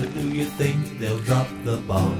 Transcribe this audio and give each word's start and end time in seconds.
Mother, 0.00 0.12
do 0.12 0.28
you 0.30 0.46
think 0.56 0.98
they'll 0.98 1.18
drop 1.20 1.46
the 1.64 1.76
bomb? 1.86 2.16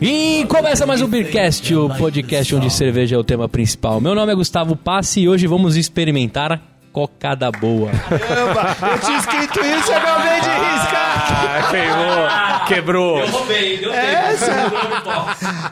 E 0.00 0.44
começa 0.46 0.86
mais 0.86 1.00
um 1.00 1.08
Beercast, 1.08 1.74
o 1.74 1.88
podcast 1.88 2.54
onde 2.54 2.70
cerveja 2.70 3.16
é 3.16 3.18
o 3.18 3.24
tema 3.24 3.48
principal. 3.48 4.00
Meu 4.00 4.14
nome 4.14 4.30
é 4.32 4.34
Gustavo 4.34 4.76
Passi 4.76 5.22
e 5.22 5.28
hoje 5.28 5.46
vamos 5.46 5.76
experimentar 5.76 6.73
cocada 6.94 7.50
boa. 7.50 7.90
Caramba, 7.90 8.76
eu 8.92 8.98
tinha 9.00 9.18
escrito 9.18 9.58
isso 9.58 9.90
e 9.90 9.94
acabei 9.94 10.40
de 10.40 10.48
riscar. 10.48 11.04
Ah, 11.26 11.68
queimou, 11.70 12.66
quebrou. 12.68 13.26
roubei, 13.26 13.78
deu 13.78 13.92
Essa? 13.92 14.52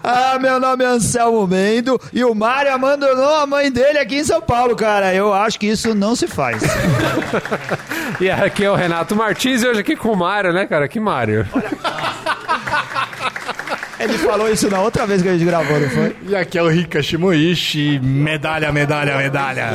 Ah, 0.02 0.37
meu 0.41 0.59
nome 0.59 0.84
é 0.84 0.88
Anselmo 0.88 1.47
Mendo 1.47 2.00
e 2.12 2.24
o 2.24 2.34
Mário 2.34 2.74
abandonou 2.74 3.37
a 3.37 3.47
mãe 3.47 3.70
dele 3.70 3.98
aqui 3.98 4.16
em 4.16 4.24
São 4.24 4.42
Paulo, 4.42 4.74
cara. 4.74 5.14
Eu 5.14 5.33
acho 5.33 5.61
que 5.61 5.66
isso 5.69 5.95
não 5.95 6.16
se 6.16 6.27
faz. 6.27 6.61
E 8.20 8.30
aqui 8.30 8.64
é 8.64 8.70
o 8.70 8.75
Renato 8.75 9.16
Martins 9.16 9.62
e 9.62 9.66
hoje 9.69 9.80
aqui 9.80 9.97
com 9.97 10.12
o 10.12 10.16
Mário, 10.16 10.52
né, 10.52 10.66
cara? 10.66 10.86
Que 10.86 11.00
Mário? 11.00 11.47
Ele 14.02 14.19
falou 14.19 14.51
isso 14.51 14.69
na 14.69 14.80
outra 14.80 15.06
vez 15.06 15.23
que 15.23 15.29
a 15.29 15.33
gente 15.33 15.45
gravou, 15.45 15.79
não 15.79 15.88
foi? 15.91 16.16
E 16.27 16.34
aqui 16.34 16.59
é 16.59 16.62
o 16.62 16.69
Rika 16.69 17.01
Shimoishi, 17.02 18.01
medalha, 18.01 18.73
medalha, 18.73 19.16
medalha. 19.16 19.69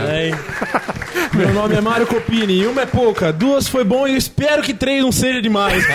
Meu 1.34 1.53
nome 1.53 1.76
é 1.76 1.81
Mário 1.81 2.05
Copini 2.05 2.62
e 2.62 2.67
uma 2.67 2.81
é 2.81 2.86
pouca, 2.86 3.31
duas 3.31 3.67
foi 3.67 3.84
bom 3.84 4.08
e 4.08 4.12
eu 4.12 4.17
espero 4.17 4.62
que 4.62 4.73
três 4.73 5.02
não 5.02 5.12
seja 5.12 5.41
demais. 5.41 5.86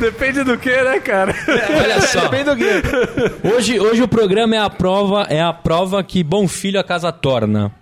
Depende 0.00 0.44
do 0.44 0.58
que, 0.58 0.70
né, 0.70 1.00
cara? 1.00 1.34
Olha 1.82 2.00
só, 2.06 2.22
Depende 2.22 2.44
do 2.44 2.56
quê? 2.56 2.82
hoje, 3.54 3.80
hoje 3.80 4.02
o 4.02 4.08
programa 4.08 4.56
é 4.56 4.58
a 4.58 4.68
prova, 4.68 5.26
é 5.28 5.40
a 5.40 5.52
prova 5.52 6.02
que 6.02 6.22
bom 6.22 6.46
filho 6.48 6.78
a 6.80 6.84
casa 6.84 7.10
torna. 7.12 7.72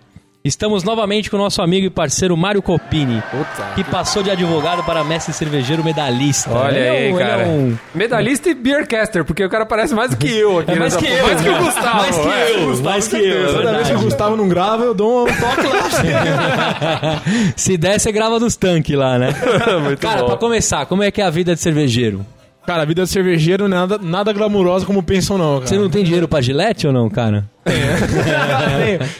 Estamos 0.47 0.83
novamente 0.83 1.29
com 1.29 1.35
o 1.35 1.39
nosso 1.39 1.61
amigo 1.61 1.85
e 1.85 1.89
parceiro 1.89 2.35
Mário 2.37 2.61
Copini, 2.61 3.21
que 3.75 3.83
passou 3.83 4.23
de 4.23 4.31
advogado 4.31 4.81
para 4.83 5.03
mestre 5.03 5.33
cervejeiro 5.33 5.83
medalhista. 5.83 6.49
Olha 6.51 6.77
Ele 6.77 6.87
é 6.87 6.89
aí, 6.89 7.11
um- 7.11 7.15
ele 7.19 7.23
é 7.23 7.27
cara. 7.27 7.47
um- 7.47 7.77
Medalhista 7.93 8.49
e 8.49 8.53
beercaster, 8.53 9.25
porque 9.25 9.43
o 9.43 9.49
cara 9.49 9.65
parece 9.65 9.93
mais 9.93 10.11
do 10.11 10.17
que 10.17 10.27
eu 10.35 10.59
aqui. 10.59 10.71
É 10.71 10.75
mais 10.75 10.93
nessa 10.93 11.05
que 11.05 11.11
eu, 11.11 11.27
mais 11.27 11.41
que 11.41 11.49
né? 11.49 11.59
o 11.59 11.63
Gustavo. 11.63 11.97
Mais 11.97 12.17
que 12.17 12.27
é. 12.27 12.55
eu, 12.63 12.77
mais 12.83 13.07
que 13.07 13.15
eu. 13.17 13.49
é 13.49 13.53
Toda 13.53 13.73
vez 13.73 13.87
que 13.89 13.95
o 13.95 13.99
Gustavo 13.99 14.35
não 14.37 14.47
grava, 14.47 14.83
eu 14.83 14.93
dou 14.93 15.23
um 15.23 15.25
toque 15.25 15.67
lá. 15.67 17.21
Se 17.55 17.77
der, 17.77 17.99
você 17.99 18.11
grava 18.11 18.39
dos 18.39 18.55
tanques 18.55 18.95
lá, 18.97 19.17
né? 19.19 19.33
Muito 19.83 19.99
Cara, 19.99 20.21
bom. 20.21 20.27
pra 20.27 20.37
começar, 20.37 20.85
como 20.85 21.03
é 21.03 21.11
que 21.11 21.21
é 21.21 21.25
a 21.25 21.29
vida 21.29 21.53
de 21.55 21.61
cervejeiro? 21.61 22.25
Cara, 22.67 22.81
a 22.81 22.85
vida 22.85 23.03
de 23.03 23.09
cervejeiro 23.09 23.65
não 23.69 23.77
é 23.77 23.79
nada, 23.79 23.97
nada 23.97 24.33
glamurosa 24.33 24.85
como 24.85 25.01
pensam, 25.01 25.37
não, 25.37 25.55
cara. 25.55 25.67
Você 25.67 25.77
não 25.77 25.89
tem 25.89 26.03
dinheiro 26.03 26.27
pra 26.27 26.41
gilete 26.41 26.85
ou 26.85 26.91
não, 26.91 27.09
cara? 27.09 27.49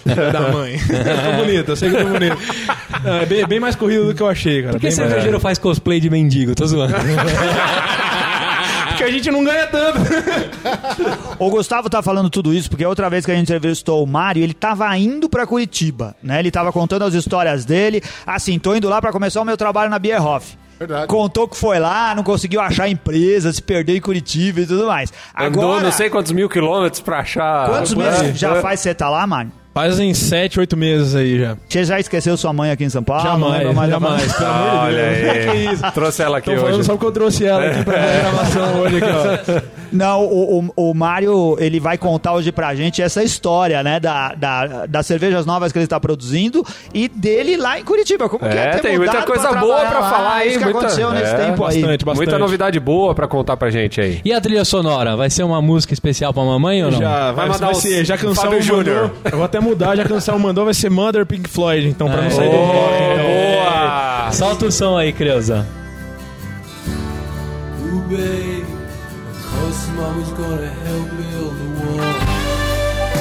Filha 0.03 0.29
da 0.33 0.51
mãe. 0.51 0.73
Eu 0.73 1.31
tô 1.31 1.45
bonito, 1.45 1.69
eu 1.69 1.75
sei 1.77 1.89
que 1.89 1.95
eu 1.95 2.05
tô 2.05 2.11
bonito. 2.11 2.37
Não, 3.05 3.15
É 3.15 3.25
bem, 3.25 3.47
bem 3.47 3.59
mais 3.61 3.73
corrido 3.75 4.07
do 4.07 4.13
que 4.13 4.21
eu 4.21 4.27
achei, 4.27 4.61
cara. 4.63 4.73
Por 4.73 4.81
que 4.81 4.87
Bem 4.89 4.97
mais- 4.97 5.09
cervejeiro 5.09 5.39
faz 5.39 5.57
cosplay 5.57 5.99
de 6.01 6.09
mendigo? 6.09 6.53
Tô 6.53 6.67
zoando. 6.67 6.93
Porque 8.89 9.03
a 9.03 9.11
gente 9.11 9.29
não 9.31 9.43
ganha 9.43 9.67
tanto. 9.67 9.99
O 11.39 11.49
Gustavo 11.51 11.87
tá 11.89 12.01
falando 12.01 12.29
tudo 12.31 12.51
isso 12.53 12.67
porque 12.67 12.83
a 12.83 12.89
outra 12.89 13.09
vez 13.11 13.23
que 13.23 13.31
a 13.31 13.35
gente 13.35 13.43
entrevistou 13.43 14.03
o 14.03 14.07
Mário, 14.07 14.41
ele 14.43 14.55
tava 14.55 14.97
indo 14.97 15.29
pra 15.29 15.45
Curitiba, 15.45 16.15
né? 16.21 16.39
Ele 16.39 16.49
tava 16.49 16.71
contando 16.73 17.03
as 17.05 17.13
histórias 17.13 17.63
dele. 17.63 18.01
Assim, 18.25 18.57
tô 18.57 18.75
indo 18.75 18.89
lá 18.89 18.99
pra 18.99 19.11
começar 19.11 19.39
o 19.39 19.45
meu 19.45 19.55
trabalho 19.55 19.89
na 19.91 19.99
Bierhoff. 19.99 20.57
Verdade. 20.79 21.07
Contou 21.07 21.47
que 21.47 21.57
foi 21.57 21.79
lá, 21.79 22.13
não 22.15 22.23
conseguiu 22.23 22.61
achar 22.61 22.87
empresa, 22.87 23.51
se 23.51 23.61
perdeu 23.61 23.95
em 23.95 24.01
Curitiba 24.01 24.61
e 24.61 24.65
tudo 24.65 24.85
mais. 24.87 25.11
Andou 25.37 25.63
Agora, 25.63 25.83
não 25.83 25.91
sei 25.91 26.09
quantos 26.09 26.31
mil 26.31 26.47
quilômetros 26.49 27.01
pra 27.01 27.19
achar... 27.19 27.67
quantos 27.69 27.93
É. 27.93 27.95
meses 27.95 28.39
já 28.39 28.61
faz 28.61 28.79
que 28.79 28.83
você 28.83 28.93
tá 28.93 29.09
lá, 29.09 29.25
Mário? 29.25 29.51
Fazem 29.73 30.11
sete, 30.15 30.59
oito 30.59 30.75
meses 30.75 31.13
aí 31.13 31.39
já. 31.39 31.55
Você 31.69 31.83
já 31.83 31.99
esqueceu 31.99 32.35
sua 32.35 32.51
mãe 32.51 32.71
aqui 32.71 32.83
em 32.83 32.89
São 32.89 33.03
Paulo? 33.03 33.21
Jamais, 33.21 33.75
mais 33.75 33.91
jamais. 33.91 34.23
De 34.35 34.43
Olha 34.43 35.03
aí. 35.07 35.45
que 35.67 35.73
isso? 35.73 35.91
Trouxe 35.93 36.23
ela 36.23 36.39
aqui 36.39 36.49
Tô 36.49 36.57
falando 36.57 36.73
hoje. 36.77 36.83
só 36.85 36.93
porque 36.93 37.05
eu 37.05 37.11
trouxe 37.11 37.45
ela 37.45 37.63
aqui 37.63 37.83
pra 37.83 37.93
a 37.95 38.17
gravação 38.17 38.79
hoje 38.79 38.97
aqui, 38.97 39.05
ó. 39.11 39.61
Não, 39.91 40.23
o, 40.25 40.59
o, 40.75 40.89
o 40.89 40.93
Mário, 40.93 41.55
ele 41.59 41.79
vai 41.79 41.97
contar 41.97 42.33
hoje 42.33 42.51
pra 42.51 42.73
gente 42.75 43.01
essa 43.01 43.23
história, 43.23 43.81
né, 43.83 43.99
da, 43.99 44.33
da, 44.35 44.85
das 44.85 45.05
cervejas 45.05 45.45
novas 45.45 45.71
que 45.71 45.77
ele 45.77 45.85
está 45.85 45.99
produzindo 45.99 46.65
e 46.93 47.07
dele 47.07 47.57
lá 47.57 47.79
em 47.79 47.83
Curitiba. 47.83 48.27
Como 48.29 48.39
que 48.49 48.57
é 48.57 48.75
É, 48.75 48.77
tem 48.79 48.97
muita 48.97 49.23
coisa 49.23 49.49
pra 49.49 49.59
boa 49.59 49.79
pra 49.85 50.01
falar 50.09 50.33
aí. 50.35 50.49
Isso 50.49 50.59
que 50.59 50.63
muita- 50.65 50.79
aconteceu 50.79 51.11
nesse 51.11 51.33
é, 51.33 51.37
tempo 51.37 51.65
aí. 51.65 51.81
Bastante, 51.81 52.05
bastante. 52.05 52.25
Muita 52.25 52.37
novidade 52.39 52.79
boa 52.79 53.13
pra 53.15 53.27
contar 53.27 53.57
pra 53.57 53.69
gente 53.69 53.99
aí. 54.01 54.21
E 54.23 54.33
a 54.33 54.41
trilha 54.41 54.65
sonora? 54.65 55.15
Vai 55.15 55.29
ser 55.29 55.43
uma 55.43 55.61
música 55.61 55.93
especial 55.93 56.33
pra 56.33 56.43
mamãe 56.43 56.83
ou 56.83 56.91
não? 56.91 56.99
Já, 56.99 57.31
vai, 57.31 57.47
Vai 57.47 57.49
mandar 57.49 57.65
vai 57.67 57.75
ser, 57.75 58.05
já 58.05 58.17
que 58.17 58.25
o 58.25 58.61
Júnior. 58.61 59.11
eu 59.25 59.31
vou 59.37 59.43
até 59.43 59.59
mudar, 59.59 59.95
já 59.95 60.03
que 60.03 60.13
o 60.13 60.39
mandou, 60.39 60.65
vai 60.65 60.73
ser 60.73 60.89
Mother 60.89 61.25
Pink 61.25 61.49
Floyd, 61.49 61.87
então, 61.87 62.07
pra 62.09 62.19
É. 62.19 62.23
não 62.23 62.31
sair 62.31 62.49
do 62.49 62.55
rock, 62.57 62.93
então. 62.93 63.25
Boa! 63.25 64.31
Solta 64.31 64.65
o 64.65 64.71
som 64.71 64.97
aí, 64.97 65.13
Creuza. 65.13 65.65
Ooh, 67.81 68.56
mama's 69.75 70.29
gonna 70.31 70.71
help 70.85 71.09
build 71.17 71.55
the 71.57 72.01
wall. 72.01 73.17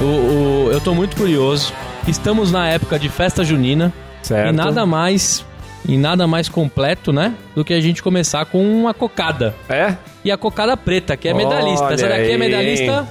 O, 0.00 0.04
o- 0.04 0.70
eu 0.72 0.80
tô 0.80 0.94
muito 0.94 1.16
curioso. 1.16 1.72
Estamos 2.08 2.50
na 2.50 2.68
época 2.68 2.98
de 2.98 3.08
festa 3.08 3.44
junina. 3.44 3.92
Certo. 4.22 4.48
E 4.48 4.52
nada 4.52 4.84
mais. 4.84 5.44
E 5.86 5.96
nada 5.96 6.26
mais 6.26 6.48
completo, 6.48 7.12
né? 7.12 7.34
Do 7.54 7.64
que 7.64 7.74
a 7.74 7.80
gente 7.80 8.02
começar 8.02 8.44
com 8.46 8.62
uma 8.64 8.94
cocada. 8.94 9.54
É? 9.68 9.94
E 10.24 10.30
a 10.30 10.36
cocada 10.36 10.76
preta, 10.76 11.16
que 11.16 11.28
é 11.28 11.34
Olha 11.34 11.44
medalhista. 11.44 11.92
Essa 11.94 12.08
daqui 12.08 12.20
é 12.22 12.32
aí, 12.32 12.38
medalhista. 12.38 13.08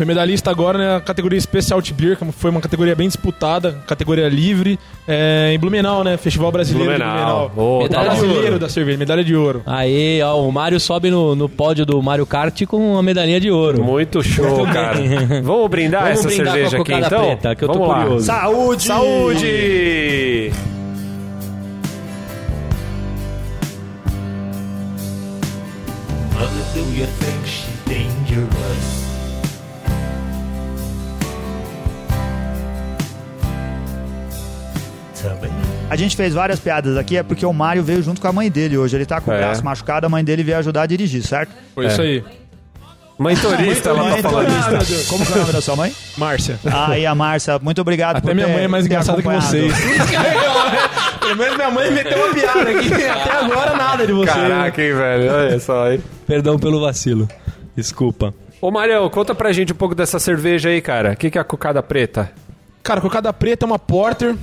Foi 0.00 0.06
medalhista 0.06 0.50
agora 0.50 0.94
na 0.94 1.00
categoria 1.02 1.38
Specialty 1.38 1.92
Beer, 1.92 2.16
que 2.16 2.24
foi 2.32 2.50
uma 2.50 2.62
categoria 2.62 2.96
bem 2.96 3.06
disputada, 3.06 3.82
categoria 3.86 4.30
livre, 4.30 4.78
é, 5.06 5.52
em 5.52 5.58
Blumenau, 5.58 6.02
né? 6.02 6.16
Festival 6.16 6.50
Brasileiro 6.50 6.88
Blumenau. 6.88 7.50
de 7.50 7.54
Blumenau. 7.54 7.76
Ô, 7.76 7.82
Medalha 7.82 8.08
tá. 8.08 8.16
Brasileiro 8.16 8.58
da 8.58 8.68
cerveja, 8.70 8.96
medalha 8.96 9.22
de 9.22 9.36
ouro. 9.36 9.62
Aí, 9.66 10.22
ó, 10.22 10.40
o 10.40 10.50
Mário 10.50 10.80
sobe 10.80 11.10
no, 11.10 11.36
no 11.36 11.50
pódio 11.50 11.84
do 11.84 12.02
Mario 12.02 12.24
Kart 12.24 12.64
com 12.64 12.92
uma 12.92 13.02
medalhinha 13.02 13.38
de 13.38 13.50
ouro. 13.50 13.84
Muito 13.84 14.22
show, 14.22 14.64
cara. 14.72 14.96
Vamos 15.44 15.68
brindar 15.68 16.04
Vamos 16.04 16.20
essa 16.20 16.28
brindar 16.28 16.46
com 16.46 16.50
a 16.50 16.54
cerveja 16.54 16.80
aqui, 16.80 16.94
então? 16.94 17.26
preta, 17.26 17.54
que 17.54 17.64
eu 17.64 17.68
tô 17.68 17.74
Vamos 17.74 17.88
lá. 17.88 18.02
curioso. 18.02 18.24
Saúde! 18.24 18.82
Saúde! 18.84 20.52
Mother, 26.32 26.64
do 26.72 26.98
you 26.98 27.06
think 27.06 27.46
she's 27.46 27.68
dangerous? 27.84 29.09
A 35.90 35.96
gente 35.96 36.16
fez 36.16 36.32
várias 36.32 36.60
piadas 36.60 36.96
aqui, 36.96 37.16
é 37.16 37.22
porque 37.22 37.44
o 37.44 37.52
Mário 37.52 37.82
veio 37.82 38.00
junto 38.02 38.20
com 38.20 38.28
a 38.28 38.32
mãe 38.32 38.48
dele 38.48 38.78
hoje. 38.78 38.96
Ele 38.96 39.04
tá 39.04 39.20
com 39.20 39.30
o 39.30 39.34
É. 39.34 39.38
braço 39.38 39.64
machucado, 39.64 40.06
a 40.06 40.08
mãe 40.08 40.22
dele 40.24 40.42
veio 40.44 40.56
ajudar 40.58 40.82
a 40.82 40.86
dirigir, 40.86 41.22
certo? 41.22 41.50
Foi 41.74 41.86
isso 41.86 42.00
aí. 42.00 42.22
Mãe 43.18 43.36
turista, 43.36 43.90
ela 43.90 44.04
tá 44.04 44.10
Mãe 44.10 44.22
falando. 44.22 45.06
Como 45.08 45.26
que 45.26 45.32
é 45.32 45.34
o 45.34 45.38
nome 45.40 45.52
da 45.52 45.60
sua 45.60 45.76
mãe? 45.76 45.92
Márcia. 46.16 46.58
Ah, 46.64 46.96
e 46.98 47.04
a 47.04 47.14
Márcia, 47.14 47.58
muito 47.58 47.78
obrigado 47.82 48.16
Até 48.16 48.28
por 48.28 48.34
minha 48.34 48.46
ter- 48.46 48.52
mãe 48.54 48.64
é 48.64 48.68
mais 48.68 48.84
ter 48.84 48.88
engraçada 48.90 49.20
que 49.20 49.28
acompanhado. 49.28 49.50
vocês. 49.50 49.74
Pelo 51.20 51.36
menos 51.36 51.56
minha 51.56 51.70
mãe 51.70 51.90
meteu 51.90 52.18
uma 52.24 52.34
piada 52.34 52.70
aqui. 52.70 52.94
Até 52.94 53.30
agora 53.32 53.76
nada 53.76 54.06
de 54.06 54.12
vocês. 54.12 54.34
Caraca, 54.34 54.82
hein, 54.82 54.94
velho? 54.94 55.32
Olha 55.32 55.60
só 55.60 55.86
aí. 55.88 56.00
Perdão 56.26 56.58
pelo 56.58 56.80
vacilo. 56.80 57.28
Desculpa. 57.76 58.32
Ô, 58.60 58.70
Marião, 58.70 59.08
conta 59.10 59.34
pra 59.34 59.52
gente 59.52 59.72
um 59.72 59.76
pouco 59.76 59.94
dessa 59.94 60.18
cerveja 60.18 60.68
aí, 60.70 60.80
cara. 60.80 61.12
O 61.12 61.16
que, 61.16 61.30
que 61.30 61.36
é 61.38 61.40
a 61.40 61.44
cocada 61.44 61.82
preta? 61.82 62.30
Cara, 62.82 63.00
cocada 63.00 63.32
preta 63.32 63.64
é 63.64 63.66
uma 63.66 63.78
porter, 63.78 64.34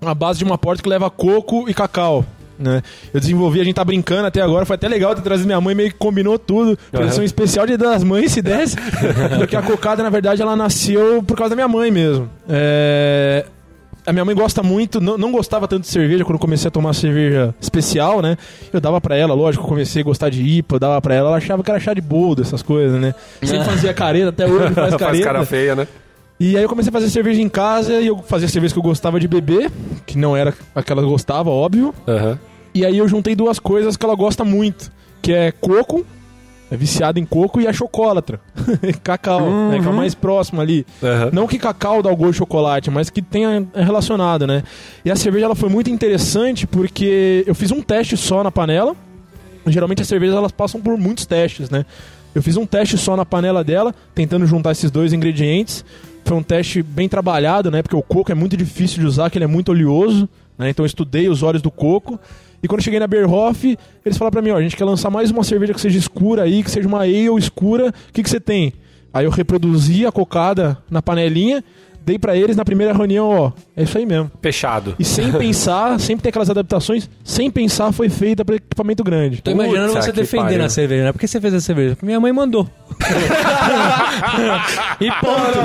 a 0.00 0.14
base 0.14 0.38
de 0.38 0.44
uma 0.44 0.56
porter 0.58 0.82
que 0.82 0.88
leva 0.88 1.10
coco 1.10 1.68
e 1.68 1.74
cacau. 1.74 2.24
Né? 2.58 2.82
Eu 3.14 3.20
desenvolvi, 3.20 3.58
a 3.60 3.64
gente 3.64 3.74
tá 3.76 3.84
brincando 3.84 4.26
até 4.26 4.42
agora, 4.42 4.66
foi 4.66 4.74
até 4.74 4.86
legal 4.86 5.14
ter 5.14 5.22
trazido 5.22 5.46
minha 5.46 5.60
mãe, 5.62 5.74
meio 5.74 5.90
que 5.90 5.96
combinou 5.96 6.38
tudo. 6.38 6.78
Produção 6.92 7.24
especial 7.24 7.66
de 7.66 7.76
das 7.78 8.04
mães, 8.04 8.32
se 8.32 8.42
desse. 8.42 8.76
Porque 9.38 9.56
a 9.56 9.62
cocada, 9.62 10.02
na 10.02 10.10
verdade, 10.10 10.42
ela 10.42 10.54
nasceu 10.54 11.22
por 11.22 11.36
causa 11.38 11.50
da 11.50 11.56
minha 11.56 11.68
mãe 11.68 11.90
mesmo. 11.90 12.28
É, 12.46 13.46
A 14.06 14.12
minha 14.12 14.26
mãe 14.26 14.34
gosta 14.34 14.62
muito, 14.62 15.00
não, 15.00 15.16
não 15.16 15.32
gostava 15.32 15.66
tanto 15.66 15.82
de 15.84 15.88
cerveja 15.88 16.22
quando 16.22 16.38
comecei 16.38 16.68
a 16.68 16.70
tomar 16.70 16.92
cerveja 16.92 17.54
especial, 17.58 18.20
né? 18.20 18.36
Eu 18.70 18.78
dava 18.80 19.00
pra 19.00 19.16
ela, 19.16 19.32
lógico, 19.32 19.66
comecei 19.66 20.02
a 20.02 20.04
gostar 20.04 20.28
de 20.28 20.42
IPA, 20.42 20.76
eu 20.76 20.80
dava 20.80 21.00
pra 21.00 21.14
ela, 21.14 21.28
ela 21.28 21.36
achava 21.38 21.62
que 21.62 21.70
era 21.70 21.80
chá 21.80 21.94
de 21.94 22.02
boldo, 22.02 22.42
essas 22.42 22.62
coisas, 22.62 23.00
né? 23.00 23.14
Sempre 23.42 23.64
fazia 23.68 23.94
careta, 23.94 24.28
até 24.28 24.46
hoje 24.46 24.74
faz 24.74 24.90
Faz 24.90 24.96
careta. 24.96 25.24
cara 25.24 25.46
feia, 25.46 25.74
né? 25.74 25.88
E 26.40 26.56
aí 26.56 26.62
eu 26.62 26.68
comecei 26.68 26.88
a 26.88 26.92
fazer 26.92 27.10
cerveja 27.10 27.42
em 27.42 27.48
casa 27.48 28.00
e 28.00 28.06
eu 28.06 28.16
fazia 28.18 28.48
cerveja 28.48 28.72
que 28.72 28.78
eu 28.78 28.82
gostava 28.82 29.20
de 29.20 29.28
beber, 29.28 29.70
que 30.06 30.16
não 30.16 30.34
era 30.34 30.54
a 30.74 30.82
que 30.82 30.90
ela 30.90 31.02
gostava, 31.02 31.50
óbvio. 31.50 31.94
Aham. 32.08 32.38
E 32.74 32.86
aí 32.86 32.96
eu 32.96 33.06
juntei 33.06 33.36
duas 33.36 33.58
coisas 33.58 33.96
que 33.96 34.06
ela 34.06 34.14
gosta 34.14 34.42
muito, 34.42 34.90
que 35.20 35.32
é 35.32 35.52
coco 35.52 36.06
é 36.70 36.76
viciada 36.76 37.18
em 37.18 37.24
coco 37.24 37.60
e 37.60 37.66
é 37.66 37.72
chocolatra. 37.72 38.40
cacau, 39.02 39.40
né, 39.68 39.80
que 39.80 39.86
é 39.86 39.90
o 39.90 39.92
mais 39.92 40.14
próximo 40.14 40.60
ali. 40.60 40.86
Aham. 41.02 41.30
Não 41.32 41.46
que 41.48 41.58
cacau 41.58 42.00
dá 42.00 42.10
o 42.10 42.16
gosto 42.16 42.32
de 42.32 42.38
chocolate, 42.38 42.90
mas 42.90 43.10
que 43.10 43.20
tenha 43.20 43.66
é 43.74 43.82
relacionado, 43.82 44.46
né? 44.46 44.62
E 45.04 45.10
a 45.10 45.16
cerveja 45.16 45.46
ela 45.46 45.56
foi 45.56 45.68
muito 45.68 45.90
interessante 45.90 46.66
porque 46.66 47.42
eu 47.46 47.56
fiz 47.56 47.72
um 47.72 47.82
teste 47.82 48.16
só 48.16 48.44
na 48.44 48.52
panela. 48.52 48.94
Geralmente 49.66 50.00
as 50.00 50.08
cervejas 50.08 50.36
elas 50.36 50.52
passam 50.52 50.80
por 50.80 50.96
muitos 50.96 51.26
testes, 51.26 51.68
né? 51.70 51.84
Eu 52.32 52.42
fiz 52.42 52.56
um 52.56 52.64
teste 52.64 52.96
só 52.96 53.16
na 53.16 53.26
panela 53.26 53.64
dela, 53.64 53.92
tentando 54.14 54.46
juntar 54.46 54.70
esses 54.70 54.92
dois 54.92 55.12
ingredientes. 55.12 55.84
Foi 56.24 56.36
um 56.36 56.42
teste 56.42 56.82
bem 56.82 57.08
trabalhado, 57.08 57.70
né? 57.70 57.82
Porque 57.82 57.96
o 57.96 58.02
coco 58.02 58.30
é 58.30 58.34
muito 58.34 58.56
difícil 58.56 59.00
de 59.00 59.06
usar, 59.06 59.30
que 59.30 59.38
ele 59.38 59.44
é 59.44 59.48
muito 59.48 59.70
oleoso, 59.70 60.28
né? 60.56 60.70
Então 60.70 60.84
eu 60.84 60.86
estudei 60.86 61.28
os 61.28 61.42
óleos 61.42 61.62
do 61.62 61.70
coco. 61.70 62.18
E 62.62 62.68
quando 62.68 62.80
eu 62.80 62.84
cheguei 62.84 63.00
na 63.00 63.06
Berhoff, 63.06 63.78
eles 64.04 64.18
falaram 64.18 64.32
pra 64.32 64.42
mim, 64.42 64.50
ó, 64.50 64.56
a 64.56 64.62
gente 64.62 64.76
quer 64.76 64.84
lançar 64.84 65.10
mais 65.10 65.30
uma 65.30 65.42
cerveja 65.42 65.72
que 65.72 65.80
seja 65.80 65.98
escura 65.98 66.42
aí, 66.42 66.62
que 66.62 66.70
seja 66.70 66.86
uma 66.86 67.00
ale 67.00 67.26
escura. 67.38 67.88
O 67.88 68.12
que 68.12 68.22
que 68.22 68.28
você 68.28 68.38
tem? 68.38 68.74
Aí 69.12 69.24
eu 69.24 69.30
reproduzi 69.30 70.06
a 70.06 70.12
cocada 70.12 70.78
na 70.90 71.02
panelinha, 71.02 71.64
dei 72.10 72.18
pra 72.18 72.36
eles 72.36 72.56
na 72.56 72.64
primeira 72.64 72.92
reunião, 72.92 73.28
ó, 73.28 73.52
é 73.76 73.84
isso 73.84 73.96
aí 73.96 74.04
mesmo. 74.04 74.28
Fechado. 74.42 74.96
E 74.98 75.04
sem 75.04 75.30
pensar, 75.38 75.98
sempre 76.00 76.22
tem 76.22 76.30
aquelas 76.30 76.50
adaptações, 76.50 77.08
sem 77.22 77.48
pensar 77.50 77.92
foi 77.92 78.08
feita 78.08 78.44
para 78.44 78.56
equipamento 78.56 79.04
grande. 79.04 79.40
Tô 79.42 79.52
imaginando 79.52 79.92
você 79.92 80.10
defendendo 80.12 80.62
a 80.62 80.68
cerveja, 80.68 81.04
né? 81.04 81.12
Por 81.12 81.20
que 81.20 81.28
você 81.28 81.40
fez 81.40 81.54
a 81.54 81.60
cerveja? 81.60 81.94
Porque 81.94 82.06
minha 82.06 82.20
mãe 82.20 82.32
mandou. 82.32 82.68
e 85.00 85.10
ponto. 85.12 85.58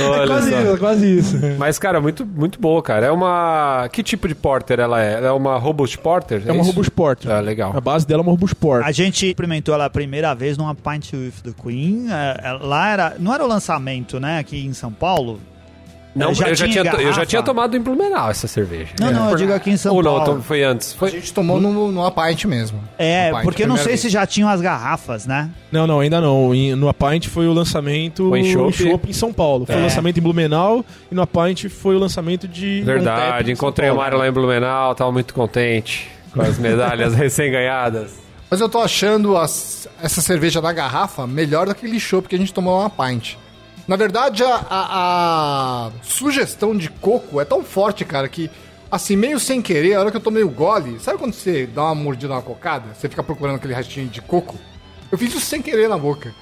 Olha 0.00 0.26
quase 0.26 0.50
só. 0.50 0.60
isso, 0.60 0.78
quase 0.78 1.18
isso. 1.18 1.36
Mas, 1.58 1.78
cara, 1.78 2.00
muito, 2.00 2.24
muito 2.24 2.58
boa, 2.60 2.82
cara. 2.82 3.06
É 3.06 3.10
uma. 3.10 3.88
Que 3.92 4.02
tipo 4.02 4.28
de 4.28 4.34
porter 4.34 4.80
ela 4.80 5.02
é? 5.02 5.14
Ela 5.14 5.26
é 5.28 5.32
uma 5.32 5.58
Robust 5.58 5.98
Porter? 5.98 6.42
É 6.46 6.52
uma 6.52 6.62
isso? 6.62 6.70
Robust 6.70 6.90
Porter. 6.90 7.30
Ah, 7.30 7.40
legal. 7.40 7.72
A 7.76 7.80
base 7.80 8.06
dela 8.06 8.20
é 8.20 8.22
uma 8.22 8.32
Robust 8.32 8.54
Porter. 8.54 8.86
A 8.86 8.92
gente 8.92 9.26
experimentou 9.26 9.74
ela 9.74 9.86
a 9.86 9.90
primeira 9.90 10.34
vez 10.34 10.56
numa 10.56 10.74
Pint 10.74 11.12
with 11.12 11.32
the 11.42 11.52
Queen. 11.62 12.06
é, 12.10 12.40
é, 12.42 12.52
Lá 12.52 12.88
era. 12.88 13.16
Não 13.18 13.34
era 13.34 13.44
o 13.44 13.48
lançamento, 13.48 14.20
né? 14.20 14.38
Aqui 14.38 14.64
em 14.64 14.72
São 14.84 14.92
Paulo. 14.92 15.40
Não, 16.14 16.32
Já 16.32 16.48
eu, 16.48 16.54
já 16.54 16.68
tinha 16.68 16.84
eu 17.00 17.12
já 17.12 17.26
tinha 17.26 17.42
tomado 17.42 17.76
em 17.76 17.80
Blumenau 17.80 18.30
essa 18.30 18.46
cerveja. 18.46 18.92
Não, 19.00 19.10
não, 19.12 19.30
eu 19.30 19.36
digo 19.36 19.52
aqui 19.52 19.70
em 19.70 19.76
São 19.76 19.92
Ou 19.96 20.00
não, 20.00 20.12
Paulo. 20.12 20.22
então 20.34 20.42
foi 20.42 20.62
antes. 20.62 20.92
A 20.94 20.96
Foi... 20.96 21.10
gente 21.10 21.32
tomou 21.34 21.60
no, 21.60 21.90
no 21.90 22.10
Pint 22.12 22.44
mesmo. 22.44 22.78
É, 22.96 23.30
No 23.30 23.36
Pint, 23.38 23.44
porque 23.44 23.62
eu 23.64 23.66
não 23.66 23.74
sei 23.74 23.82
primeira 23.84 23.96
se 23.98 24.02
vez. 24.04 24.12
já 24.12 24.24
tinham 24.24 24.48
as 24.48 24.60
garrafas, 24.60 25.26
né? 25.26 25.50
Não, 25.72 25.88
não, 25.88 25.98
ainda 25.98 26.20
não. 26.20 26.52
No 26.76 26.88
Apint 26.88 27.26
foi 27.26 27.48
o 27.48 27.52
lançamento 27.52 28.28
Foi 28.28 28.38
em? 28.40 28.52
Chopp 28.52 29.10
em 29.10 29.12
São 29.12 29.32
Paulo. 29.32 29.66
Foi 29.66 29.74
o 29.74 29.78
É. 29.78 29.82
lançamento 29.82 30.18
em 30.18 30.22
Blumenau 30.22 30.84
e 31.10 31.14
no 31.16 31.20
Apint 31.22 31.64
foi 31.68 31.96
o 31.96 31.98
lançamento 31.98 32.46
de 32.46 32.82
Verdade, 32.82 33.50
encontrei 33.50 33.90
o. 33.90 33.96
Mário 33.96 34.16
lá 34.16 34.28
em 34.28 34.32
Blumenau, 34.32 34.94
tava 34.94 35.10
muito 35.10 35.34
contente 35.34 36.08
com 36.32 36.42
as 36.42 36.58
medalhas 36.58 37.12
recém-ganhadas. 37.18 38.12
Mas 38.48 38.60
eu 38.60 38.68
tô 38.68 38.78
achando 38.78 39.36
as- 39.36 39.88
essa 40.00 40.20
cerveja 40.20 40.62
da 40.62 40.72
garrafa 40.72 41.26
melhor 41.26 41.66
daquele 41.66 41.98
chopp 41.98 42.28
que 42.28 42.36
a 42.36 42.38
gente 42.38 42.54
tomou 42.54 42.78
uma 42.78 42.88
pint. 42.88 43.34
Na 43.86 43.96
verdade, 43.96 44.42
a, 44.42 44.54
a- 44.70 45.86
a 45.86 45.90
sugestão 46.02 46.76
de 46.76 46.88
coco 46.88 47.40
é 47.40 47.44
tão 47.44 47.62
forte, 47.62 48.04
cara, 48.04 48.28
que 48.28 48.50
assim, 48.90 49.16
meio 49.16 49.38
sem 49.38 49.60
querer, 49.60 49.94
a 49.94 50.00
hora 50.00 50.10
que 50.10 50.16
eu 50.16 50.20
tomei 50.20 50.42
o 50.42 50.48
gole, 50.48 50.98
sabe 51.00 51.18
quando 51.18 51.32
você 51.34 51.66
dá 51.66 51.84
uma 51.84 51.94
mordida 51.94 52.34
na 52.34 52.40
cocada? 52.40 52.86
Você 52.94 53.08
fica 53.08 53.22
procurando 53.22 53.56
aquele 53.56 53.74
restinho 53.74 54.06
de 54.08 54.22
coco? 54.22 54.56
Eu 55.12 55.18
fiz 55.18 55.30
isso 55.34 55.40
sem 55.44 55.60
querer 55.60 55.88
na 55.88 55.98
boca. 55.98 56.32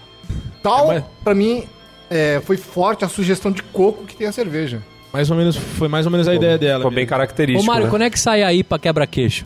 Tal, 0.62 0.92
É, 0.92 0.94
mas- 1.00 1.04
pra 1.24 1.34
mim, 1.34 1.64
é, 2.08 2.40
foi 2.44 2.56
forte 2.56 3.04
a 3.04 3.08
sugestão 3.08 3.50
de 3.50 3.62
coco 3.62 4.04
que 4.04 4.14
tem 4.14 4.26
a 4.26 4.32
cerveja. 4.32 4.80
Mais 5.12 5.30
ou 5.30 5.36
menos, 5.36 5.56
foi 5.56 5.88
mais 5.88 6.06
ou 6.06 6.12
menos 6.12 6.28
a 6.28 6.34
ideia 6.34 6.56
dela. 6.56 6.78
Ficou 6.78 6.90
bem 6.90 6.98
mesmo. 7.04 7.10
característico. 7.10 7.64
Ô, 7.64 7.66
Mário, 7.66 7.84
né? 7.86 7.90
quando 7.90 8.02
é 8.02 8.10
que 8.10 8.18
sai 8.18 8.42
aí 8.42 8.62
pra 8.62 8.78
quebra-queixo? 8.78 9.42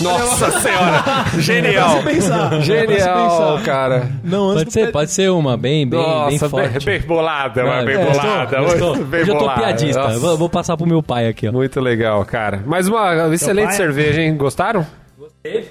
Nossa 0.00 0.60
senhora! 0.60 1.04
Genial! 1.38 2.02
pensar. 2.02 2.60
Genial, 2.62 3.56
pensar. 3.58 3.62
cara! 3.64 4.10
Não, 4.24 4.50
antes 4.50 4.54
Pode 4.54 4.64
do 4.64 4.72
ser, 4.72 4.92
pode 4.92 5.10
ser 5.10 5.30
uma, 5.30 5.56
bem, 5.56 5.86
bem, 5.86 5.98
bem 6.00 6.08
Nossa, 6.08 6.48
bem, 6.48 6.70
forte. 6.70 6.84
bem 6.86 7.00
bolada, 7.02 7.64
mas 7.64 7.78
Não, 7.78 7.84
bem 7.84 7.96
gostou, 8.06 8.22
bolada. 8.22 8.60
gostou. 8.60 8.94
muito 8.96 9.04
bem 9.08 9.20
Hoje 9.22 9.30
eu 9.30 9.34
tô 9.34 9.40
bolada. 9.40 9.60
piadista. 9.60 10.02
Nossa, 10.02 10.18
Vou, 10.18 10.36
vou 10.38 10.48
passar 10.48 10.76
pro 10.76 10.86
meu 10.86 11.02
pai 11.02 11.28
aqui, 11.28 11.48
ó. 11.48 11.52
Muito 11.52 11.80
legal, 11.80 12.24
cara. 12.24 12.62
Mais 12.66 12.88
uma 12.88 13.32
excelente 13.34 13.66
pai 13.66 13.74
é- 13.74 13.76
cerveja, 13.76 14.20
hein? 14.22 14.36
Gostaram? 14.36 14.86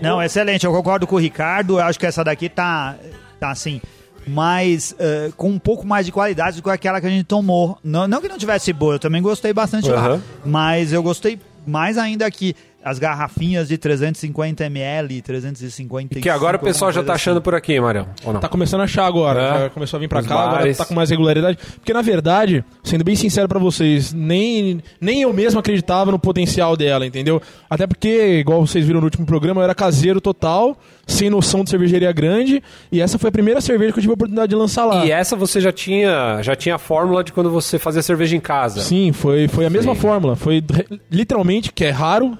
Não, 0.01 0.21
excelente. 0.21 0.65
Eu 0.65 0.71
concordo 0.73 1.07
com 1.07 1.15
o 1.15 1.19
Ricardo. 1.19 1.79
Eu 1.79 1.85
acho 1.85 1.97
que 1.97 2.05
essa 2.05 2.23
daqui 2.23 2.49
tá, 2.49 2.95
tá 3.39 3.51
assim, 3.51 3.81
mais. 4.27 4.93
eh, 4.99 5.29
com 5.37 5.49
um 5.49 5.59
pouco 5.59 5.87
mais 5.87 6.05
de 6.05 6.11
qualidade 6.11 6.57
do 6.57 6.63
que 6.63 6.69
aquela 6.69 6.99
que 6.99 7.07
a 7.07 7.09
gente 7.09 7.23
tomou. 7.23 7.77
Não, 7.83 8.07
não 8.07 8.21
que 8.21 8.27
não 8.27 8.37
tivesse 8.37 8.73
boa, 8.73 8.95
eu 8.95 8.99
também 8.99 9.21
gostei 9.21 9.53
bastante 9.53 9.89
lá. 9.89 9.97
Aham. 9.99 10.21
Mas 10.45 10.91
eu 10.93 11.01
gostei 11.01 11.39
mais 11.65 11.97
ainda 11.97 12.25
aqui. 12.25 12.55
As 12.83 12.97
garrafinhas 12.97 13.67
de 13.67 13.77
350ml, 13.77 15.21
350 15.21 16.19
Que 16.19 16.29
agora 16.29 16.57
o 16.57 16.59
pessoal 16.59 16.91
já 16.91 17.03
tá 17.03 17.13
achando 17.13 17.41
por 17.41 17.53
aqui, 17.53 17.79
Marião. 17.79 18.07
Ou 18.25 18.33
não? 18.33 18.39
Tá 18.39 18.49
começando 18.49 18.81
a 18.81 18.85
achar 18.85 19.05
agora. 19.05 19.39
É. 19.41 19.59
Já 19.63 19.69
começou 19.69 19.97
a 19.97 19.99
vir 19.99 20.07
pra 20.07 20.19
Os 20.19 20.27
cá, 20.27 20.33
agora 20.35 20.57
bares. 20.59 20.77
tá 20.77 20.85
com 20.85 20.93
mais 20.93 21.09
regularidade. 21.09 21.57
Porque, 21.75 21.93
na 21.93 22.01
verdade, 22.01 22.65
sendo 22.83 23.03
bem 23.03 23.15
sincero 23.15 23.47
pra 23.47 23.59
vocês, 23.59 24.13
nem, 24.13 24.81
nem 24.99 25.21
eu 25.21 25.31
mesmo 25.33 25.59
acreditava 25.59 26.11
no 26.11 26.17
potencial 26.19 26.75
dela, 26.75 27.05
entendeu? 27.05 27.41
Até 27.69 27.85
porque, 27.85 28.39
igual 28.39 28.65
vocês 28.65 28.85
viram 28.85 28.99
no 28.99 29.05
último 29.05 29.25
programa, 29.25 29.61
eu 29.61 29.65
era 29.65 29.75
caseiro 29.75 30.19
total, 30.19 30.77
sem 31.05 31.29
noção 31.29 31.63
de 31.63 31.69
cervejaria 31.69 32.11
grande. 32.11 32.63
E 32.91 32.99
essa 32.99 33.19
foi 33.19 33.29
a 33.29 33.31
primeira 33.31 33.61
cerveja 33.61 33.93
que 33.93 33.99
eu 33.99 34.01
tive 34.01 34.11
a 34.11 34.15
oportunidade 34.15 34.49
de 34.49 34.55
lançar 34.55 34.85
lá. 34.85 35.05
E 35.05 35.11
essa 35.11 35.35
você 35.35 35.61
já 35.61 35.71
tinha, 35.71 36.41
já 36.41 36.55
tinha 36.55 36.75
a 36.75 36.79
fórmula 36.79 37.23
de 37.23 37.31
quando 37.31 37.51
você 37.51 37.77
fazia 37.77 38.01
cerveja 38.01 38.35
em 38.35 38.39
casa. 38.39 38.81
Sim, 38.81 39.11
foi, 39.11 39.47
foi 39.47 39.65
a 39.65 39.69
mesma 39.69 39.93
Sim. 39.93 40.01
fórmula. 40.01 40.35
Foi 40.35 40.63
literalmente, 41.11 41.71
que 41.71 41.85
é 41.85 41.89
raro, 41.91 42.37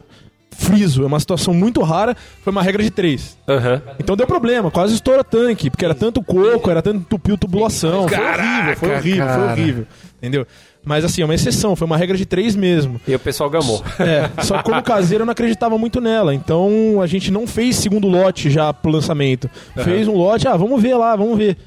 friso. 0.61 1.03
É 1.03 1.05
uma 1.05 1.19
situação 1.19 1.53
muito 1.53 1.81
rara. 1.81 2.15
Foi 2.43 2.51
uma 2.51 2.63
regra 2.63 2.81
de 2.83 2.89
três. 2.89 3.37
Aham. 3.47 3.81
Então 3.99 4.15
deu 4.15 4.25
problema, 4.27 4.71
quase 4.71 4.93
estoura 4.93 5.23
tanque, 5.23 5.69
porque 5.69 5.83
era 5.83 5.95
tanto 5.95 6.23
coco, 6.23 6.69
era 6.69 6.81
tanto 6.81 7.05
tupiu 7.09 7.37
tubulação. 7.37 8.07
Foi 8.07 8.17
horrível, 8.17 8.75
foi 8.77 8.89
Caraca, 8.89 8.97
horrível, 8.97 9.25
foi 9.27 9.35
cara. 9.35 9.51
horrível. 9.51 9.87
Entendeu? 10.17 10.47
Mas 10.83 11.05
assim, 11.05 11.21
é 11.21 11.25
uma 11.25 11.35
exceção, 11.35 11.75
foi 11.75 11.85
uma 11.85 11.97
regra 11.97 12.17
de 12.17 12.25
três 12.25 12.55
mesmo. 12.55 12.99
E 13.07 13.13
o 13.13 13.19
pessoal 13.19 13.49
gamou. 13.49 13.83
É, 13.99 14.29
só 14.43 14.57
que 14.57 14.63
como 14.63 14.81
caseiro 14.81 15.21
eu 15.21 15.25
não 15.25 15.31
acreditava 15.31 15.77
muito 15.77 16.01
nela. 16.01 16.33
Então 16.33 16.99
a 17.01 17.07
gente 17.07 17.29
não 17.31 17.45
fez 17.45 17.75
segundo 17.75 18.07
lote 18.07 18.49
já 18.49 18.73
pro 18.73 18.91
lançamento. 18.91 19.49
Fez 19.83 20.07
um 20.07 20.15
lote, 20.15 20.47
ah, 20.47 20.55
vamos 20.57 20.81
ver 20.81 20.95
lá, 20.95 21.15
vamos 21.15 21.37
ver. 21.37 21.57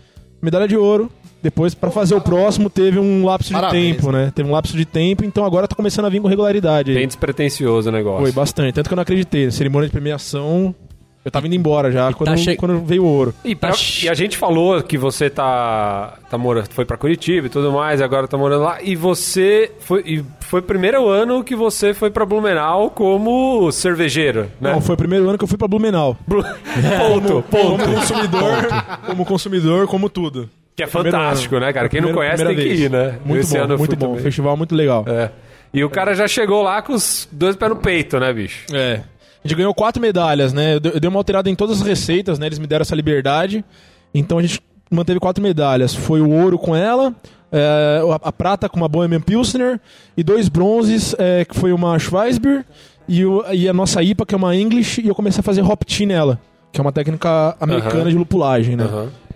Medalha 0.42 0.66
de 0.66 0.76
ouro. 0.76 1.10
Depois, 1.44 1.74
pra 1.74 1.90
fazer 1.90 2.14
o 2.14 2.20
próximo, 2.22 2.70
teve 2.70 2.98
um 2.98 3.22
lapso 3.26 3.50
de 3.50 3.54
Parabéns. 3.54 3.96
tempo, 3.96 4.10
né? 4.10 4.32
Teve 4.34 4.48
um 4.48 4.52
lapso 4.52 4.74
de 4.74 4.86
tempo, 4.86 5.24
então 5.26 5.44
agora 5.44 5.68
tá 5.68 5.76
começando 5.76 6.06
a 6.06 6.08
vir 6.08 6.18
com 6.22 6.26
regularidade. 6.26 6.94
Bem 6.94 7.06
despretensioso 7.06 7.90
o 7.90 7.92
negócio. 7.92 8.22
Foi 8.22 8.32
bastante. 8.32 8.72
Tanto 8.72 8.88
que 8.88 8.94
eu 8.94 8.96
não 8.96 9.02
acreditei. 9.02 9.50
Cerimônia 9.50 9.86
de 9.86 9.92
premiação, 9.92 10.74
eu 11.22 11.30
tava 11.30 11.46
indo 11.46 11.54
embora 11.54 11.92
já 11.92 12.10
quando, 12.14 12.30
tá 12.30 12.36
che- 12.38 12.56
quando 12.56 12.80
veio 12.84 13.04
o 13.04 13.06
ouro. 13.06 13.34
E, 13.44 13.54
pra- 13.54 13.72
Tá 13.72 13.76
e 14.04 14.08
a 14.08 14.14
gente 14.14 14.38
falou 14.38 14.82
que 14.82 14.96
você 14.96 15.28
tá, 15.28 16.18
tá 16.30 16.38
morando, 16.38 16.66
foi 16.70 16.86
pra 16.86 16.96
Curitiba 16.96 17.46
e 17.46 17.50
tudo 17.50 17.70
mais, 17.72 18.00
e 18.00 18.02
agora 18.02 18.26
tá 18.26 18.38
morando 18.38 18.62
lá. 18.64 18.78
E 18.82 18.96
você 18.96 19.70
foi, 19.80 20.00
e 20.06 20.24
foi 20.40 20.60
o 20.60 20.62
primeiro 20.62 21.06
ano 21.08 21.44
que 21.44 21.54
você 21.54 21.92
foi 21.92 22.10
pra 22.10 22.24
Blumenau 22.24 22.88
como 22.90 23.70
cervejeiro, 23.70 24.48
né? 24.58 24.72
Não, 24.72 24.80
foi 24.80 24.94
o 24.94 24.98
primeiro 24.98 25.28
ano 25.28 25.36
que 25.36 25.44
eu 25.44 25.48
fui 25.48 25.58
pra 25.58 25.68
Blumenau. 25.68 26.16
Blu- 26.26 26.42
ponto, 26.98 27.42
ponto. 27.50 27.84
Como 27.84 27.94
consumidor, 27.96 28.68
como 29.06 29.24
consumidor, 29.26 29.86
como 29.86 30.08
tudo. 30.08 30.48
Que 30.76 30.82
é 30.82 30.86
fantástico, 30.86 31.58
né, 31.58 31.72
cara? 31.72 31.88
Quem 31.88 32.00
não 32.00 32.12
conhece 32.12 32.44
tem 32.44 32.54
que 32.54 32.62
primeira 32.62 32.84
ir, 32.84 32.88
vez. 32.88 33.12
né? 33.12 33.18
Muito 33.24 33.40
Esse 33.42 33.58
bom, 33.58 33.76
muito 33.78 33.96
bom. 33.96 34.06
também. 34.08 34.22
Festival 34.22 34.56
muito 34.56 34.74
legal. 34.74 35.04
É. 35.06 35.30
E 35.72 35.84
o 35.84 35.90
cara 35.90 36.14
já 36.14 36.26
chegou 36.28 36.62
lá 36.62 36.82
com 36.82 36.92
os 36.92 37.28
dois 37.30 37.54
pés 37.56 37.70
no 37.70 37.76
peito, 37.76 38.18
né, 38.18 38.32
bicho? 38.32 38.64
É. 38.74 39.00
A 39.44 39.46
gente 39.48 39.56
ganhou 39.56 39.74
quatro 39.74 40.00
medalhas, 40.00 40.52
né? 40.52 40.74
Eu 40.76 40.80
dei 40.80 41.08
uma 41.08 41.18
alterada 41.20 41.48
em 41.50 41.54
todas 41.54 41.80
as 41.80 41.86
receitas, 41.86 42.38
né? 42.38 42.46
Eles 42.46 42.58
me 42.58 42.66
deram 42.66 42.82
essa 42.82 42.94
liberdade. 42.94 43.64
Então 44.12 44.38
a 44.38 44.42
gente 44.42 44.60
manteve 44.90 45.20
quatro 45.20 45.42
medalhas. 45.42 45.94
Foi 45.94 46.20
o 46.20 46.30
ouro 46.30 46.58
com 46.58 46.74
ela, 46.74 47.14
é, 47.52 48.00
a, 48.22 48.28
a 48.28 48.32
prata 48.32 48.68
com 48.68 48.76
uma 48.76 48.88
Bohemian 48.88 49.20
Pilsner 49.20 49.80
e 50.16 50.22
dois 50.24 50.48
bronzes, 50.48 51.14
é, 51.18 51.44
que 51.44 51.54
foi 51.54 51.72
uma 51.72 51.98
Schweizbier 51.98 52.64
e, 53.08 53.24
o- 53.24 53.44
e 53.52 53.68
a 53.68 53.72
nossa 53.72 54.02
IPA, 54.02 54.26
que 54.26 54.34
é 54.34 54.38
uma 54.38 54.54
English, 54.56 55.00
e 55.02 55.08
eu 55.08 55.14
comecei 55.14 55.40
a 55.40 55.42
fazer 55.42 55.62
hop 55.62 55.82
tea 55.84 56.06
nela, 56.06 56.38
que 56.72 56.80
é 56.80 56.82
uma 56.82 56.92
técnica 56.92 57.56
americana 57.60 58.10
de 58.10 58.16
lupulagem, 58.16 58.76
né? 58.76 58.88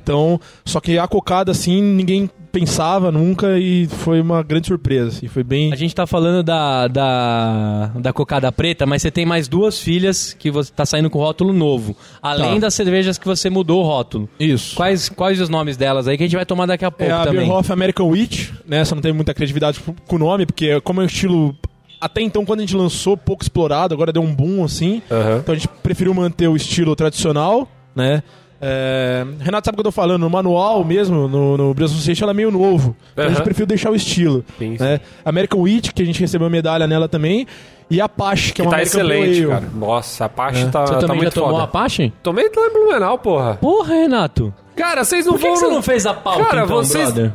Então, 0.09 0.41
só 0.65 0.81
que 0.81 0.99
a 0.99 1.07
cocada, 1.07 1.53
assim, 1.53 1.83
ninguém 1.83 2.31
pensava 2.51 3.13
nunca 3.13 3.59
e 3.59 3.87
foi 3.87 4.23
uma 4.23 4.43
grande 4.43 4.67
surpresa. 4.67 5.09
Assim, 5.09 5.29
foi 5.29 5.45
bem... 5.45 5.71
A 5.71 5.77
gente 5.77 5.95
tá 5.95 6.07
falando 6.07 6.43
da, 6.43 6.89
da, 6.89 7.91
da 7.95 8.11
cocada 8.11 8.51
preta, 8.51 8.87
mas 8.87 9.03
você 9.03 9.11
tem 9.11 9.27
mais 9.27 9.49
duas 9.49 9.79
filhas 9.79 10.33
que 10.33 10.51
você 10.51 10.73
tá 10.73 10.87
saindo 10.87 11.11
com 11.11 11.19
rótulo 11.19 11.53
novo. 11.53 11.95
Além 12.23 12.55
Tá. 12.55 12.61
das 12.61 12.75
cervejas 12.75 13.19
que 13.19 13.27
você 13.27 13.51
mudou 13.51 13.83
o 13.83 13.87
rótulo. 13.87 14.31
Isso. 14.41 14.75
Quais, 14.77 15.11
quais 15.11 15.39
os 15.43 15.51
nomes 15.51 15.77
delas 15.77 16.09
aí 16.09 16.17
que 16.17 16.23
a 16.23 16.27
gente 16.27 16.37
vai 16.37 16.47
tomar 16.47 16.65
daqui 16.65 16.87
a 16.87 16.91
pouco 16.91 17.13
É 17.13 17.15
a 17.15 17.25
também? 17.25 17.41
Beerhoff 17.41 17.71
American 17.71 18.09
Witch, 18.09 18.51
né? 18.67 18.79
Essa 18.79 18.95
não 18.95 19.03
teve 19.03 19.13
muita 19.15 19.35
criatividade 19.35 19.79
com 20.07 20.17
o 20.17 20.19
nome, 20.19 20.47
porque 20.47 20.81
como 20.81 21.03
é 21.03 21.05
um 21.05 21.07
estilo... 21.07 21.55
Até 22.01 22.23
então, 22.23 22.47
quando 22.47 22.61
a 22.61 22.63
gente 22.63 22.75
lançou, 22.75 23.15
pouco 23.15 23.43
explorado, 23.43 23.93
agora 23.93 24.11
deu 24.11 24.23
um 24.23 24.35
boom, 24.35 24.65
assim. 24.65 25.03
Aham. 25.11 25.41
Então 25.41 25.55
a 25.55 25.59
gente 25.59 25.69
preferiu 25.83 26.15
manter 26.15 26.49
o 26.49 26.57
estilo 26.57 26.97
tradicional, 26.97 27.69
né? 27.95 28.23
É, 28.61 29.25
Renato 29.41 29.67
sabe 29.67 29.75
o 29.75 29.77
que 29.77 29.81
eu 29.81 29.85
tô 29.85 29.93
falando, 29.93 30.23
no 30.23 30.31
manual 30.31 30.85
mesmo, 30.85 31.29
no, 31.29 31.57
no 31.57 31.75
Brasil 31.75 31.95
Association, 31.97 32.25
ela 32.25 32.33
é 32.33 32.35
meio 32.35 32.51
novo. 32.51 32.97
Então 33.13 33.27
A 33.27 33.29
gente 33.29 33.43
preferiu 33.43 33.67
deixar 33.67 33.91
o 33.91 33.95
estilo. 33.95 34.45
Sim, 34.59 34.77
sim. 34.77 34.83
né? 34.83 35.01
American 35.25 35.61
Wheat, 35.61 35.93
que 35.93 36.03
a 36.03 36.07
gente 36.07 36.21
recebeu 36.21 36.51
medalha 36.51 36.87
nela 36.87 37.09
também. 37.09 37.47
E 37.91 38.01
a 38.01 38.05
Apache, 38.05 38.53
que 38.53 38.61
é 38.61 38.65
Que 38.65 38.69
uma 38.69 38.71
tá 38.71 38.77
American 38.77 39.01
excelente, 39.01 39.49
cara. 39.49 39.71
Nossa, 39.75 40.25
a 40.25 40.27
Apache 40.27 40.67
tá, 40.67 40.87
Você 40.87 40.93
tá 40.95 40.99
também 41.01 41.23
já 41.23 41.31
tomou 41.31 41.51
foda. 41.51 41.65
Apache? 41.65 42.13
Tomei 42.23 42.51
lá 42.55 42.67
em 42.67 42.73
Blumenau, 42.73 43.19
porra. 43.19 43.55
Porra, 43.55 43.95
Renato. 43.95 44.53
Cara, 44.79 45.05
vocês 45.05 45.27
não 45.27 45.33
Por 45.35 45.41
que, 45.41 45.47
vão... 45.49 45.57
você 45.57 45.67
não 45.69 45.83
fez 45.83 46.07
a 46.07 46.15
pauta, 46.15 46.45
Cara, 46.45 46.65
então, 46.65 46.77
vocês... 46.77 47.13
brother? 47.13 47.33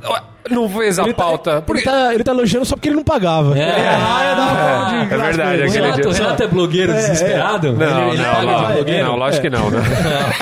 Não 0.50 0.68
fez 0.68 1.00
a 1.00 1.04
Ele 1.04 1.14
tá- 1.14 1.24
pauta. 1.24 1.52
Ele 1.52 1.62
Porque... 1.62 1.84
tá, 1.84 2.14
ele 2.14 2.22
tá 2.22 2.32
elogiando 2.34 2.66
só 2.66 2.76
porque 2.76 2.90
ele 2.90 2.98
não 2.98 3.04
pagava. 3.04 3.58
É. 3.58 3.74
Ah, 3.96 4.90
de 4.90 4.96
É 4.96 5.06
graça 5.06 5.24
verdade, 5.26 5.54
ele. 5.54 5.62
O 5.64 5.66
aquele 5.70 5.84
Renato, 5.86 6.02
dia- 6.02 6.10
o 6.10 6.14
Renato 6.14 6.44
é 6.44 6.48
blogueiro 6.48 6.94
desesperado? 6.94 7.72
Não, 7.74 8.08
ele, 8.12 8.22
ele 8.22 8.24
não, 8.24 8.44
não, 8.62 8.74
blogueiro? 8.74 9.06
não, 9.08 9.16
lógico 9.16 9.42
que 9.42 9.50
não, 9.50 9.70
né? 9.72 9.80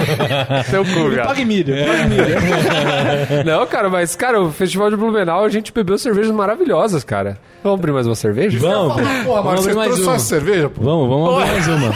Teu 0.71 0.83
cu, 0.83 0.89
Ele 0.91 1.15
cara. 1.17 1.27
paga 1.27 1.41
em 1.41 1.45
mídia. 1.45 1.85
paga 1.85 2.01
em 2.01 2.07
mídia. 2.09 3.43
Não, 3.45 3.65
cara, 3.67 3.89
mas, 3.89 4.15
cara, 4.15 4.41
o 4.41 4.51
Festival 4.51 4.89
de 4.89 4.95
Blumenau, 4.97 5.45
a 5.45 5.49
gente 5.49 5.71
bebeu 5.71 5.97
cervejas 5.99 6.31
maravilhosas, 6.31 7.03
cara. 7.03 7.37
Vamos 7.63 7.79
abrir 7.79 7.91
mais 7.91 8.07
uma 8.07 8.15
cerveja? 8.15 8.57
Vamos, 8.59 8.95
Porra, 9.23 9.41
vamos 9.43 9.63
você 9.65 9.73
mais 9.73 9.87
trouxe 9.89 10.03
só 10.03 10.09
uma. 10.11 10.15
essa 10.15 10.25
cerveja, 10.25 10.69
pô? 10.69 10.81
Vamos, 10.81 11.09
vamos 11.09 11.29
abrir 11.43 11.51
mais 11.51 11.67
uma. 11.67 11.93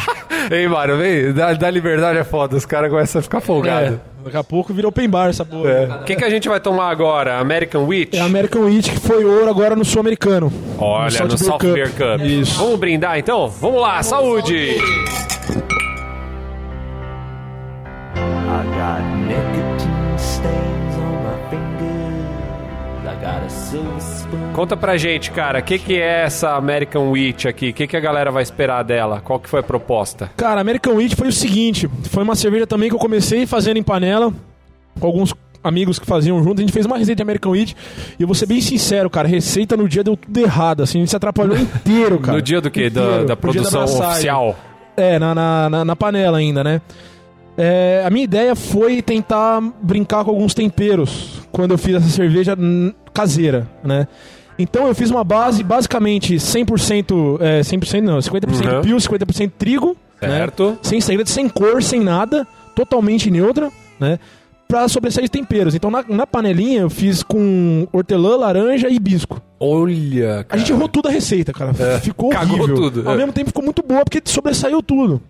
Ei, 0.51 0.67
Mário, 0.67 0.97
vem, 0.97 1.33
da, 1.33 1.53
da 1.53 1.69
liberdade 1.69 2.19
é 2.19 2.23
foda, 2.23 2.55
os 2.55 2.65
caras 2.65 2.89
começam 2.89 3.19
a 3.19 3.21
ficar 3.23 3.37
É, 3.39 3.41
folgados. 3.41 3.97
daqui 4.23 4.37
a 4.37 4.43
pouco 4.43 4.73
virou 4.73 4.89
open 4.89 5.09
bar 5.09 5.29
essa 5.29 5.43
porra. 5.45 5.99
O 6.01 6.03
que, 6.05 6.15
que 6.15 6.23
a 6.23 6.29
gente 6.29 6.47
vai 6.49 6.59
tomar 6.59 6.89
agora? 6.89 7.39
American 7.39 7.85
Witch? 7.85 8.13
É 8.13 8.19
a 8.21 8.25
American 8.25 8.63
Wheat 8.65 8.91
que 8.91 8.99
foi 8.99 9.23
ouro 9.25 9.49
agora 9.49 9.75
no 9.75 9.83
Sul-Americano. 9.85 10.51
Olha, 10.77 11.23
no 11.25 11.37
South 11.37 11.59
Cup. 11.59 11.73
Beer 11.73 11.91
Cup. 11.91 12.21
Isso. 12.25 12.59
Vamos 12.59 12.79
brindar 12.79 13.17
então? 13.17 13.47
Vamos 13.49 13.81
lá, 13.81 14.01
saúde! 14.03 14.77
I 18.17 18.63
got 18.77 19.01
nicotine 19.27 20.17
Conta 24.53 24.77
pra 24.77 24.95
gente, 24.95 25.31
cara, 25.31 25.59
o 25.59 25.63
que, 25.63 25.77
que 25.77 25.95
é 25.99 26.23
essa 26.23 26.55
American 26.55 27.11
Witch 27.11 27.45
aqui? 27.45 27.69
O 27.69 27.73
que, 27.73 27.87
que 27.87 27.97
a 27.97 27.99
galera 27.99 28.31
vai 28.31 28.41
esperar 28.41 28.83
dela? 28.83 29.21
Qual 29.21 29.37
que 29.39 29.49
foi 29.49 29.59
a 29.59 29.63
proposta? 29.63 30.31
Cara, 30.37 30.61
American 30.61 30.93
Wheat 30.95 31.15
foi 31.15 31.27
o 31.27 31.31
seguinte: 31.33 31.89
foi 32.09 32.23
uma 32.23 32.35
cerveja 32.35 32.65
também 32.65 32.87
que 32.89 32.95
eu 32.95 32.99
comecei 32.99 33.45
fazendo 33.45 33.77
em 33.77 33.83
panela 33.83 34.33
com 34.99 35.07
alguns 35.07 35.33
amigos 35.61 35.99
que 35.99 36.05
faziam 36.05 36.41
junto. 36.41 36.59
A 36.59 36.61
gente 36.61 36.71
fez 36.71 36.85
uma 36.85 36.97
receita 36.97 37.17
de 37.17 37.21
American 37.23 37.51
Wheat 37.51 37.75
e 38.17 38.23
eu 38.23 38.27
vou 38.27 38.33
ser 38.35 38.45
bem 38.45 38.61
sincero, 38.61 39.09
cara. 39.09 39.27
A 39.27 39.31
receita 39.31 39.75
no 39.75 39.89
dia 39.89 40.03
deu 40.03 40.15
tudo 40.15 40.37
errado, 40.39 40.83
assim. 40.83 40.99
A 40.99 41.01
gente 41.01 41.09
se 41.09 41.15
atrapalhou 41.17 41.57
inteiro, 41.57 42.17
cara. 42.19 42.37
no 42.37 42.41
dia 42.41 42.61
do 42.61 42.71
quê? 42.71 42.89
Da, 42.89 43.23
da 43.23 43.35
produção 43.35 43.81
braçagem. 43.81 44.07
oficial? 44.11 44.55
É, 44.95 45.19
na, 45.19 45.35
na, 45.35 45.83
na- 45.83 45.95
panela 45.97 46.37
ainda, 46.37 46.63
né? 46.63 46.81
É, 47.57 48.03
a 48.05 48.09
minha 48.09 48.23
ideia 48.23 48.55
foi 48.55 49.01
tentar 49.01 49.61
brincar 49.81 50.23
com 50.23 50.31
alguns 50.31 50.53
temperos 50.53 51.41
quando 51.51 51.71
eu 51.71 51.77
fiz 51.77 51.95
essa 51.95 52.09
cerveja 52.09 52.55
caseira, 53.15 53.67
né? 53.83 54.07
Então 54.59 54.87
eu 54.87 54.93
fiz 54.95 55.09
uma 55.09 55.23
base 55.23 55.63
basicamente 55.63 56.35
100%, 56.35 57.39
é, 57.41 57.61
100% 57.61 58.01
não, 58.01 58.19
50% 58.19 58.73
Uhum. 58.75 58.81
pio, 58.81 58.97
50% 58.97 59.51
trigo, 59.57 59.97
né? 60.21 60.29
Certo. 60.29 60.77
Sem 60.81 61.01
segredo, 61.01 61.29
sem 61.29 61.49
cor, 61.49 61.81
sem 61.81 61.99
nada, 61.99 62.45
totalmente 62.75 63.29
neutra, 63.31 63.69
né? 63.99 64.17
Pra 64.67 64.87
sobressair 64.87 65.23
os 65.25 65.29
temperos. 65.29 65.75
Então 65.75 65.91
na, 65.91 66.03
na 66.07 66.25
panelinha 66.25 66.81
eu 66.81 66.89
fiz 66.89 67.21
com 67.21 67.87
hortelã, 67.91 68.35
laranja 68.37 68.87
e 68.89 68.95
hibisco. 68.95 69.41
Olha, 69.59 70.39
A 70.39 70.43
cara. 70.43 70.59
gente 70.59 70.71
errou 70.71 70.87
tudo 70.89 71.07
a 71.07 71.11
receita, 71.11 71.51
cara. 71.53 71.73
Ficou 72.01 72.29
cagou 72.29 72.57
horrível. 72.59 72.75
tudo, 72.75 73.07
Ao 73.07 73.13
é. 73.13 73.17
mesmo 73.17 73.31
tempo 73.33 73.47
ficou 73.47 73.63
muito 73.63 73.83
boa 73.83 74.03
porque 74.03 74.21
sobressaiu 74.25 74.81
tudo. 74.81 75.21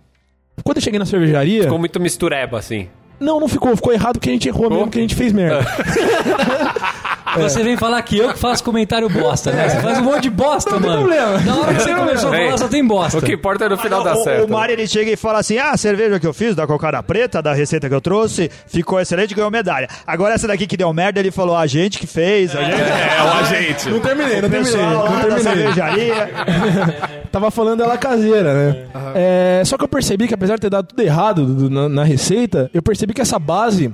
Quando 0.64 0.78
eu 0.78 0.84
cheguei 0.84 0.98
na 1.00 1.06
cervejaria. 1.06 1.64
Ficou 1.64 1.78
muito 1.80 2.00
mistureba, 2.00 2.58
assim. 2.60 2.88
Não, 3.20 3.40
não 3.40 3.48
ficou. 3.48 3.76
Ficou 3.76 3.92
errado 3.94 4.14
porque 4.14 4.30
a 4.30 4.34
gente 4.34 4.48
errou 4.48 4.70
mesmo, 4.70 4.86
porque 4.86 5.00
a 5.00 5.02
gente 5.02 5.16
fez 5.16 5.34
merda. 5.34 5.66
Você 7.38 7.64
vem 7.64 7.78
falar 7.78 8.02
que 8.02 8.18
eu 8.18 8.34
que 8.34 8.40
faço 8.40 8.64
comentário 8.64 9.10
bosta, 9.10 9.52
né? 9.52 9.70
Você 9.70 9.80
faz 9.82 9.98
um 10.00 10.04
monte 10.04 10.24
de 10.24 10.30
bosta, 10.30 10.80
mano. 10.80 11.00
problema. 11.00 11.40
Na 11.40 11.56
hora 11.60 11.74
que 11.74 11.82
você 11.82 11.94
começou 11.96 12.30
a 12.34 12.38
falar, 12.38 12.58
só 12.58 12.68
tem 12.68 12.86
bosta. 12.86 13.18
O 13.18 13.22
que 13.22 13.34
importa 13.34 13.66
é 13.66 13.70
no 13.70 13.78
final 13.78 14.00
Não, 14.00 14.06
dar 14.06 14.18
o, 14.18 14.24
certo. 14.24 14.46
o 14.46 14.52
Mário 14.52 14.74
ele 14.74 14.88
chega 14.88 15.12
e 15.12 15.16
fala 15.16 15.40
assim: 15.40 15.58
ah, 15.58 15.72
a 15.72 15.78
cerveja 15.78 16.20
que 16.20 16.28
eu 16.28 16.34
fiz 16.34 16.56
da 16.56 16.66
cocada 16.66 17.02
preta, 17.04 17.42
da 17.42 17.54
receita 17.54 17.88
que 17.90 17.96
eu 17.96 18.02
trouxe, 18.02 18.50
ficou 18.68 19.00
excelente, 19.00 19.34
ganhou 19.36 19.52
medalha. 19.52 19.88
Agora 20.06 20.34
essa 20.36 20.48
daqui 20.48 20.66
que 20.68 20.78
deu 20.78 20.92
merda, 20.94 21.20
ele 21.20 21.32
falou: 21.32 21.56
a 21.56 21.68
gente 21.68 22.00
que 22.00 22.08
fez, 22.08 22.56
a 22.56 22.64
gente. 22.64 22.82
É, 22.82 23.24
o 23.24 23.32
agente. 23.40 23.90
não 23.90 24.00
terminei, 24.00 24.42
não 24.42 24.50
terminei. 24.50 24.82
Não 24.82 25.04
da 25.04 25.20
terminei. 25.22 25.44
cervejaria. 25.44 26.30
Tava 27.32 27.52
falando 27.52 27.84
ela 27.84 27.98
caseira, 27.98 28.54
né? 28.54 28.86
É, 29.14 29.62
só 29.66 29.78
que 29.78 29.84
eu 29.84 29.88
percebi 29.88 30.28
que 30.28 30.34
apesar 30.34 30.56
de 30.56 30.62
ter 30.62 30.70
dado 30.70 30.88
tudo 30.88 31.02
errado 31.02 31.46
do- 31.46 31.70
na, 31.70 31.90
na 31.90 32.04
receita, 32.04 32.70
eu 32.74 32.82
percebi 32.82 33.14
que 33.14 33.22
essa 33.22 33.38
base, 33.38 33.94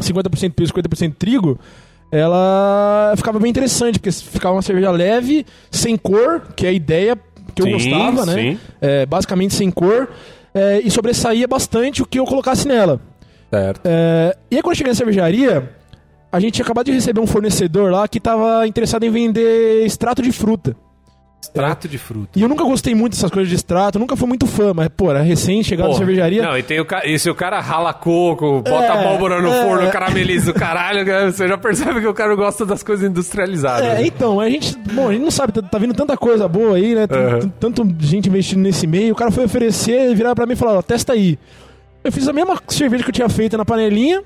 50% 0.00 0.52
piso, 0.54 0.72
50% 0.72 1.14
trigo, 1.18 1.58
ela 2.10 3.14
ficava 3.16 3.38
bem 3.38 3.50
interessante, 3.50 3.98
porque 3.98 4.10
ficava 4.10 4.54
uma 4.54 4.62
cerveja 4.62 4.90
leve, 4.90 5.46
sem 5.70 5.96
cor, 5.96 6.42
que 6.56 6.66
é 6.66 6.70
a 6.70 6.72
ideia 6.72 7.16
que 7.54 7.62
eu 7.62 7.66
Sim, 7.66 7.72
gostava, 7.72 8.26
né? 8.26 8.34
sim. 8.34 8.58
É, 8.80 9.06
basicamente 9.06 9.54
sem 9.54 9.70
cor, 9.70 10.08
é, 10.54 10.80
e 10.82 10.90
sobressaía 10.90 11.46
bastante 11.46 12.02
o 12.02 12.06
que 12.06 12.18
eu 12.18 12.24
colocasse 12.24 12.66
nela. 12.66 13.00
Certo. 13.50 13.80
É, 13.84 14.36
e 14.50 14.56
aí 14.56 14.62
quando 14.62 14.72
eu 14.72 14.76
cheguei 14.76 14.92
na 14.92 14.96
cervejaria, 14.96 15.70
a 16.32 16.38
gente 16.38 16.54
tinha 16.54 16.64
acabado 16.64 16.86
de 16.86 16.92
receber 16.92 17.20
um 17.20 17.26
fornecedor 17.26 17.90
lá 17.90 18.06
que 18.06 18.18
estava 18.18 18.66
interessado 18.66 19.04
em 19.04 19.10
vender 19.10 19.84
extrato 19.84 20.22
de 20.22 20.30
fruta. 20.32 20.76
Extrato 21.40 21.88
de 21.88 21.96
fruta. 21.98 22.38
E 22.38 22.42
eu 22.42 22.48
nunca 22.48 22.62
gostei 22.64 22.94
muito 22.94 23.14
dessas 23.14 23.30
coisas 23.30 23.48
de 23.48 23.56
extrato, 23.56 23.98
nunca 23.98 24.14
fui 24.14 24.28
muito 24.28 24.46
fã, 24.46 24.74
mas, 24.74 24.88
pô, 24.88 25.10
era 25.10 25.22
recém 25.22 25.62
chegado 25.62 25.88
na 25.88 25.94
cervejaria. 25.94 26.42
Não, 26.42 26.56
e, 26.56 26.62
tem 26.62 26.78
o 26.78 26.84
ca... 26.84 27.04
e 27.06 27.18
se 27.18 27.30
o 27.30 27.34
cara 27.34 27.60
rala 27.60 27.94
coco, 27.94 28.60
bota 28.60 28.84
É, 28.84 28.88
abóbora 28.88 29.40
no 29.40 29.48
é. 29.48 29.64
forno, 29.64 29.90
carameliza 29.90 30.50
o 30.50 30.54
caralho, 30.54 31.04
cara, 31.04 31.32
você 31.32 31.48
já 31.48 31.56
percebe 31.56 32.00
que 32.00 32.06
o 32.06 32.14
cara 32.14 32.34
gosta 32.34 32.66
das 32.66 32.82
coisas 32.82 33.08
industrializadas. 33.08 33.84
É, 33.84 33.94
né? 33.94 34.06
então, 34.06 34.38
a 34.38 34.48
gente, 34.50 34.76
bom, 34.92 35.08
a 35.08 35.12
gente 35.12 35.22
não 35.22 35.30
sabe, 35.30 35.52
tá, 35.52 35.62
tá 35.62 35.78
vindo 35.78 35.94
tanta 35.94 36.16
coisa 36.16 36.46
boa 36.46 36.76
aí, 36.76 36.94
né? 36.94 37.02
Uhum. 37.02 37.48
Tanto 37.58 37.88
gente 37.98 38.28
investindo 38.28 38.60
nesse 38.60 38.86
meio. 38.86 39.12
O 39.12 39.16
cara 39.16 39.30
foi 39.30 39.44
oferecer, 39.44 40.14
virar 40.14 40.34
pra 40.34 40.46
mim 40.46 40.52
e 40.52 40.56
falar, 40.56 40.78
ó, 40.78 40.82
testa 40.82 41.14
aí. 41.14 41.38
Eu 42.04 42.12
fiz 42.12 42.28
a 42.28 42.32
mesma 42.32 42.60
cerveja 42.68 43.02
que 43.02 43.10
eu 43.10 43.14
tinha 43.14 43.28
feito 43.28 43.56
na 43.56 43.64
panelinha, 43.64 44.22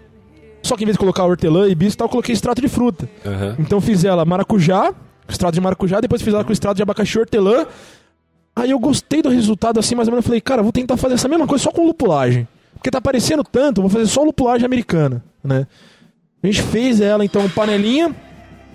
só 0.63 0.77
que 0.77 0.83
em 0.85 0.87
vez 0.87 0.95
de 0.95 0.99
colocar 0.99 1.25
hortelã 1.25 1.69
e 1.69 1.75
bisco 1.75 1.99
tal, 1.99 2.07
eu 2.07 2.11
coloquei 2.11 2.33
extrato 2.33 2.61
de 2.61 2.69
fruta. 2.69 3.09
Aham. 3.25 3.57
Então 3.59 3.79
eu 3.79 3.83
fiz 3.83 4.05
ela 4.05 4.25
maracujá, 4.25 4.93
extrato 5.29 5.55
de 5.55 5.61
maracujá, 5.61 6.01
depois 6.01 6.23
fiz 6.23 6.33
ela 6.33 6.45
com 6.45 6.53
extrato 6.53 6.77
de 6.77 6.83
abacaxi 6.83 7.19
hortelã. 7.19 7.67
Aí 8.57 8.71
eu 8.71 8.79
gostei 8.79 9.21
do 9.21 9.29
resultado 9.29 9.81
assim, 9.81 9.95
mais 9.95 10.09
ou 10.09 10.13
menos. 10.13 10.25
Eu 10.25 10.29
falei, 10.29 10.41
cara, 10.41 10.63
vou 10.63 10.73
tentar 10.73 10.97
fazer 10.97 11.15
essa 11.15 11.29
mesma 11.29 11.47
coisa 11.47 11.65
só 11.65 11.71
com 11.71 11.85
lupulagem. 11.85 12.47
Porque 12.75 12.91
tá 12.91 12.99
aparecendo 12.99 13.43
tanto, 13.43 13.81
vou 13.81 13.91
fazer 13.91 14.07
só 14.07 14.23
lupulagem 14.23 14.65
americana, 14.67 15.25
né? 15.43 15.67
A 16.43 16.47
gente 16.47 16.63
fez 16.63 17.01
ela, 17.01 17.25
então, 17.25 17.49
panelinha. 17.49 18.15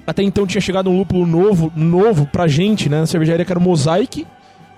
Até 0.05 0.23
então 0.23 0.47
tinha 0.47 0.59
chegado 0.59 0.89
um 0.89 0.97
lúpulo 0.97 1.25
novo, 1.25 1.71
novo 1.75 2.25
pra 2.25 2.47
gente, 2.47 2.89
né? 2.89 3.01
Na 3.01 3.05
cervejaria 3.05 3.45
que 3.45 3.51
era 3.51 3.59
o 3.59 3.61
Mosaic, 3.61 4.25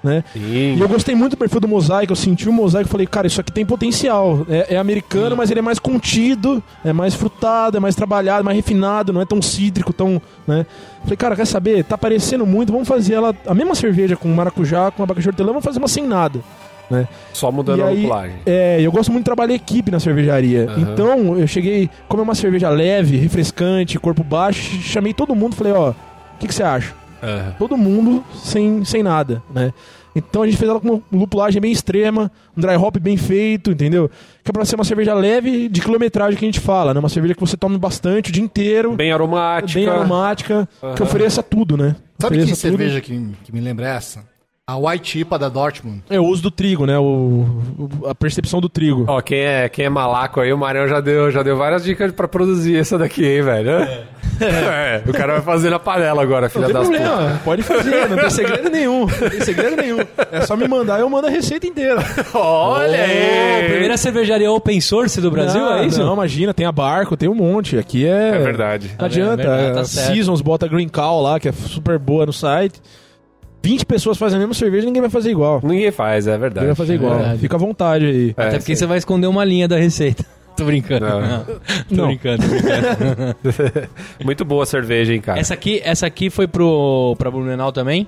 né? 0.04 0.24
Sim. 0.34 0.76
E 0.76 0.80
eu 0.80 0.88
gostei 0.88 1.14
muito 1.16 1.32
do 1.32 1.38
perfil 1.38 1.60
do 1.60 1.68
Mosaic, 1.68 2.10
eu 2.10 2.16
senti 2.16 2.50
o 2.50 2.54
Mosaic 2.54 2.88
e 2.88 2.92
falei, 2.92 3.08
cara, 3.08 3.28
isso 3.28 3.40
aqui 3.40 3.52
tem 3.52 3.66
potencial. 3.66 4.46
É, 4.50 4.76
é 4.76 4.78
americano, 4.78 5.36
mas 5.36 5.52
ele 5.52 5.60
é 5.60 5.64
mais 5.64 5.80
contido, 5.80 6.62
é 6.84 6.92
mais 6.92 7.14
frutado, 7.14 7.78
é 7.78 7.80
mais 7.80 7.96
trabalhado, 7.96 8.44
mais 8.44 8.56
refinado, 8.56 9.14
não 9.14 9.22
é 9.22 9.26
tão 9.26 9.42
cítrico, 9.42 9.94
tão. 9.94 10.22
né? 10.48 10.66
Falei, 11.04 11.18
cara, 11.18 11.36
quer 11.36 11.46
saber? 11.46 11.84
Tá 11.84 11.98
parecendo 11.98 12.46
muito, 12.46 12.72
vamos 12.72 12.88
fazer 12.88 13.14
ela, 13.14 13.36
a 13.48 13.54
mesma 13.54 13.76
cerveja 13.76 14.16
com 14.16 14.28
maracujá, 14.30 14.92
com 14.92 15.04
abacaxi 15.04 15.28
hortelã, 15.30 15.50
vamos 15.50 15.66
fazer 15.66 15.80
uma 15.80 15.88
sem 15.88 16.06
nada. 16.06 16.40
Né? 16.90 17.08
Só 17.32 17.50
mudando 17.52 17.80
E 17.80 17.82
a 17.82 17.86
aí, 17.86 17.96
lupulagem. 18.02 18.36
É, 18.46 18.82
eu 18.82 18.92
gosto 18.92 19.12
muito 19.12 19.24
de 19.24 19.26
trabalhar 19.26 19.54
equipe 19.54 19.90
na 19.90 20.00
cervejaria. 20.00 20.68
Então, 20.78 21.38
eu 21.38 21.48
cheguei, 21.48 21.90
como 22.08 22.22
é 22.22 22.24
uma 22.24 22.36
cerveja 22.36 22.70
leve, 22.70 23.16
refrescante, 23.18 23.98
corpo 23.98 24.24
baixo, 24.24 24.82
chamei 24.82 25.14
todo 25.14 25.34
mundo, 25.34 25.56
falei, 25.56 25.72
ó, 25.72 25.92
o 25.92 25.96
que, 26.38 26.48
que 26.48 26.54
você 26.54 26.64
acha? 26.64 26.94
Todo 27.58 27.78
mundo 27.78 28.24
sem, 28.36 28.84
sem 28.86 29.04
nada, 29.04 29.42
né? 29.54 29.74
Então 30.14 30.42
a 30.42 30.46
gente 30.46 30.58
fez 30.58 30.70
ela 30.70 30.80
com 30.80 30.90
uma 30.90 31.02
lupulagem 31.12 31.62
bem 31.62 31.72
extrema, 31.72 32.30
um 32.58 32.60
dry 32.60 32.76
hop 32.76 32.98
bem 32.98 33.16
feito, 33.16 33.72
entendeu? 33.72 34.10
Que 34.44 34.52
é 34.52 34.54
pra 34.54 34.66
ser 34.66 34.76
uma 34.76 34.84
cerveja 34.84 35.14
leve 35.14 35.70
de 35.70 35.80
quilometragem 35.80 36.38
que 36.38 36.44
a 36.44 36.48
gente 36.50 36.60
fala, 36.60 36.94
né? 36.94 37.00
Uma 37.00 37.08
cerveja 37.08 37.34
que 37.34 37.40
você 37.40 37.56
tome 37.56 37.78
bastante 37.78 38.30
o 38.30 38.34
dia 38.34 38.44
inteiro, 38.44 38.94
Bem 38.94 39.12
aromática. 39.14 39.80
bem 39.80 39.88
aromática, 39.88 40.68
que 40.98 41.04
ofereça 41.04 41.42
tudo, 41.42 41.78
né? 41.78 41.96
Sabe 42.20 42.36
que 42.36 42.42
Ofereça 42.44 42.68
tudo. 42.68 42.78
cerveja 42.78 43.00
que, 43.02 43.30
que 43.46 43.54
me 43.54 43.62
lembra 43.62 43.88
essa? 43.88 44.30
A 44.68 44.78
White 44.78 45.20
IPA 45.20 45.40
da 45.40 45.50
Dortmund. 45.50 46.04
É 46.10 46.20
o 46.20 46.24
uso 46.26 46.44
do 46.44 46.52
trigo, 46.52 46.86
né? 46.86 46.98
O, 46.98 47.04
o- 47.80 48.08
a 48.08 48.14
percepção 48.16 48.62
do 48.62 48.70
trigo. 48.70 49.06
Ó, 49.08 49.20
quem 49.20 49.40
é, 49.40 49.68
quem 49.68 49.86
é 49.86 49.90
malaco 49.90 50.40
aí, 50.40 50.54
o 50.54 50.58
Marião 50.58 50.88
já 50.88 51.02
deu, 51.02 51.32
já 51.32 51.42
deu 51.42 51.58
várias 51.58 51.84
dicas 51.84 52.12
pra 52.12 52.28
produzir 52.28 52.78
essa 52.78 52.98
daqui, 52.98 53.26
hein, 53.26 53.42
velho? 53.42 53.70
É. 53.72 54.04
o 55.06 55.12
cara 55.12 55.34
vai 55.34 55.42
fazer 55.42 55.70
na 55.72 55.80
panela 55.80 56.22
agora, 56.22 56.48
filha 56.48 56.68
Não 56.68 56.74
tem 56.74 56.74
das 56.76 56.88
putas. 56.88 57.08
problema, 57.12 57.42
pode 57.44 57.64
fazer, 57.64 58.10
não 58.10 58.18
tem 58.18 58.30
segredo 58.30 58.70
nenhum. 58.70 59.00
Não 59.02 59.30
tem 59.30 59.42
segredo 59.42 59.76
nenhum. 59.76 59.98
É 60.32 60.42
só 60.42 60.56
me 60.56 60.68
mandar 60.68 61.00
e 61.00 61.02
eu 61.02 61.10
mando 61.10 61.28
a 61.28 61.30
receita 61.30 61.66
inteira. 61.68 61.98
Olha 62.34 63.04
aí! 63.04 63.68
primeira 63.70 63.98
cervejaria 63.98 64.52
open 64.52 64.80
source 64.80 65.20
do 65.20 65.30
Brasil, 65.32 65.60
não, 65.60 65.74
é 65.74 65.86
isso? 65.88 66.00
Não, 66.04 66.14
imagina, 66.14 66.54
tem 66.54 66.66
a 66.68 66.72
barco, 66.72 67.18
tem 67.18 67.28
um 67.28 67.36
monte. 67.36 67.78
Aqui 67.78 68.06
é. 68.06 68.30
É 68.36 68.40
verdade. 68.40 68.92
Não 68.98 69.06
adianta. 69.06 69.42
É 69.44 69.46
verdade, 69.48 69.74
tá 69.74 69.82
a 69.82 69.86
certo. 69.86 70.14
Seasons 70.14 70.42
bota 70.42 70.68
Green 70.68 70.88
Cow 70.90 71.22
lá, 71.22 71.40
que 71.40 71.50
é 71.50 71.52
super 71.52 71.98
boa 72.00 72.26
no 72.26 72.34
site. 72.34 72.80
20 73.64 73.86
pessoas 73.86 74.18
fazem 74.18 74.38
a 74.38 74.40
mesma 74.40 74.54
cerveja, 74.54 74.86
ninguém 74.86 75.02
vai 75.02 75.10
fazer 75.12 75.32
igual. 75.32 75.60
Ninguém 75.64 75.92
faz, 75.92 76.26
é 76.28 76.32
verdade. 76.38 76.66
Ninguém 76.66 76.68
vai 76.68 76.76
fazer 76.76 76.96
igual. 76.96 77.16
verdade. 77.18 77.40
Fica 77.40 77.56
à 77.56 77.60
vontade 77.60 78.06
aí. 78.06 78.34
É, 78.38 78.48
Até 78.48 78.58
porque 78.58 78.76
sim. 78.76 78.80
você 78.80 78.86
vai 78.86 78.98
esconder 78.98 79.28
uma 79.28 79.44
linha 79.46 79.68
da 79.68 79.78
receita. 79.78 80.26
Tô 80.58 80.66
brincando. 80.66 81.06
Não. 81.06 81.44
Tô 81.46 81.96
Não. 81.96 82.08
brincando, 82.08 82.44
tô 82.44 82.50
brincando. 82.50 83.90
Muito 84.24 84.44
boa 84.44 84.64
a 84.64 84.66
cerveja, 84.66 85.14
hein, 85.14 85.22
cara. 85.22 85.40
essa 85.40 85.54
aqui, 85.54 85.82
essa 85.84 86.06
aqui 86.06 86.30
foi 86.30 86.46
pro, 86.46 87.16
pra 87.18 87.32
Blumenau 87.32 87.72
também? 87.72 88.06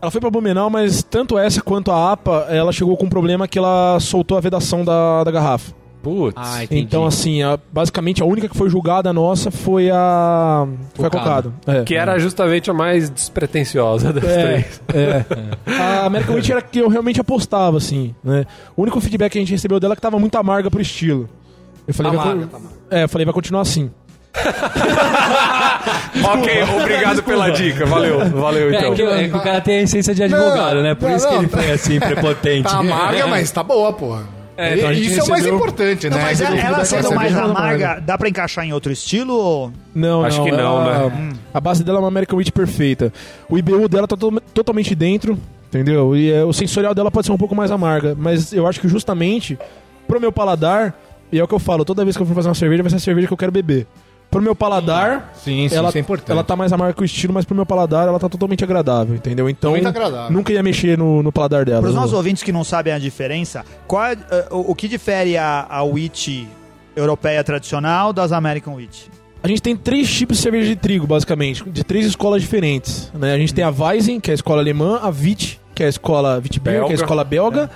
Ela 0.00 0.10
foi 0.10 0.20
pra 0.20 0.30
Blumenau, 0.30 0.68
mas 0.70 1.02
tanto 1.02 1.36
essa 1.38 1.60
quanto 1.62 1.90
a 1.90 2.12
APA, 2.12 2.46
ela 2.50 2.72
chegou 2.72 2.96
com 2.96 3.06
um 3.06 3.08
problema 3.08 3.48
que 3.48 3.58
ela 3.58 3.98
soltou 4.00 4.36
a 4.36 4.40
vedação 4.40 4.84
da, 4.84 5.24
da 5.24 5.30
garrafa. 5.30 5.72
Putz. 6.02 6.34
Ah. 6.36 6.64
Então, 6.70 7.04
assim, 7.04 7.42
a- 7.42 7.58
basicamente 7.72 8.22
a 8.22 8.24
única 8.24 8.48
que 8.48 8.56
foi 8.56 8.70
julgada 8.70 9.12
nossa 9.12 9.50
foi 9.50 9.90
a. 9.90 10.66
Foi 10.94 11.06
a 11.06 11.10
Cocado. 11.10 11.52
É. 11.66 11.82
que 11.82 11.94
era 11.94 12.18
justamente 12.18 12.70
a 12.70 12.74
mais 12.74 13.10
despretensiosa 13.10 14.12
das 14.12 14.24
É, 14.24 14.42
três. 14.42 14.80
é. 14.94 15.24
A 16.00 16.06
American 16.06 16.36
Witch 16.36 16.50
era 16.50 16.62
que 16.62 16.78
eu 16.78 16.88
realmente 16.88 17.20
apostava, 17.20 17.76
assim, 17.76 18.14
né? 18.22 18.46
O 18.76 18.82
único 18.82 19.00
feedback 19.00 19.32
que 19.32 19.38
a 19.38 19.40
gente 19.40 19.50
recebeu 19.52 19.78
dela 19.80 19.94
é 19.94 19.96
que 19.96 20.00
tava 20.02 20.18
muito 20.18 20.36
amarga 20.36 20.70
pro 20.70 20.80
estilo. 20.80 21.28
Eu 21.86 21.92
falei, 21.94 22.12
vai, 22.12 22.20
Amarga, 22.22 22.46
tá 22.46 22.56
amarga. 22.58 22.76
é, 22.90 23.04
eu 23.04 23.08
falei, 23.08 23.24
vai 23.24 23.34
continuar 23.34 23.62
assim. 23.62 23.90
ok, 26.24 26.62
obrigado 26.80 27.22
pela 27.22 27.50
dica. 27.50 27.86
Valeu, 27.86 28.28
valeu 28.30 28.72
É, 28.72 28.78
então. 28.78 28.94
que, 28.94 29.02
é 29.02 29.28
que 29.28 29.36
o 29.36 29.40
cara 29.40 29.60
tem 29.60 29.78
a 29.78 29.82
essência 29.82 30.14
de 30.14 30.22
advogado, 30.22 30.76
Não, 30.76 30.82
né? 30.82 30.94
Por 30.94 31.08
não, 31.08 31.16
isso 31.16 31.26
que 31.26 31.34
não, 31.34 31.40
ele 31.42 31.48
tá- 31.50 31.58
foi 31.58 31.70
assim, 31.72 31.98
prepotente. 31.98 32.68
Tá 32.70 32.78
amarga, 32.78 33.26
mas 33.26 33.50
tá 33.50 33.62
boa, 33.62 33.92
porra. 33.92 34.37
É, 34.60 34.76
então 34.76 34.90
Isso 34.92 35.20
é 35.20 35.22
o 35.22 35.28
mais 35.28 35.28
recebeu- 35.44 35.54
importante, 35.54 36.10
né? 36.10 36.16
Não, 36.16 36.22
mas 36.22 36.40
Esse 36.40 36.52
ela, 36.52 36.84
sendo 36.84 37.14
mais 37.14 37.32
é 37.32 37.38
amarga, 37.38 37.86
amarga. 37.86 38.00
dá 38.04 38.18
pra 38.18 38.28
encaixar 38.28 38.64
em 38.64 38.72
outro 38.72 38.90
estilo? 38.92 39.32
ou- 39.32 39.72
Não, 39.94 40.24
Acho 40.24 40.38
não, 40.38 40.44
que 40.46 40.50
não, 40.50 40.58
ela- 40.82 41.10
né? 41.10 41.32
A 41.54 41.60
base 41.60 41.84
dela 41.84 41.98
é 41.98 42.00
uma 42.00 42.08
American 42.08 42.36
Witch 42.36 42.50
perfeita. 42.50 43.12
O 43.48 43.56
IBU 43.56 43.88
dela 43.88 44.08
tá 44.08 44.16
to- 44.16 44.42
totalmente 44.52 44.94
dentro, 44.96 45.38
entendeu? 45.68 46.16
E 46.16 46.32
é, 46.32 46.44
o 46.44 46.52
sensorial 46.52 46.92
dela 46.92 47.08
pode 47.08 47.26
ser 47.26 47.32
um 47.32 47.38
pouco 47.38 47.54
mais 47.54 47.70
amarga, 47.70 48.16
mas 48.18 48.52
eu 48.52 48.66
acho 48.66 48.80
que 48.80 48.88
justamente 48.88 49.56
pro 50.08 50.20
meu 50.20 50.32
paladar, 50.32 50.92
e 51.30 51.38
é 51.38 51.44
o 51.44 51.46
que 51.46 51.54
eu 51.54 51.58
falo, 51.60 51.84
toda 51.84 52.02
vez 52.04 52.16
que 52.16 52.22
eu 52.22 52.26
for 52.26 52.34
fazer 52.34 52.48
uma 52.48 52.54
cerveja, 52.54 52.82
vai 52.82 52.90
ser 52.90 52.96
a 52.96 53.00
cerveja 53.00 53.28
que 53.28 53.32
eu 53.32 53.36
quero 53.38 53.52
beber. 53.52 53.86
Pro 54.30 54.42
meu 54.42 54.54
paladar, 54.54 55.32
Sim, 55.34 55.68
sim, 55.68 55.74
ela, 55.74 55.88
isso 55.88 55.96
é 55.96 56.00
importante. 56.00 56.30
ela 56.30 56.44
tá 56.44 56.54
mais 56.54 56.70
amarga 56.72 56.92
que 56.92 57.00
o 57.00 57.04
estilo, 57.04 57.32
mas 57.32 57.46
pro 57.46 57.54
meu 57.54 57.64
paladar 57.64 58.06
ela 58.06 58.18
tá 58.18 58.28
totalmente 58.28 58.62
agradável, 58.62 59.14
entendeu? 59.14 59.48
Então, 59.48 59.70
Muito 59.70 59.88
agradável. 59.88 60.30
nunca 60.30 60.52
ia 60.52 60.62
mexer 60.62 60.98
no, 60.98 61.22
no 61.22 61.32
paladar 61.32 61.64
dela. 61.64 61.80
Para 61.80 61.88
os 61.88 61.94
nossos 61.94 62.12
ouvintes 62.12 62.42
que 62.42 62.52
não 62.52 62.62
sabem 62.62 62.92
a 62.92 62.98
diferença, 62.98 63.64
qual 63.86 64.04
é, 64.04 64.12
eh, 64.30 64.48
o, 64.50 64.72
o 64.72 64.74
que 64.74 64.86
difere 64.86 65.38
a, 65.38 65.66
a 65.68 65.82
wheat 65.82 66.46
europeia 66.94 67.42
tradicional 67.42 68.12
das 68.12 68.30
American 68.30 68.74
wheat? 68.74 69.10
A 69.42 69.48
gente 69.48 69.62
tem 69.62 69.76
três 69.76 70.12
tipos 70.12 70.36
de 70.36 70.42
cerveja 70.42 70.68
de 70.68 70.76
trigo, 70.76 71.06
basicamente, 71.06 71.68
de 71.70 71.84
três 71.84 72.04
escolas 72.04 72.42
diferentes. 72.42 73.10
Né? 73.14 73.32
A 73.32 73.38
gente 73.38 73.54
tem 73.54 73.64
a 73.64 73.70
Weizen, 73.70 74.20
que 74.20 74.30
é 74.30 74.32
a 74.32 74.34
escola 74.34 74.60
alemã, 74.60 74.98
a 75.00 75.08
Wit, 75.08 75.60
que 75.74 75.82
é 75.82 75.86
a 75.86 75.88
escola 75.88 76.36
Witbier, 76.42 76.84
que 76.84 76.90
é 76.90 76.92
a 76.92 76.94
escola 76.94 77.22
belga. 77.24 77.70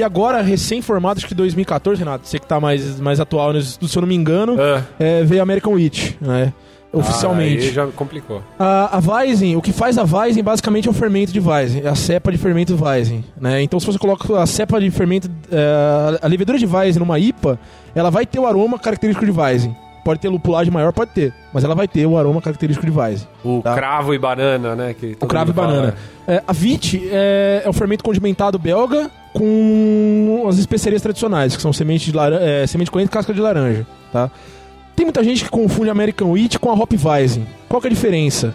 E 0.00 0.02
agora, 0.02 0.40
recém-formado, 0.40 1.18
acho 1.18 1.28
que 1.28 1.34
2014, 1.34 1.98
Renato, 1.98 2.26
você 2.26 2.38
que 2.38 2.46
tá 2.46 2.58
mais, 2.58 2.98
mais 2.98 3.20
atual 3.20 3.52
nisso, 3.52 3.78
se 3.86 3.98
eu 3.98 4.00
não 4.00 4.08
me 4.08 4.14
engano, 4.14 4.56
Ah, 4.58 4.82
é, 4.98 5.22
veio 5.24 5.40
a 5.40 5.44
American 5.44 5.74
Wheat, 5.74 6.16
né? 6.18 6.54
Oficialmente. 6.90 7.66
Aí 7.66 7.70
já 7.74 7.86
complicou. 7.88 8.42
A, 8.58 8.96
a 8.96 8.98
Weizen, 8.98 9.56
o 9.56 9.60
que 9.60 9.72
faz 9.74 9.98
a 9.98 10.02
Weizen 10.04 10.42
basicamente 10.42 10.88
é 10.88 10.90
o 10.90 10.94
fermento 10.94 11.34
de 11.34 11.38
Weizen, 11.38 11.82
é 11.84 11.88
a 11.88 11.94
cepa 11.94 12.32
de 12.32 12.38
fermento 12.38 12.74
Weizen, 12.82 13.22
né? 13.38 13.60
Então 13.60 13.78
se 13.78 13.84
você 13.84 13.98
coloca 13.98 14.40
a 14.42 14.46
cepa 14.46 14.80
de 14.80 14.90
fermento, 14.90 15.30
é, 15.52 16.18
a 16.22 16.26
levedura 16.26 16.56
de 16.58 16.64
Weizen 16.64 16.98
numa 16.98 17.18
IPA, 17.18 17.58
ela 17.94 18.10
vai 18.10 18.24
ter 18.24 18.38
o 18.38 18.46
aroma 18.46 18.78
característico 18.78 19.30
de 19.30 19.38
Weizen. 19.38 19.76
Pode 20.02 20.18
ter 20.18 20.30
lupulagem 20.30 20.72
maior, 20.72 20.94
pode 20.94 21.10
ter, 21.10 21.30
mas 21.52 21.62
ela 21.62 21.74
vai 21.74 21.86
ter 21.86 22.06
o 22.06 22.16
aroma 22.16 22.40
característico 22.40 22.90
de 22.90 22.98
Weizen. 22.98 23.28
O 23.44 23.60
Tá. 23.62 23.74
cravo 23.74 24.14
e 24.14 24.18
banana, 24.18 24.74
né? 24.74 24.94
Que 24.98 25.14
O 25.20 25.26
cravo 25.26 25.50
e 25.50 25.52
banana. 25.52 25.94
É, 26.26 26.42
a 26.48 26.52
Vit 26.54 27.06
é, 27.12 27.60
é 27.66 27.68
o 27.68 27.72
fermento 27.74 28.02
condimentado 28.02 28.58
belga 28.58 29.10
com 29.32 30.44
as 30.48 30.58
especiarias 30.58 31.02
tradicionais, 31.02 31.54
que 31.54 31.62
são 31.62 31.72
semente 31.72 32.06
de, 32.06 32.16
laran 32.16 32.38
é, 32.40 32.66
semente 32.66 32.86
de 32.86 32.90
coentro 32.90 33.12
e 33.12 33.14
casca 33.14 33.32
de 33.32 33.40
laranja, 33.40 33.86
tá? 34.12 34.30
Tem 34.96 35.06
muita 35.06 35.24
gente 35.24 35.44
que 35.44 35.50
confunde 35.50 35.88
American 35.88 36.30
Wheat 36.30 36.58
com 36.58 36.70
a 36.70 36.74
Hop 36.74 36.92
Weizen. 36.92 37.46
Qual 37.68 37.80
que 37.80 37.86
é 37.86 37.90
a 37.90 37.94
diferença? 37.94 38.54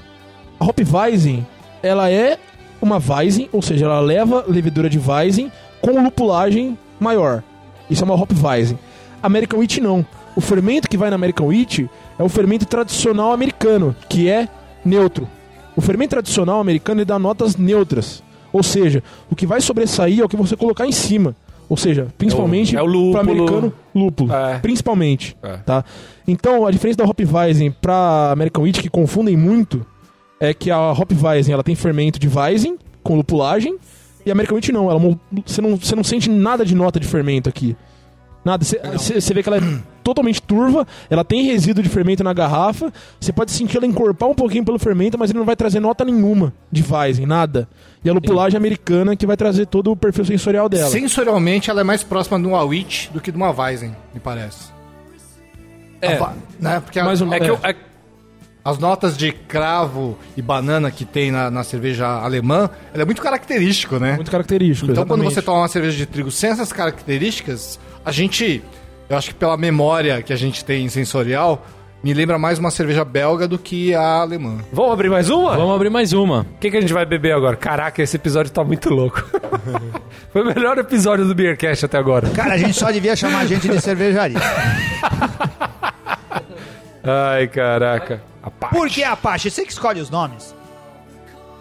A 0.59 0.65
Hop 0.65 0.77
Weizen, 0.79 1.45
ela 1.81 2.09
é 2.09 2.37
uma 2.81 3.01
Weizen, 3.03 3.49
ou 3.51 3.61
seja, 3.61 3.85
ela 3.85 3.99
leva 3.99 4.45
levedura 4.47 4.89
de 4.89 4.99
Weizen 4.99 5.51
com 5.81 6.03
lupulagem 6.03 6.77
maior. 6.99 7.41
Isso 7.89 8.03
é 8.03 8.05
uma 8.05 8.13
Hop 8.13 8.31
Weizen. 8.31 8.77
American 9.23 9.59
Wheat 9.59 9.81
não. 9.81 10.05
O 10.35 10.41
fermento 10.41 10.89
que 10.89 10.97
vai 10.97 11.09
na 11.09 11.15
American 11.15 11.47
Wheat 11.47 11.89
é 12.19 12.23
o 12.23 12.29
fermento 12.29 12.65
tradicional 12.65 13.31
americano, 13.31 13.95
que 14.07 14.29
é 14.29 14.47
neutro. 14.83 15.27
O 15.75 15.81
fermento 15.81 16.11
tradicional 16.11 16.59
americano 16.59 16.99
ele 16.99 17.05
dá 17.05 17.17
notas 17.17 17.55
neutras. 17.55 18.23
Ou 18.55 18.63
seja, 18.63 19.03
o 19.29 19.35
que 19.35 19.45
vai 19.45 19.59
sobressair 19.59 20.21
é 20.21 20.23
o 20.23 20.29
que 20.29 20.37
você 20.37 20.55
colocar 20.55 20.87
em 20.87 20.91
cima. 20.93 21.35
Ou 21.67 21.75
seja, 21.75 22.07
principalmente 22.17 22.73
é 22.73 22.81
o 22.81 22.85
lúpulo. 22.85 23.11
para 23.11 23.21
americano, 23.21 23.73
lúpulo. 23.93 24.33
É. 24.33 24.59
Principalmente. 24.59 25.35
É. 25.43 25.57
Tá? 25.57 25.83
Então, 26.25 26.65
a 26.65 26.71
diferença 26.71 26.99
da 26.99 27.03
Hopweizen 27.03 27.69
para 27.69 28.31
American 28.31 28.63
Wheat, 28.63 28.81
que 28.81 28.89
confundem 28.89 29.35
muito, 29.35 29.85
é 30.39 30.53
que 30.53 30.71
a 30.71 30.93
Hopweizen 30.93 31.53
ela 31.53 31.63
tem 31.63 31.75
fermento 31.75 32.17
de 32.17 32.29
Weizen, 32.29 32.77
com 33.03 33.17
lupulagem, 33.17 33.77
e 34.25 34.29
a 34.29 34.33
American 34.33 34.55
Wheat 34.55 34.71
não. 34.71 34.89
Ela, 34.89 35.01
você 35.45 35.61
não. 35.61 35.75
Você 35.75 35.93
não 35.93 36.03
sente 36.03 36.29
nada 36.29 36.65
de 36.65 36.73
nota 36.73 36.97
de 36.97 37.07
fermento 37.07 37.49
aqui. 37.49 37.75
Nada. 38.45 38.63
Você 38.63 39.33
vê 39.33 39.43
que 39.43 39.49
ela 39.49 39.57
é 39.57 39.79
totalmente 40.05 40.39
turva, 40.39 40.85
ela 41.09 41.25
tem 41.25 41.43
resíduo 41.45 41.81
de 41.83 41.89
fermento 41.89 42.23
na 42.23 42.31
garrafa, 42.31 42.93
você 43.19 43.33
pode 43.33 43.51
sentir 43.51 43.77
ela 43.77 43.87
encorpar 43.87 44.29
um 44.29 44.35
pouquinho 44.35 44.63
pelo 44.63 44.77
fermento, 44.77 45.17
mas 45.17 45.31
ele 45.31 45.39
não 45.39 45.45
vai 45.45 45.55
trazer 45.55 45.79
nota 45.79 46.05
nenhuma 46.05 46.53
de 46.71 46.83
Weizen, 46.87 47.25
nada. 47.25 47.67
E 48.03 48.09
a 48.09 48.13
lupulagem 48.13 48.55
americana 48.55 49.15
que 49.15 49.25
vai 49.25 49.35
trazer 49.35 49.65
todo 49.65 49.91
o 49.91 49.95
perfil 49.95 50.23
sensorial 50.23 50.69
dela. 50.69 50.91
Sensorialmente, 50.91 51.71
ela 51.71 51.81
é 51.81 51.83
mais 51.83 52.03
próxima 52.03 52.39
de 52.39 52.45
uma 52.45 52.61
Witch 52.63 53.09
do 53.09 53.19
que 53.19 53.31
de 53.31 53.37
uma 53.37 53.49
Weizen, 53.49 53.95
me 54.13 54.19
parece. 54.19 54.69
É. 55.99 56.13
A 56.17 56.33
né? 56.59 56.79
Porque 56.79 56.99
a- 56.99 57.03
Mais 57.05 57.19
um- 57.21 57.33
É 57.33 57.39
que 57.39 57.49
eu- 57.49 57.59
é- 57.63 57.75
as 58.63 58.77
notas 58.77 59.17
de 59.17 59.31
cravo 59.31 60.17
e 60.37 60.41
banana 60.41 60.91
que 60.91 61.03
tem 61.05 61.31
na, 61.31 61.49
na 61.49 61.63
cerveja 61.63 62.07
alemã, 62.07 62.69
ela 62.93 63.01
é 63.03 63.05
muito 63.05 63.21
característico, 63.21 63.97
né? 63.97 64.13
Muito 64.15 64.31
característico. 64.31 64.91
Então, 64.91 65.03
quando 65.05 65.21
exatamente. 65.21 65.33
você 65.35 65.41
toma 65.41 65.57
uma 65.59 65.67
cerveja 65.67 65.97
de 65.97 66.05
trigo 66.05 66.29
sem 66.31 66.49
essas 66.51 66.71
características, 66.71 67.79
a 68.03 68.11
gente, 68.11 68.63
eu 69.09 69.17
acho 69.17 69.29
que 69.29 69.35
pela 69.35 69.55
memória 69.57 70.21
que 70.21 70.33
a 70.33 70.35
gente 70.35 70.63
tem 70.65 70.87
sensorial, 70.89 71.65
me 72.03 72.13
lembra 72.13 72.37
mais 72.37 72.59
uma 72.59 72.69
cerveja 72.71 73.03
belga 73.03 73.47
do 73.47 73.57
que 73.57 73.93
a 73.95 74.21
alemã. 74.21 74.59
Vamos 74.71 74.91
abrir 74.93 75.09
mais 75.09 75.29
uma? 75.29 75.55
Vamos 75.57 75.75
abrir 75.75 75.89
mais 75.89 76.13
uma. 76.13 76.41
O 76.41 76.57
que, 76.59 76.69
que 76.71 76.77
a 76.77 76.81
gente 76.81 76.93
vai 76.93 77.05
beber 77.05 77.33
agora? 77.33 77.55
Caraca, 77.55 78.01
esse 78.01 78.15
episódio 78.15 78.51
tá 78.51 78.63
muito 78.63 78.89
louco. 78.89 79.23
Foi 80.31 80.41
o 80.41 80.45
melhor 80.45 80.77
episódio 80.77 81.25
do 81.25 81.33
Beercast 81.33 81.85
até 81.85 81.97
agora. 81.97 82.29
Cara, 82.29 82.53
a 82.53 82.57
gente 82.57 82.73
só 82.77 82.91
devia 82.91 83.15
chamar 83.15 83.39
a 83.39 83.45
gente 83.45 83.67
de 83.67 83.79
cervejaria. 83.81 84.37
Ai, 87.03 87.47
caraca. 87.47 88.21
Apache. 88.41 88.73
Por 88.75 88.89
que 88.89 89.03
Apache? 89.03 89.49
Você 89.49 89.63
que 89.65 89.71
escolhe 89.71 90.01
os 90.01 90.09
nomes. 90.09 90.55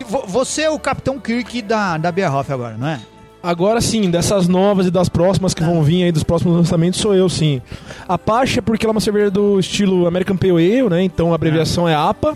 Vo- 0.06 0.24
Você 0.26 0.62
é 0.62 0.70
o 0.70 0.78
Capitão 0.78 1.18
Kirk 1.18 1.62
da, 1.62 1.96
da 1.98 2.10
Beerhoff 2.10 2.50
agora, 2.52 2.76
não 2.76 2.88
é? 2.88 3.00
Agora 3.44 3.78
sim, 3.78 4.10
dessas 4.10 4.48
novas 4.48 4.86
e 4.86 4.90
das 4.90 5.06
próximas 5.06 5.52
que 5.52 5.62
vão 5.62 5.82
vir 5.82 6.04
aí, 6.04 6.10
dos 6.10 6.22
próximos 6.22 6.56
lançamentos, 6.56 6.98
sou 6.98 7.14
eu 7.14 7.28
sim. 7.28 7.60
Apache 8.08 8.60
é 8.60 8.62
porque 8.62 8.86
ela 8.86 8.92
é 8.92 8.94
uma 8.94 9.02
cerveja 9.02 9.30
do 9.30 9.60
estilo 9.60 10.06
American 10.06 10.34
Pale 10.34 10.52
Ale, 10.52 10.88
né? 10.88 11.02
Então 11.02 11.30
a 11.30 11.34
abreviação 11.34 11.86
é 11.86 11.94
APA. 11.94 12.34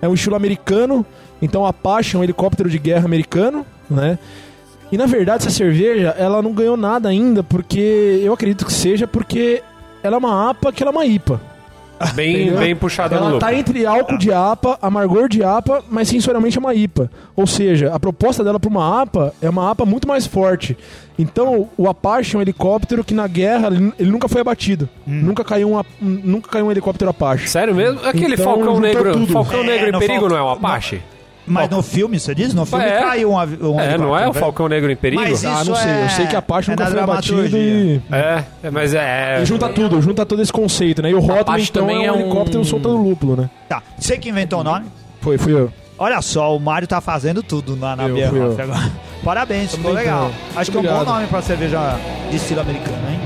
É 0.00 0.08
um 0.08 0.14
estilo 0.14 0.36
americano. 0.36 1.04
Então 1.42 1.66
Apache 1.66 2.16
é 2.16 2.18
um 2.18 2.24
helicóptero 2.24 2.70
de 2.70 2.78
guerra 2.78 3.04
americano, 3.04 3.66
né? 3.90 4.18
E 4.90 4.96
na 4.96 5.04
verdade 5.04 5.46
essa 5.46 5.54
cerveja, 5.54 6.14
ela 6.16 6.40
não 6.40 6.54
ganhou 6.54 6.78
nada 6.78 7.10
ainda, 7.10 7.42
porque 7.42 8.18
eu 8.24 8.32
acredito 8.32 8.64
que 8.64 8.72
seja 8.72 9.06
porque 9.06 9.62
ela 10.02 10.16
é 10.16 10.18
uma 10.18 10.48
APA 10.48 10.72
que 10.72 10.82
ela 10.82 10.90
é 10.90 10.94
uma 10.94 11.04
IPA. 11.04 11.38
Bem, 12.14 12.42
Entendeu? 12.42 12.58
bem 12.58 12.76
puxada 12.76 13.14
no 13.16 13.20
Ela 13.22 13.30
louco. 13.30 13.44
tá 13.44 13.52
entre 13.54 13.84
álcool 13.84 14.18
de 14.18 14.32
APA, 14.32 14.78
amargor 14.80 15.28
de 15.28 15.42
APA, 15.42 15.82
mas 15.90 16.08
sensorialmente 16.08 16.56
é 16.56 16.60
uma 16.60 16.74
IPA. 16.74 17.10
Ou 17.34 17.46
seja, 17.46 17.92
a 17.92 17.98
proposta 17.98 18.44
dela 18.44 18.60
para 18.60 18.68
uma 18.70 19.02
APA 19.02 19.34
é 19.42 19.48
uma 19.50 19.70
APA 19.70 19.84
muito 19.84 20.06
mais 20.06 20.26
forte. 20.26 20.76
Então, 21.18 21.68
o 21.76 21.88
Apache 21.88 22.36
é 22.36 22.38
um 22.38 22.42
helicóptero 22.42 23.02
que 23.02 23.12
na 23.12 23.26
guerra 23.26 23.68
ele, 23.98 24.10
nunca 24.10 24.28
foi 24.28 24.40
abatido. 24.40 24.88
Hum. 25.06 25.22
Nunca, 25.24 25.42
caiu 25.42 25.74
um, 25.74 25.82
nunca 26.00 26.48
caiu 26.48 26.66
um 26.66 26.70
helicóptero 26.70 27.10
Apache. 27.10 27.48
Sério 27.48 27.74
mesmo? 27.74 28.00
Aquele 28.06 28.34
Então, 28.34 28.44
Falcão 28.44 28.78
Negro. 28.78 29.12
tudo. 29.12 29.32
Falcão 29.32 29.60
É, 29.60 29.64
Negro 29.66 29.88
em 29.88 29.92
no 29.92 29.98
perigo 29.98 30.20
Fal- 30.20 30.28
não 30.30 30.36
é 30.36 30.42
um 30.42 30.50
Apache? 30.50 31.02
Mas 31.48 31.70
no 31.70 31.82
filme, 31.82 32.18
você 32.20 32.34
diz? 32.34 32.52
No 32.54 32.64
filme 32.66 32.84
É. 32.84 32.98
caiu 33.00 33.30
um, 33.32 33.38
avi- 33.38 33.58
um 33.62 33.78
É, 33.80 33.96
não 33.98 34.06
é 34.06 34.10
o 34.10 34.14
helicóptero, 34.16 34.32
Falcão 34.44 34.68
Negro 34.68 34.90
em 34.90 34.96
perigo? 34.96 35.22
Mas 35.22 35.44
Ah, 35.44 35.60
isso 35.62 35.70
não 35.70 35.76
sei. 35.76 35.90
é- 35.90 36.04
Eu 36.04 36.08
sei 36.10 36.26
que 36.26 36.36
a 36.36 36.38
Apache 36.38 36.70
é 36.70 36.76
nunca 36.76 36.86
foi 36.90 37.00
abatido 37.00 37.36
dramaturgia. 37.36 37.60
e. 37.60 38.02
É, 38.10 38.44
é, 38.64 38.70
mas 38.70 38.94
é. 38.94 39.38
E 39.42 39.44
junta 39.46 39.68
tudo, 39.68 40.00
junta 40.02 40.24
todo 40.26 40.40
esse 40.42 40.52
conceito, 40.52 41.02
né? 41.02 41.10
E 41.10 41.14
o 41.14 41.20
rótulo, 41.20 41.40
Apache 41.40 41.68
então, 41.70 41.86
também 41.86 42.04
é 42.06 42.12
um 42.12 42.14
é 42.14 42.18
um- 42.18 42.20
helicóptero 42.22 42.64
soltando 42.64 42.96
lúpulo, 42.96 43.36
né? 43.36 43.50
Tá, 43.68 43.82
você 43.98 44.16
que 44.18 44.28
inventou 44.28 44.60
o 44.60 44.64
nome? 44.64 44.86
Foi, 45.20 45.36
fui 45.38 45.52
eu. 45.52 45.72
Olha 45.98 46.22
só, 46.22 46.56
o 46.56 46.60
Mário 46.60 46.86
tá 46.86 47.00
fazendo 47.00 47.42
tudo 47.42 47.76
lá 47.78 47.96
na 47.96 48.04
Eu, 48.06 48.14
Beerhoff 48.14 48.54
fui 48.54 48.64
eu. 48.64 48.72
agora. 48.72 48.92
Parabéns, 49.24 49.74
ficou 49.74 49.92
legal. 49.92 50.30
Acho 50.54 50.70
que 50.70 50.76
é 50.76 50.80
um 50.80 50.82
bom 50.84 50.90
Obrigado. 50.90 51.14
nome 51.14 51.26
pra 51.26 51.42
cerveja 51.42 51.98
de 52.30 52.36
estilo 52.36 52.60
americano, 52.60 52.98
hein? 53.10 53.18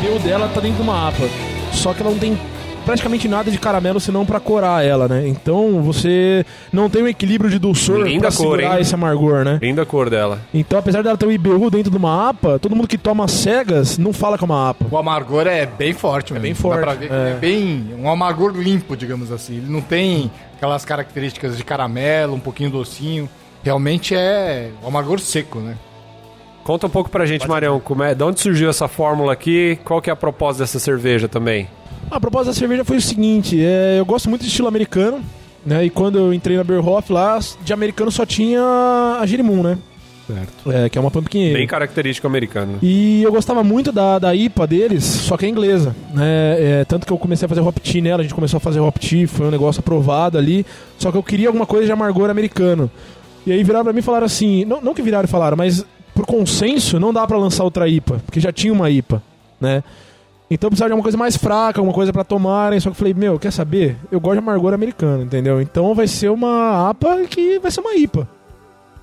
O 0.00 0.06
IBU 0.06 0.18
dela 0.20 0.48
tá 0.48 0.60
dentro 0.60 0.76
de 0.76 0.82
uma 0.82 1.08
APA. 1.08 1.28
Só 1.72 1.92
que 1.92 2.00
ela 2.02 2.10
não 2.10 2.18
tem 2.18 2.38
praticamente 2.84 3.28
nada 3.28 3.50
de 3.50 3.58
caramelo 3.58 4.00
senão 4.00 4.24
pra 4.24 4.40
corar 4.40 4.84
ela, 4.84 5.06
né? 5.06 5.28
Então 5.28 5.82
você 5.82 6.44
não 6.72 6.88
tem 6.88 7.02
um 7.02 7.08
equilíbrio 7.08 7.50
de 7.50 7.58
dulçor 7.58 8.00
Linda 8.00 8.28
pra 8.28 8.30
cor, 8.36 8.58
segurar 8.58 8.76
hein? 8.76 8.80
esse 8.80 8.94
amargor, 8.94 9.44
né? 9.44 9.58
Linda 9.60 9.82
a 9.82 9.86
cor 9.86 10.08
dela. 10.08 10.40
Então, 10.54 10.78
apesar 10.78 11.02
dela 11.02 11.16
ter 11.16 11.26
um 11.26 11.30
IBU 11.32 11.70
dentro 11.70 11.90
de 11.90 11.96
uma 11.96 12.30
APA, 12.30 12.58
todo 12.58 12.74
mundo 12.74 12.88
que 12.88 12.96
toma 12.96 13.28
cegas 13.28 13.98
não 13.98 14.12
fala 14.12 14.38
que 14.38 14.44
é 14.44 14.46
uma 14.46 14.70
APA. 14.70 14.86
O 14.90 14.96
amargor 14.96 15.46
é 15.46 15.66
bem 15.66 15.92
forte, 15.92 16.32
mesmo. 16.32 16.42
bem 16.42 16.52
Dá 16.54 16.58
forte, 16.58 16.80
pra 16.80 16.94
ver 16.94 17.08
que 17.08 17.14
é. 17.14 17.30
é 17.30 17.34
bem 17.34 17.94
um 17.98 18.08
amargor 18.10 18.52
limpo, 18.52 18.96
digamos 18.96 19.30
assim. 19.30 19.58
Ele 19.58 19.70
não 19.70 19.82
tem 19.82 20.30
aquelas 20.56 20.84
características 20.84 21.56
de 21.56 21.64
caramelo, 21.64 22.34
um 22.34 22.40
pouquinho 22.40 22.70
docinho. 22.70 23.28
Realmente 23.62 24.14
é 24.14 24.70
um 24.82 24.88
amargor 24.88 25.20
seco, 25.20 25.58
né? 25.60 25.76
Conta 26.64 26.86
um 26.86 26.90
pouco 26.90 27.10
pra 27.10 27.26
gente, 27.26 27.48
Marião, 27.48 27.80
como 27.80 28.02
é, 28.02 28.14
de 28.14 28.22
onde 28.22 28.40
surgiu 28.40 28.68
essa 28.68 28.86
fórmula 28.86 29.32
aqui? 29.32 29.78
Qual 29.84 30.00
que 30.00 30.10
é 30.10 30.12
a 30.12 30.16
proposta 30.16 30.62
dessa 30.62 30.78
cerveja 30.78 31.28
também? 31.28 31.68
A 32.10 32.20
proposta 32.20 32.46
da 32.46 32.54
cerveja 32.54 32.84
foi 32.84 32.96
o 32.96 33.00
seguinte: 33.00 33.62
é, 33.62 33.98
eu 33.98 34.04
gosto 34.04 34.28
muito 34.28 34.42
de 34.42 34.48
estilo 34.48 34.68
americano, 34.68 35.22
né? 35.64 35.84
E 35.84 35.90
quando 35.90 36.18
eu 36.18 36.34
entrei 36.34 36.56
na 36.56 36.64
Beerhoff 36.64 37.12
lá, 37.12 37.38
de 37.62 37.72
americano 37.72 38.10
só 38.10 38.26
tinha 38.26 38.62
a 39.20 39.26
Jerimum, 39.26 39.62
né? 39.62 39.78
Certo. 40.26 40.72
É, 40.72 40.88
que 40.88 40.96
é 40.96 41.00
uma 41.00 41.10
pumpkin. 41.10 41.52
Bem 41.52 41.66
característico 41.66 42.26
americano. 42.26 42.78
E 42.80 43.22
eu 43.22 43.32
gostava 43.32 43.64
muito 43.64 43.90
da, 43.90 44.18
da 44.18 44.34
IPA 44.34 44.66
deles, 44.66 45.04
só 45.04 45.36
que 45.36 45.44
é 45.44 45.48
inglesa. 45.48 45.94
Né? 46.14 46.56
É, 46.58 46.84
tanto 46.84 47.06
que 47.06 47.12
eu 47.12 47.18
comecei 47.18 47.46
a 47.46 47.48
fazer 47.48 47.60
hop 47.60 47.76
tea 47.78 48.00
nela, 48.00 48.20
a 48.20 48.22
gente 48.22 48.34
começou 48.34 48.58
a 48.58 48.60
fazer 48.60 48.78
hop 48.78 48.96
tea, 48.96 49.26
foi 49.26 49.46
um 49.46 49.50
negócio 49.50 49.80
aprovado 49.80 50.38
ali. 50.38 50.64
Só 50.98 51.10
que 51.10 51.18
eu 51.18 51.22
queria 51.22 51.48
alguma 51.48 51.66
coisa 51.66 51.86
de 51.86 51.92
amargor 51.92 52.30
americano. 52.30 52.90
E 53.44 53.52
aí 53.52 53.64
viraram 53.64 53.84
pra 53.84 53.92
mim 53.92 54.00
e 54.00 54.02
falaram 54.02 54.26
assim: 54.26 54.64
não, 54.64 54.80
não 54.80 54.94
que 54.94 55.02
viraram 55.02 55.24
e 55.24 55.28
falaram, 55.28 55.56
mas 55.56 55.84
por 56.14 56.26
consenso 56.26 56.98
não 57.00 57.12
dá 57.12 57.26
pra 57.26 57.36
lançar 57.38 57.64
outra 57.64 57.88
IPA, 57.88 58.20
porque 58.24 58.40
já 58.40 58.52
tinha 58.52 58.72
uma 58.72 58.90
IPA, 58.90 59.22
né? 59.60 59.82
Então 60.50 60.66
eu 60.66 60.70
precisava 60.70 60.88
de 60.88 60.92
alguma 60.92 61.02
coisa 61.04 61.16
mais 61.16 61.36
fraca, 61.36 61.78
alguma 61.80 61.94
coisa 61.94 62.12
pra 62.12 62.24
tomarem. 62.24 62.80
Só 62.80 62.90
que 62.90 62.94
eu 62.94 62.98
falei, 62.98 63.14
meu, 63.14 63.38
quer 63.38 63.52
saber? 63.52 63.96
Eu 64.10 64.18
gosto 64.18 64.34
de 64.34 64.38
amargor 64.40 64.74
americano, 64.74 65.22
entendeu? 65.22 65.60
Então 65.60 65.94
vai 65.94 66.08
ser 66.08 66.28
uma 66.28 66.90
APA 66.90 67.18
que 67.28 67.58
vai 67.60 67.70
ser 67.70 67.80
uma 67.80 67.94
IPA. 67.94 68.26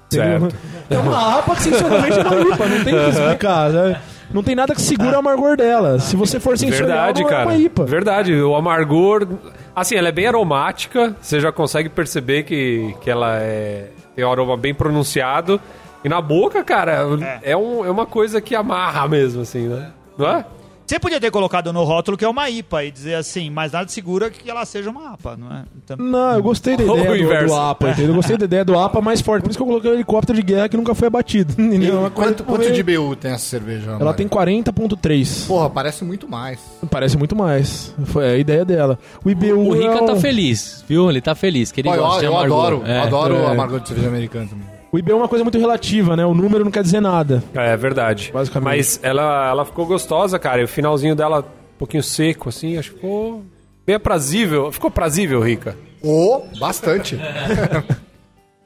Entendeu? 0.08 0.40
Certo. 0.42 0.56
É 0.90 0.98
uma 0.98 1.38
APA 1.40 1.56
que 1.56 1.62
sensivelmente 1.64 2.20
é 2.20 2.22
uma 2.24 2.42
IPA, 2.54 2.66
não 2.68 2.84
tem 2.84 2.96
o 2.96 3.04
que 3.04 3.10
explicar. 3.12 3.70
né? 3.70 4.02
Não 4.34 4.44
tem 4.44 4.56
nada 4.56 4.76
que 4.76 4.82
segura 4.82 5.16
o 5.16 5.20
amargor 5.20 5.56
dela. 5.56 6.00
Se 6.00 6.18
você 6.18 6.38
for 6.38 6.58
sensorial, 6.58 6.88
Verdade, 6.88 7.22
não 7.22 7.30
é 7.30 7.32
cara. 7.32 7.46
uma 7.50 7.56
IPA. 7.58 7.86
Verdade. 7.86 8.34
O 8.42 8.54
amargor. 8.56 9.26
Assim, 9.74 9.96
ela 9.96 10.10
é 10.10 10.12
bem 10.12 10.28
aromática. 10.28 11.16
Você 11.22 11.40
já 11.40 11.50
consegue 11.50 11.88
perceber 11.88 12.44
que, 12.44 12.94
que 13.00 13.10
ela 13.10 13.38
é, 13.38 13.88
tem 14.16 14.26
um 14.26 14.32
aroma 14.32 14.58
bem 14.58 14.74
pronunciado. 14.74 15.62
E 16.04 16.10
na 16.10 16.22
boca, 16.22 16.64
cara, 16.64 17.06
é, 17.42 17.58
um, 17.58 17.86
é 17.86 17.90
uma 17.92 18.06
coisa 18.06 18.40
que 18.40 18.56
amarra 18.56 19.08
mesmo, 19.08 19.42
assim, 19.42 19.68
né? 19.68 19.92
Não 20.18 20.28
é? 20.28 20.46
Você 20.86 20.98
podia 20.98 21.20
ter 21.20 21.30
colocado 21.32 21.74
no 21.74 21.84
rótulo 21.84 22.16
que 22.16 22.24
é 22.24 22.30
uma 22.30 22.50
IPA 22.50 22.86
e 22.86 22.92
dizer 22.92 23.16
assim, 23.16 23.50
mas 23.50 23.74
nada 23.74 23.90
segura 23.90 24.30
que 24.30 24.50
ela 24.50 24.64
seja 24.64 24.90
uma 24.90 25.12
APA, 25.16 25.36
não 25.36 25.52
é? 25.54 25.66
Então, 25.84 25.98
Não, 25.98 26.36
eu 26.36 26.42
gostei 26.42 26.78
da 26.78 26.84
ideia 26.96 27.42
do, 27.42 27.48
do 27.48 27.56
APA, 27.56 27.90
entendeu? 27.90 28.12
Eu 28.12 28.16
gostei 28.16 28.38
da 28.38 28.46
ideia 28.46 28.64
do 28.64 28.80
APA 28.80 29.02
mais 29.02 29.20
forte. 29.20 29.44
Por 29.44 29.50
isso 29.50 29.58
que 29.60 29.64
eu 29.64 29.68
coloquei 29.68 29.92
o 29.92 29.96
helicóptero 29.96 30.38
de 30.38 30.44
guerra 30.46 30.70
que 30.70 30.78
nunca 30.78 30.96
foi 30.96 31.08
abatido. 31.10 31.54
É 31.60 32.10
Quanto, 32.12 32.44
quanto 32.46 32.72
de 32.72 32.82
BU 32.84 33.18
tem 33.18 33.32
essa 33.32 33.44
cerveja? 33.44 33.90
Ela 33.92 34.00
Mário? 34.00 34.14
tem 34.16 34.28
40.3. 34.30 35.46
Porra, 35.48 35.70
parece 35.70 36.06
muito 36.06 36.26
mais. 36.30 36.60
Parece 36.90 37.18
muito 37.18 37.36
mais. 37.36 37.94
Foi 38.06 38.26
a 38.26 38.38
ideia 38.38 38.64
dela. 38.64 38.98
O 39.26 39.30
IBU 39.30 39.58
O 39.58 39.74
Rica 39.74 39.92
é 39.96 40.06
tá 40.06 40.14
um- 40.14 40.22
feliz, 40.22 40.86
viu? 40.88 41.10
Ele 41.10 41.20
tá 41.20 41.36
feliz, 41.36 41.70
que 41.70 41.82
ele 41.82 41.90
Pô, 41.90 41.96
eu 41.96 42.02
gosta 42.02 42.20
de 42.22 42.26
eu 42.28 42.38
adoro, 42.38 42.84
É. 42.86 43.00
adoro 43.02 43.36
é. 43.36 43.46
amargor 43.52 43.82
de 43.82 43.90
cerveja 43.90 44.08
americana 44.08 44.48
também. 44.48 44.77
O 44.92 44.98
IBU 44.98 45.12
é 45.12 45.16
uma 45.16 45.28
coisa 45.28 45.44
muito 45.44 45.58
relativa, 45.58 46.16
né? 46.16 46.26
O 46.26 46.34
número 46.34 46.64
não 46.64 46.72
quer 46.72 46.84
dizer 46.84 47.02
nada. 47.02 47.44
É 47.54 47.76
verdade. 47.76 48.32
Basicamente. 48.34 48.66
Mas 48.78 49.00
ela, 49.04 49.50
ela 49.50 49.66
ficou 49.66 49.86
gostosa, 49.86 50.40
cara. 50.40 50.62
E 50.62 50.64
o 50.64 50.68
finalzinho 50.68 51.16
dela, 51.16 51.40
um 51.40 51.78
pouquinho 51.78 52.04
seco, 52.04 52.50
assim, 52.50 52.78
acho 52.78 52.92
que 52.92 52.96
ficou 52.96 53.44
bem 53.86 53.96
aprazível. 53.96 54.72
Ficou 54.72 54.88
aprazível, 54.88 55.42
Rica. 55.42 55.78
Ô, 56.02 56.44
bastante. 56.60 57.20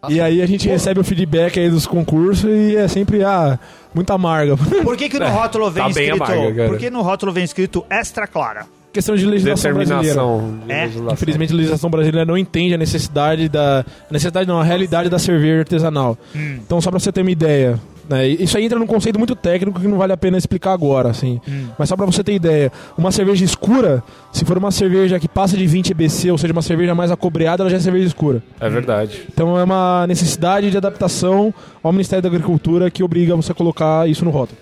E 0.09 0.19
aí 0.19 0.41
a 0.41 0.47
gente 0.47 0.67
recebe 0.67 0.99
o 0.99 1.03
feedback 1.03 1.59
aí 1.59 1.69
dos 1.69 1.85
concursos 1.85 2.49
e 2.49 2.75
é 2.75 2.87
sempre, 2.87 3.23
ah, 3.23 3.59
muito 3.93 4.11
amarga. 4.11 4.57
por 4.57 4.97
que, 4.97 5.07
que 5.07 5.19
no 5.19 5.27
rótulo 5.29 5.69
vem 5.69 5.83
tá 5.83 5.89
bem 5.93 6.05
escrito. 6.09 6.23
amarga, 6.23 6.55
cara. 6.55 6.69
por 6.69 6.77
que 6.79 6.89
no 6.89 7.01
rótulo 7.03 7.31
vem 7.31 7.43
escrito 7.43 7.85
extra 7.87 8.25
clara? 8.25 8.65
Questão 8.93 9.15
de 9.15 9.25
legislação 9.25 9.73
brasileira. 9.73 10.19
É, 10.67 10.81
legislação. 10.83 11.13
Infelizmente 11.13 11.53
a 11.53 11.55
legislação 11.55 11.89
brasileira 11.89 12.25
não 12.25 12.37
entende 12.37 12.73
a 12.73 12.77
necessidade 12.77 13.47
da. 13.47 13.85
A 14.09 14.13
necessidade 14.13 14.47
não, 14.47 14.59
a 14.59 14.63
realidade 14.63 15.09
da 15.09 15.17
cerveja 15.17 15.59
artesanal. 15.59 16.17
Então, 16.35 16.81
só 16.81 16.89
pra 16.89 16.99
você 16.99 17.11
ter 17.11 17.21
uma 17.21 17.31
ideia. 17.31 17.79
né, 18.09 18.27
isso 18.27 18.57
aí 18.57 18.65
entra 18.65 18.77
num 18.77 18.85
conceito 18.87 19.17
muito 19.17 19.33
técnico 19.35 19.79
que 19.79 19.87
não 19.87 19.97
vale 19.97 20.11
a 20.11 20.17
pena 20.17 20.37
explicar 20.37 20.73
agora, 20.73 21.09
assim. 21.09 21.39
Mas 21.79 21.87
só 21.87 21.95
pra 21.95 22.05
você 22.05 22.21
ter 22.21 22.33
ideia, 22.33 22.69
uma 22.97 23.11
cerveja 23.11 23.45
escura, 23.45 24.03
se 24.33 24.43
for 24.43 24.57
uma 24.57 24.71
cerveja 24.71 25.17
que 25.19 25.27
passa 25.29 25.55
de 25.55 25.65
20 25.65 25.91
EBC, 25.91 26.29
ou 26.29 26.37
seja, 26.37 26.51
uma 26.51 26.61
cerveja 26.61 26.93
mais 26.93 27.11
acobreada, 27.11 27.63
ela 27.63 27.69
já 27.69 27.77
é 27.77 27.79
cerveja 27.79 28.07
escura. 28.07 28.43
É 28.59 28.69
verdade. 28.69 29.21
Então 29.33 29.57
é 29.57 29.63
uma 29.63 30.05
necessidade 30.07 30.69
de 30.69 30.75
adaptação 30.75 31.53
ao 31.81 31.93
Ministério 31.93 32.21
da 32.21 32.27
Agricultura 32.27 32.91
que 32.91 33.01
obriga 33.03 33.33
você 33.37 33.53
a 33.53 33.55
colocar 33.55 34.09
isso 34.09 34.25
no 34.25 34.31
rótulo. 34.31 34.59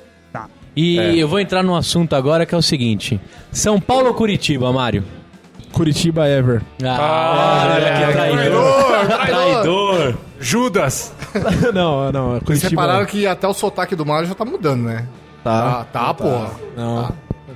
E 0.82 0.98
É. 1.00 1.16
eu 1.16 1.28
vou 1.28 1.40
entrar 1.40 1.62
num 1.64 1.76
assunto 1.76 2.16
agora 2.16 2.46
que 2.46 2.56
é 2.56 2.58
o 2.58 2.62
seguinte: 2.62 3.20
São 3.52 3.80
Paulo 3.82 4.08
ou 4.08 4.14
Curitiba, 4.14 4.72
Mário? 4.72 5.04
Curitiba 5.74 6.28
Ever. 6.28 6.62
Ah, 6.84 7.76
olha 7.76 7.94
que 8.08 8.12
traidor. 8.14 9.08
Traidor. 9.08 10.18
Judas! 10.40 11.14
não, 11.74 12.12
não, 12.12 12.30
Vocês 12.32 12.44
Curitiba. 12.44 12.70
repararam 12.70 13.06
que 13.06 13.28
até 13.28 13.48
o 13.48 13.54
sotaque 13.54 13.96
do 13.96 14.06
Mário 14.06 14.28
já 14.28 14.34
tá 14.36 14.46
mudando, 14.46 14.84
né? 14.84 15.06
Tá. 15.44 15.86
Tá, 15.92 16.06
tá, 16.08 16.14
porra. 16.14 16.50
Não. 16.78 17.12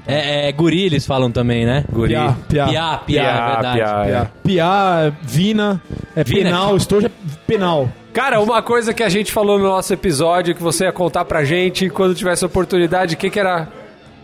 É, 0.05 0.49
é 0.49 0.51
guri, 0.51 0.83
eles 0.85 1.05
falam 1.05 1.31
também, 1.31 1.65
né? 1.65 1.85
Guri. 1.91 2.13
Piá, 2.13 2.35
piá. 2.49 2.67
Piá, 2.67 2.97
piá, 2.97 3.21
é 3.21 3.25
Piá, 3.25 3.47
verdade. 3.53 3.77
piá, 3.77 4.03
é. 4.05 4.09
Piá. 4.11 4.29
Piá, 4.43 5.13
Vina, 5.21 5.81
é 6.15 6.23
Vina. 6.23 6.43
penal, 6.43 6.75
estojo 6.77 7.07
é 7.07 7.11
penal. 7.47 7.89
Cara, 8.13 8.39
uma 8.41 8.61
coisa 8.61 8.93
que 8.93 9.01
a 9.01 9.09
gente 9.09 9.31
falou 9.31 9.57
no 9.57 9.65
nosso 9.65 9.91
episódio 9.93 10.53
que 10.53 10.61
você 10.61 10.85
ia 10.85 10.91
contar 10.91 11.25
pra 11.25 11.43
gente 11.43 11.89
quando 11.89 12.13
tivesse 12.13 12.45
oportunidade, 12.45 13.15
o 13.15 13.17
que 13.17 13.29
que 13.29 13.39
era? 13.39 13.67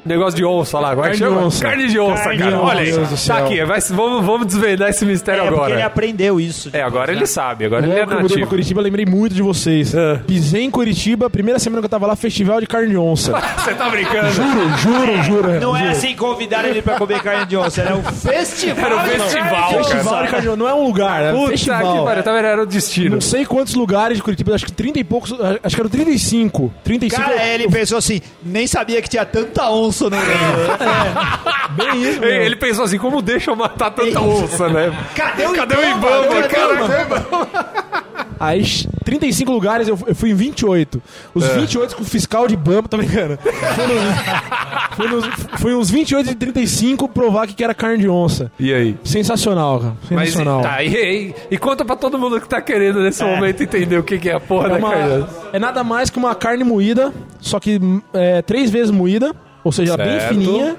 Negócio 0.05 0.35
de 0.37 0.45
onça 0.45 0.79
lá, 0.79 0.91
agora 0.91 1.07
Carne 1.09 1.17
chama? 1.19 1.39
de 1.41 1.45
onça. 1.47 1.63
Carne 1.65 1.87
de 1.87 1.99
onça, 1.99 2.23
Carne 2.23 2.37
cara. 2.39 2.51
de 2.51 2.57
Olha 2.57 2.79
aí, 2.81 2.89
onça. 2.91 2.99
Deus 2.99 3.21
do 3.21 3.27
tá 3.27 3.37
aqui, 3.39 3.63
vai- 3.65 3.79
vamos, 3.81 4.25
vamos 4.25 4.47
desvendar 4.47 4.89
esse 4.89 5.05
mistério 5.05 5.41
É, 5.43 5.47
porque 5.47 5.59
ele 5.63 5.71
agora. 5.73 5.85
aprendeu 5.85 6.39
isso. 6.39 6.69
É, 6.73 6.81
agora 6.81 7.11
ele 7.11 7.25
sabe, 7.25 7.65
agora 7.65 7.85
ele 7.85 7.93
é 7.93 7.99
Logo 7.99 8.07
que 8.07 8.13
eu 8.13 8.21
mudei 8.21 8.27
pra 8.29 8.35
nativo. 8.37 8.49
Curitiba, 8.49 8.79
eu 8.79 8.83
lembrei 8.83 9.05
muito 9.05 9.35
de 9.35 9.41
vocês. 9.41 9.93
É. 9.93 10.15
Pisei 10.25 10.63
em 10.63 10.71
Curitiba, 10.71 11.29
primeira 11.29 11.59
semana 11.59 11.81
que 11.81 11.85
eu 11.85 11.89
tava 11.89 12.07
lá, 12.07 12.15
festival 12.15 12.59
de 12.61 12.67
carne 12.67 12.89
de 12.89 12.97
onça. 12.97 13.31
Você 13.59 13.73
tá 13.73 13.89
brincando? 13.89 14.29
juro, 14.31 14.77
juro, 14.77 15.23
juro. 15.23 15.59
Não 15.59 15.75
é 15.75 15.89
assim 15.89 16.15
convidar 16.15 16.65
ele 16.65 16.81
pra 16.81 16.95
comer 16.97 17.21
carne 17.21 17.45
de 17.45 17.57
onça, 17.57 17.81
é 17.81 17.93
um 17.93 18.03
festival. 18.03 18.85
Era 18.85 18.95
um 18.95 18.99
festival, 19.01 19.69
de 19.69 19.77
Festival 19.77 20.13
onça. 20.13 20.23
de 20.23 20.29
carne 20.29 20.41
de 20.41 20.47
onça, 20.49 20.57
não 20.57 20.67
é 20.67 20.73
um 20.73 20.83
lugar, 20.85 21.23
é 21.23 21.31
um 21.33 21.37
Puta 21.39 21.49
festival. 21.51 21.97
que 21.99 22.03
pariu, 22.05 22.23
tá 22.23 22.31
vendo? 22.33 22.45
Era 22.45 22.63
o 22.63 22.65
destino. 22.65 23.09
Não 23.15 23.21
sei 23.21 23.45
quantos 23.45 23.73
lugares 23.75 24.17
de 24.17 24.23
Curitiba, 24.23 24.55
acho 24.55 24.65
que 24.65 24.71
30 24.71 24.99
e 24.99 25.03
poucos, 25.03 25.33
acho 25.63 25.75
que 25.75 25.81
eram 25.81 25.89
35. 25.89 26.73
35 26.83 27.21
Cara, 27.21 27.43
ele 27.47 27.67
pensou 27.69 27.97
assim, 27.97 28.21
nem 28.43 28.65
sabia 28.67 29.01
que 29.01 29.09
tinha 29.09 29.25
tanta 29.25 29.69
onça 29.89 30.05
no 30.09 30.17
meio. 30.17 30.29
bem 31.71 32.09
isso, 32.09 32.23
Ele, 32.23 32.55
pensou 32.55 32.85
assim, 32.85 32.97
como 32.97 33.21
deixa 33.21 33.51
eu 33.51 33.55
matar 33.55 33.91
tanta 33.91 34.19
onça, 34.21 34.69
né? 34.69 34.97
Cadê 35.15 35.45
o 35.47 35.53
Cadê 35.53 35.75
Ibama? 35.75 35.97
Ibama, 35.97 36.47
Cadê 36.47 36.73
o 36.73 37.09
cara? 37.09 37.79
Aí, 38.39 38.63
35 39.03 39.51
lugares, 39.51 39.87
eu, 39.89 39.97
fui 39.97 40.29
em 40.31 40.33
28. 40.33 41.01
Os 41.35 41.45
28 41.45 41.93
com 41.97 42.03
o 42.03 42.05
fiscal 42.05 42.47
de 42.47 42.55
Bamba, 42.55 42.87
tô 42.87 42.95
brincando. 42.95 43.37
Fui, 44.95 45.07
nos, 45.07 45.25
fui 45.59 45.73
uns 45.75 45.89
28 45.89 46.29
de 46.29 46.35
35 46.35 47.09
provar 47.09 47.47
que 47.47 47.61
era 47.61 47.73
carne 47.73 47.97
de 47.97 48.07
onça. 48.09 48.49
E 48.57 48.73
aí? 48.73 48.97
Sensacional, 49.03 49.79
cara. 49.81 49.93
Mas 50.11 50.29
Sensacional. 50.29 50.61
tá, 50.61 50.81
e, 50.81 50.87
e, 50.95 51.35
e 51.51 51.57
conta 51.57 51.83
pra 51.83 51.97
todo 51.97 52.17
mundo 52.17 52.39
que 52.39 52.47
tá 52.47 52.61
querendo 52.61 53.01
nesse 53.01 53.21
momento 53.25 53.61
entender 53.61 53.97
o 53.97 54.03
que, 54.03 54.17
que 54.17 54.29
é 54.29 54.35
a 54.35 54.39
porra 54.39 54.67
É, 54.67 54.69
da 54.71 54.77
uma- 54.77 54.89
carne. 54.89 55.25
é 55.51 55.59
nada 55.59 55.83
mais 55.83 56.09
que 56.09 56.17
uma 56.17 56.33
carne 56.33 56.63
moída, 56.63 57.13
só 57.41 57.59
que 57.59 57.79
é, 58.13 58.41
três 58.41 58.69
vezes 58.69 58.89
moída, 58.89 59.35
ou 59.63 59.71
seja, 59.71 59.95
bem 59.97 60.19
fininha. 60.21 60.75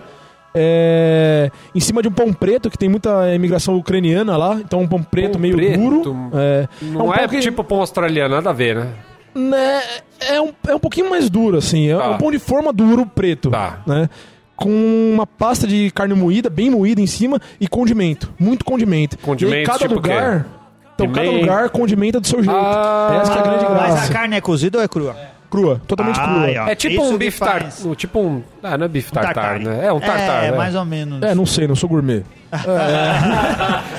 é, 0.55 1.51
em 1.75 1.81
cima 1.81 2.03
de 2.03 2.09
um 2.09 2.12
pão 2.12 2.33
preto, 2.33 2.69
que 2.71 2.77
tem 2.79 2.88
muita 2.88 3.33
imigração 3.35 3.77
ucraniana 3.77 4.37
lá, 4.37 4.55
então 4.55 4.81
um 4.81 4.87
pão 4.88 5.03
preto 5.03 5.33
Pão 5.33 5.40
meio 5.40 5.55
preto? 5.57 5.79
duro. 5.79 6.31
É, 6.35 6.69
Não 6.83 7.07
um 7.07 7.14
é, 7.14 7.29
que- 7.29 7.38
tipo 7.40 7.62
pão 7.62 7.81
australiano, 7.81 8.35
nada 8.35 8.51
a 8.51 8.53
ver, 8.53 8.77
né? 8.77 8.88
né, 9.35 9.81
é, 10.29 10.40
um, 10.40 10.53
é 10.66 10.75
um 10.75 10.81
pouquinho 10.81 11.09
mais 11.09 11.31
duro, 11.31 11.57
assim. 11.59 11.88
É 11.90 11.97
Tá. 11.97 12.11
um 12.11 12.19
pão 12.19 12.31
de 12.33 12.38
forma 12.40 12.73
duro, 12.73 13.07
preto. 13.07 13.49
Tá. 13.51 13.79
Né? 13.87 14.09
Com 14.57 14.69
uma 15.14 15.25
pasta 15.27 15.66
de 15.69 15.90
carne 15.93 16.14
moída, 16.14 16.51
bem 16.51 16.69
moída 16.69 17.01
em 17.01 17.07
cima, 17.07 17.40
e 17.61 17.69
condimento. 17.69 18.31
Muito 18.38 18.64
condimento. 18.64 19.16
Condimento, 19.19 19.57
e 19.57 19.61
aí, 19.61 19.64
cada 19.66 19.79
tipo 19.79 19.95
lugar. 19.95 20.47
Então, 20.95 21.12
cada 21.12 21.31
lugar 21.31 21.71
condimenta 21.71 22.21
do 22.21 22.27
seu 22.27 22.43
jeito. 22.43 22.55
Ah. 22.59 23.21
Essa 23.23 23.33
que 23.33 23.38
é 23.38 23.40
a 23.40 23.45
grande 23.45 23.64
Mas 23.71 23.93
graça. 23.95 24.11
a 24.11 24.12
carne 24.14 24.37
é 24.37 24.40
cozida 24.40 24.77
ou 24.79 24.85
é 24.85 24.88
crua? 24.88 25.16
Crua, 25.50 25.80
totalmente 25.86 26.20
Ai, 26.20 26.52
crua. 26.52 26.64
ó. 26.64 26.68
É 26.68 26.74
tipo 26.76 27.02
Isso 27.02 27.14
um 27.14 27.18
bife 27.18 27.38
tartar. 27.40 27.70
Tipo 27.96 28.20
um. 28.20 28.42
Ah, 28.62 28.78
não 28.78 28.84
é 28.84 28.88
bife 28.88 29.10
tartar, 29.10 29.34
tartar. 29.34 29.58
né? 29.58 29.86
É 29.86 29.92
um 29.92 29.98
tartar. 29.98 30.44
É, 30.44 30.50
né? 30.52 30.56
mais 30.56 30.74
ou 30.76 30.84
menos. 30.84 31.20
É, 31.22 31.34
não 31.34 31.44
sei, 31.44 31.66
não 31.66 31.74
sou 31.74 31.88
gourmet. 31.88 32.22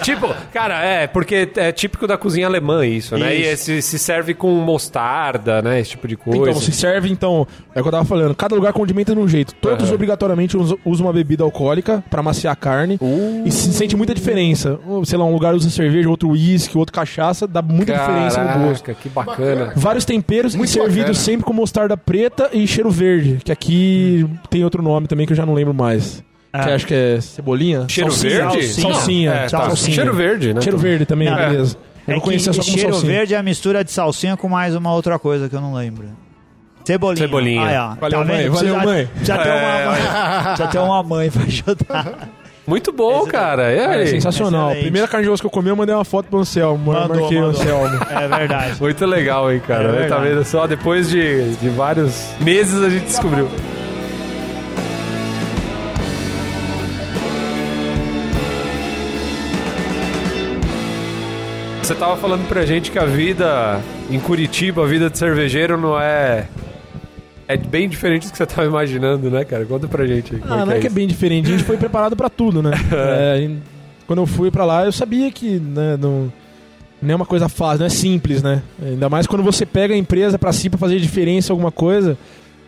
Tipo, 0.02 0.34
cara, 0.52 0.84
é, 0.84 1.08
porque 1.08 1.50
é 1.56 1.72
típico 1.72 2.08
da 2.08 2.18
cozinha 2.18 2.48
alemã 2.48 2.86
isso, 2.86 3.18
né? 3.18 3.36
E 3.36 3.42
Isso. 3.42 3.72
esse, 3.72 3.82
se 3.82 4.00
serve 4.00 4.34
com 4.34 4.50
mostarda, 4.52 5.62
né? 5.62 5.80
Esse 5.80 5.92
tipo 5.92 6.08
de 6.08 6.16
coisa. 6.18 6.50
Então, 6.50 6.62
se 6.62 6.72
serve, 6.72 7.10
então, 7.10 7.48
é 7.74 7.80
o 7.80 7.84
que 7.84 7.88
eu 7.88 7.92
tava 7.92 8.06
falando, 8.06 8.36
cada 8.36 8.56
lugar 8.56 8.74
condimenta 8.74 9.14
de 9.14 9.20
um 9.20 9.28
jeito. 9.28 9.54
Todos 9.56 9.86
Aham. 9.86 9.96
obrigatoriamente 9.96 10.58
usam 10.58 11.06
uma 11.06 11.14
bebida 11.14 11.44
alcoólica 11.44 12.04
pra 12.10 12.22
maciar 12.24 12.54
a 12.54 12.56
carne. 12.56 13.00
E 13.46 13.52
se 13.52 13.72
sente 13.74 13.96
muita 13.96 14.14
diferença. 14.14 14.80
Sei 15.06 15.18
lá, 15.18 15.26
um 15.26 15.34
lugar 15.34 15.54
usa 15.54 15.70
cerveja, 15.70 16.10
outro 16.10 16.30
uísque, 16.30 16.78
outro 16.78 16.94
cachaça, 16.94 17.48
dá 17.48 17.62
muita 17.62 17.94
diferença 17.94 18.44
no 18.44 18.68
gosto. 18.68 18.84
Caraca, 18.84 19.02
que 19.02 19.10
bacana. 19.10 19.74
Vários 19.76 20.06
temperos 20.06 20.56
Muito 20.56 20.70
e 20.70 20.74
servidos 20.74 21.18
sempre 21.20 21.46
com 21.46 21.54
mostarda 21.54 21.96
preta 21.96 22.50
e 22.52 22.66
cheiro 22.68 22.90
verde, 22.90 23.40
que 23.44 23.52
aqui 23.52 24.28
tem 24.50 24.64
outro 24.64 24.82
nome 24.82 25.08
também 25.08 25.26
que 25.26 25.34
eu 25.34 25.38
já 25.38 25.46
não 25.46 25.54
lembro 25.54 25.74
mais. 25.74 26.24
Ah. 26.54 26.64
Que 26.64 26.70
acho 26.72 26.86
que 26.88 26.94
é 26.94 27.22
cebolinha? 27.22 27.86
Cheiro 27.88 28.12
Salsinha. 28.12 28.50
verde? 28.50 28.68
Salsinha. 28.68 29.32
É, 29.32 29.42
tá. 29.44 29.48
Salsinha. 29.66 29.96
Cheiro 29.96 30.14
verde, 30.14 30.54
né? 30.54 30.62
Cheiro 30.62 30.78
verde 30.78 31.06
também, 31.06 31.30
Não, 31.30 31.38
beleza. 31.38 31.78
Eu 32.08 32.12
É 32.12 32.16
não 32.16 32.22
conhecia 32.22 32.52
que 32.52 32.58
só 32.58 32.64
como 32.64 32.78
cheiro 32.78 32.94
salsinha. 32.94 33.12
verde 33.14 33.34
é 33.34 33.38
a 33.38 33.44
mistura 33.44 33.84
de 33.84 33.92
salsinha 33.92 34.36
com 34.36 34.50
mais 34.50 34.76
uma 34.76 34.94
outra 34.94 35.18
coisa 35.18 35.48
que 35.48 35.56
eu 35.56 35.62
não 35.62 35.74
lembro. 35.74 36.06
Cebolinha. 36.84 37.26
Cebolinha. 37.28 37.66
Aí, 37.66 37.78
ó. 37.78 37.96
Valeu, 37.96 38.20
tá 38.20 38.26
mãe. 38.26 38.50
Precisa- 38.50 38.74
Valeu, 38.74 38.86
mãe. 38.92 39.10
Ter 39.24 39.32
É, 39.32 39.36
uma 39.36 39.92
mãe. 39.92 40.44
Precisa 40.46 40.68
ter 40.68 40.78
uma 40.80 41.04
mãe 41.04 41.32
pra 41.32 41.44
ajudar. 41.44 42.30
Muito 42.68 42.92
bom, 42.92 43.26
cara. 43.28 43.72
E 43.72 43.78
É, 43.78 43.86
aí? 43.86 44.08
sensacional. 44.08 44.68
Excelente. 44.68 44.84
Primeira 44.84 45.08
carne 45.08 45.26
de 45.26 45.32
osso 45.32 45.42
que 45.42 45.48
eu 45.48 45.52
comi, 45.52 45.70
eu 45.70 45.76
mandei 45.76 45.94
uma 45.96 46.04
foto 46.06 46.28
pro 46.28 46.40
Anselmo. 46.40 46.92
Mandou, 46.94 47.18
marquei 47.20 47.38
o 47.38 47.42
mandou. 47.44 47.62
Anselmo. 47.62 48.00
É 48.12 48.28
verdade. 48.28 48.82
Muito 48.82 49.06
legal, 49.06 49.52
hein, 49.52 49.62
cara. 49.66 50.04
É 50.06 50.08
tá 50.08 50.18
vendo 50.18 50.44
só? 50.44 50.68
Depois 50.68 51.10
de, 51.10 51.56
de 51.56 51.70
vários 51.70 52.32
meses 52.40 52.82
a 52.82 52.90
gente 52.90 53.06
descobriu. 53.06 53.48
Você 61.82 61.96
tava 61.96 62.16
falando 62.16 62.48
pra 62.48 62.66
gente 62.66 62.92
que 62.92 63.00
a 63.00 63.06
vida 63.06 63.82
em 64.10 64.20
Curitiba, 64.20 64.84
a 64.84 64.88
vida 64.88 65.10
de 65.10 65.18
cervejeiro 65.18 65.78
não 65.78 66.00
é. 66.00 66.48
É 67.48 67.58
bem 67.58 67.90
diferente 67.90 68.28
do 68.28 68.32
que 68.32 68.38
você 68.38 68.46
tava 68.46 68.66
imaginando, 68.66 69.30
né, 69.30 69.44
cara? 69.44 69.66
Conta 69.66 69.88
pra 69.88 70.06
gente 70.06 70.36
aí. 70.36 70.42
Ah, 70.48 70.66
não 70.66 70.74
é 70.74 70.80
que 70.80 70.88
é 70.88 70.90
bem 70.90 71.08
diferente. 71.08 71.50
A 71.50 71.52
gente 71.52 71.64
foi 71.64 71.76
preparado 71.76 72.16
pra 72.16 72.30
tudo, 72.30 72.62
né? 72.62 72.72
É, 72.94 73.50
quando 74.08 74.20
eu 74.20 74.28
fui 74.28 74.52
pra 74.52 74.64
lá, 74.64 74.86
eu 74.86 74.92
sabia 74.92 75.32
que 75.32 75.60
né, 75.60 75.98
não, 76.00 76.32
não 77.02 77.12
é 77.12 77.16
uma 77.16 77.26
coisa 77.26 77.50
fácil, 77.50 77.80
não 77.80 77.86
é 77.88 77.90
simples, 77.90 78.44
né? 78.44 78.62
Ainda 78.82 79.10
mais 79.10 79.26
quando 79.26 79.44
você 79.44 79.66
pega 79.66 79.94
a 79.94 79.98
empresa 79.98 80.38
pra 80.38 80.54
si 80.54 80.70
pra 80.70 80.78
fazer 80.78 81.00
diferença 81.00 81.52
em 81.52 81.54
alguma 81.54 81.72
coisa. 81.72 82.18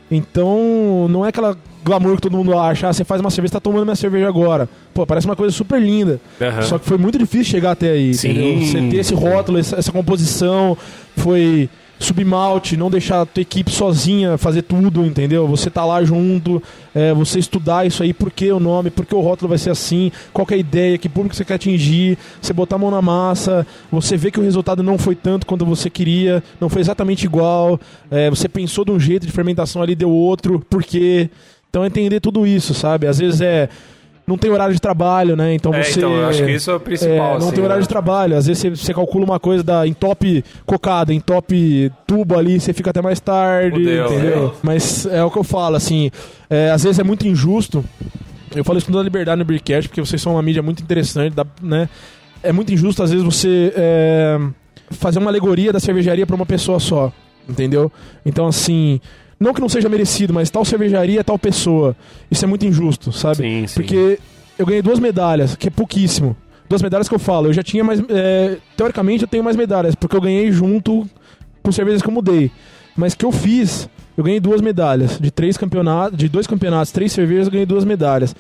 Então, 0.09 1.07
não 1.09 1.25
é 1.25 1.29
aquela 1.29 1.55
glamour 1.83 2.15
que 2.15 2.21
todo 2.21 2.37
mundo 2.37 2.57
acha. 2.57 2.87
Ah, 2.87 2.93
você 2.93 3.03
faz 3.03 3.21
uma 3.21 3.29
cerveja, 3.29 3.53
tá 3.53 3.59
tomando 3.59 3.83
minha 3.83 3.95
cerveja 3.95 4.27
agora. 4.27 4.69
Pô, 4.93 5.05
parece 5.05 5.25
uma 5.25 5.35
coisa 5.35 5.55
super 5.55 5.81
linda. 5.81 6.19
Aham. 6.41 6.61
Só 6.61 6.77
que 6.77 6.85
foi 6.85 6.97
muito 6.97 7.17
difícil 7.17 7.45
chegar 7.45 7.71
até 7.71 7.91
aí, 7.91 8.13
Sim. 8.13 8.31
entendeu? 8.31 8.65
Você 8.65 8.81
ter 8.89 8.97
esse 8.97 9.13
rótulo, 9.13 9.57
essa, 9.57 9.75
essa 9.77 9.91
composição, 9.91 10.77
foi 11.17 11.69
submalte, 12.03 12.75
não 12.75 12.91
deixar 12.91 13.21
a 13.21 13.25
tua 13.25 13.41
equipe 13.41 13.71
sozinha 13.71 14.37
fazer 14.37 14.63
tudo, 14.63 15.05
entendeu? 15.05 15.47
Você 15.47 15.69
tá 15.69 15.85
lá 15.85 16.03
junto, 16.03 16.61
é, 16.93 17.13
você 17.13 17.39
estudar 17.39 17.87
isso 17.87 18.03
aí, 18.03 18.13
por 18.13 18.29
que 18.29 18.51
o 18.51 18.59
nome, 18.59 18.89
por 18.89 19.05
que 19.05 19.15
o 19.15 19.21
rótulo 19.21 19.49
vai 19.49 19.57
ser 19.57 19.69
assim, 19.69 20.11
qual 20.33 20.45
que 20.45 20.53
é 20.53 20.57
a 20.57 20.59
ideia, 20.59 20.97
que 20.97 21.07
público 21.07 21.35
você 21.35 21.45
quer 21.45 21.55
atingir, 21.55 22.17
você 22.41 22.51
botar 22.51 22.75
a 22.75 22.79
mão 22.79 22.91
na 22.91 23.01
massa, 23.01 23.65
você 23.91 24.17
vê 24.17 24.29
que 24.29 24.39
o 24.39 24.43
resultado 24.43 24.83
não 24.83 24.97
foi 24.97 25.15
tanto 25.15 25.45
quanto 25.45 25.65
você 25.65 25.89
queria, 25.89 26.43
não 26.59 26.67
foi 26.67 26.81
exatamente 26.81 27.23
igual, 27.25 27.79
é, 28.11 28.29
você 28.29 28.49
pensou 28.49 28.83
de 28.83 28.91
um 28.91 28.99
jeito 28.99 29.25
de 29.25 29.31
fermentação 29.31 29.81
ali, 29.81 29.95
deu 29.95 30.09
outro, 30.09 30.59
por 30.69 30.83
quê? 30.83 31.29
Então 31.73 31.83
entender 31.83 32.19
tudo 32.19 32.45
isso, 32.45 32.71
sabe? 32.75 33.07
Às 33.07 33.17
vezes 33.17 33.41
é 33.41 33.67
não 34.27 34.37
tem 34.37 34.51
horário 34.51 34.75
de 34.75 34.79
trabalho, 34.79 35.35
né? 35.35 35.55
Então 35.55 35.73
É, 35.73 35.81
você. 35.83 35.97
então, 35.99 36.13
eu 36.13 36.27
acho 36.27 36.45
que 36.45 36.51
isso 36.51 36.69
é 36.69 36.75
o 36.75 36.79
principal, 36.79 37.15
É, 37.15 37.17
não 37.31 37.47
assim, 37.47 37.55
tem 37.55 37.63
horário 37.63 37.81
né? 37.81 37.81
de 37.81 37.89
trabalho. 37.89 38.37
Às 38.37 38.45
vezes 38.45 38.61
você, 38.61 38.69
você 38.69 38.93
calcula 38.93 39.25
uma 39.25 39.39
coisa 39.39 39.63
da, 39.63 39.87
em 39.87 39.91
top 39.91 40.45
cocada, 40.67 41.11
em 41.11 41.19
top 41.19 41.91
tubo 42.05 42.37
ali, 42.37 42.59
você 42.59 42.73
fica 42.73 42.91
até 42.91 43.01
mais 43.01 43.19
tarde, 43.19 43.79
Fudeu, 43.79 44.05
entendeu? 44.05 44.53
é. 44.55 44.57
Mas 44.61 45.07
é 45.07 45.23
o 45.23 45.31
que 45.31 45.37
eu 45.39 45.43
falo, 45.43 45.75
assim. 45.75 46.11
é, 46.47 46.69
às 46.69 46.83
vezes 46.83 46.99
é 46.99 47.03
muito 47.03 47.27
injusto. 47.27 47.83
Eu 48.55 48.63
falo 48.63 48.77
isso 48.77 48.85
com 48.85 48.91
toda 48.93 49.01
a 49.01 49.05
liberdade 49.05 49.39
no 49.39 49.43
Beercast, 49.43 49.89
porque 49.89 49.99
vocês 49.99 50.21
são 50.21 50.33
uma 50.33 50.43
mídia 50.43 50.61
muito 50.61 50.83
interessante, 50.83 51.33
dá- 51.33 51.43
né? 51.59 51.89
É 52.43 52.51
muito 52.53 52.71
injusto, 52.71 53.01
às 53.01 53.09
vezes, 53.09 53.25
você 53.25 53.73
é, 53.75 54.39
fazer 54.91 55.17
uma 55.17 55.31
alegoria 55.31 55.73
da 55.73 55.79
cervejaria 55.79 56.25
pra 56.27 56.35
uma 56.35 56.45
pessoa 56.45 56.79
só, 56.79 57.11
entendeu? 57.49 57.91
Então, 58.23 58.45
assim. 58.45 59.01
Não 59.43 59.53
que 59.53 59.59
não 59.59 59.67
seja 59.67 59.89
merecido, 59.89 60.33
mas 60.33 60.49
tal 60.49 60.63
cervejaria 60.63 61.19
é 61.19 61.23
tal 61.23 61.37
pessoa. 61.37 61.95
Isso 62.31 62.45
é 62.45 62.47
muito 62.47 62.65
injusto, 62.65 63.11
sabe? 63.11 63.37
Sim, 63.37 63.67
sim. 63.67 63.73
Porque 63.75 64.17
eu 64.57 64.65
ganhei 64.65 64.81
duas 64.81 64.99
medalhas, 64.99 65.53
que 65.53 65.67
é 65.67 65.69
pouquíssimo. 65.69 66.33
Duas 66.69 66.81
medalhas 66.81 67.09
que 67.09 67.13
eu 67.13 67.19
falo. 67.19 67.47
Eu 67.47 67.53
já 67.53 67.61
tinha 67.61 67.83
mais. 67.83 68.01
é, 68.07 68.57
teoricamente 68.77 69.23
eu 69.23 69.27
tenho 69.27 69.43
mais 69.43 69.57
medalhas, 69.57 69.95
porque 69.95 70.15
eu 70.15 70.21
ganhei 70.21 70.49
junto 70.49 71.05
com 71.61 71.71
cervejas 71.73 72.01
que 72.01 72.07
eu 72.07 72.13
mudei. 72.13 72.49
Mas 72.95 73.13
que 73.15 73.25
eu 73.25 73.33
fiz, 73.33 73.89
eu 74.15 74.23
ganhei 74.23 74.39
duas 74.39 74.61
medalhas. 74.61 75.19
De 75.19 75.29
três 75.29 75.57
campeonatos, 75.57 76.17
de 76.17 76.29
dois 76.29 76.47
campeonatos, 76.47 76.93
três 76.93 77.11
cervejas, 77.11 77.47
eu 77.47 77.51
ganhei 77.51 77.65
duas 77.65 77.83
medalhas. 77.83 78.33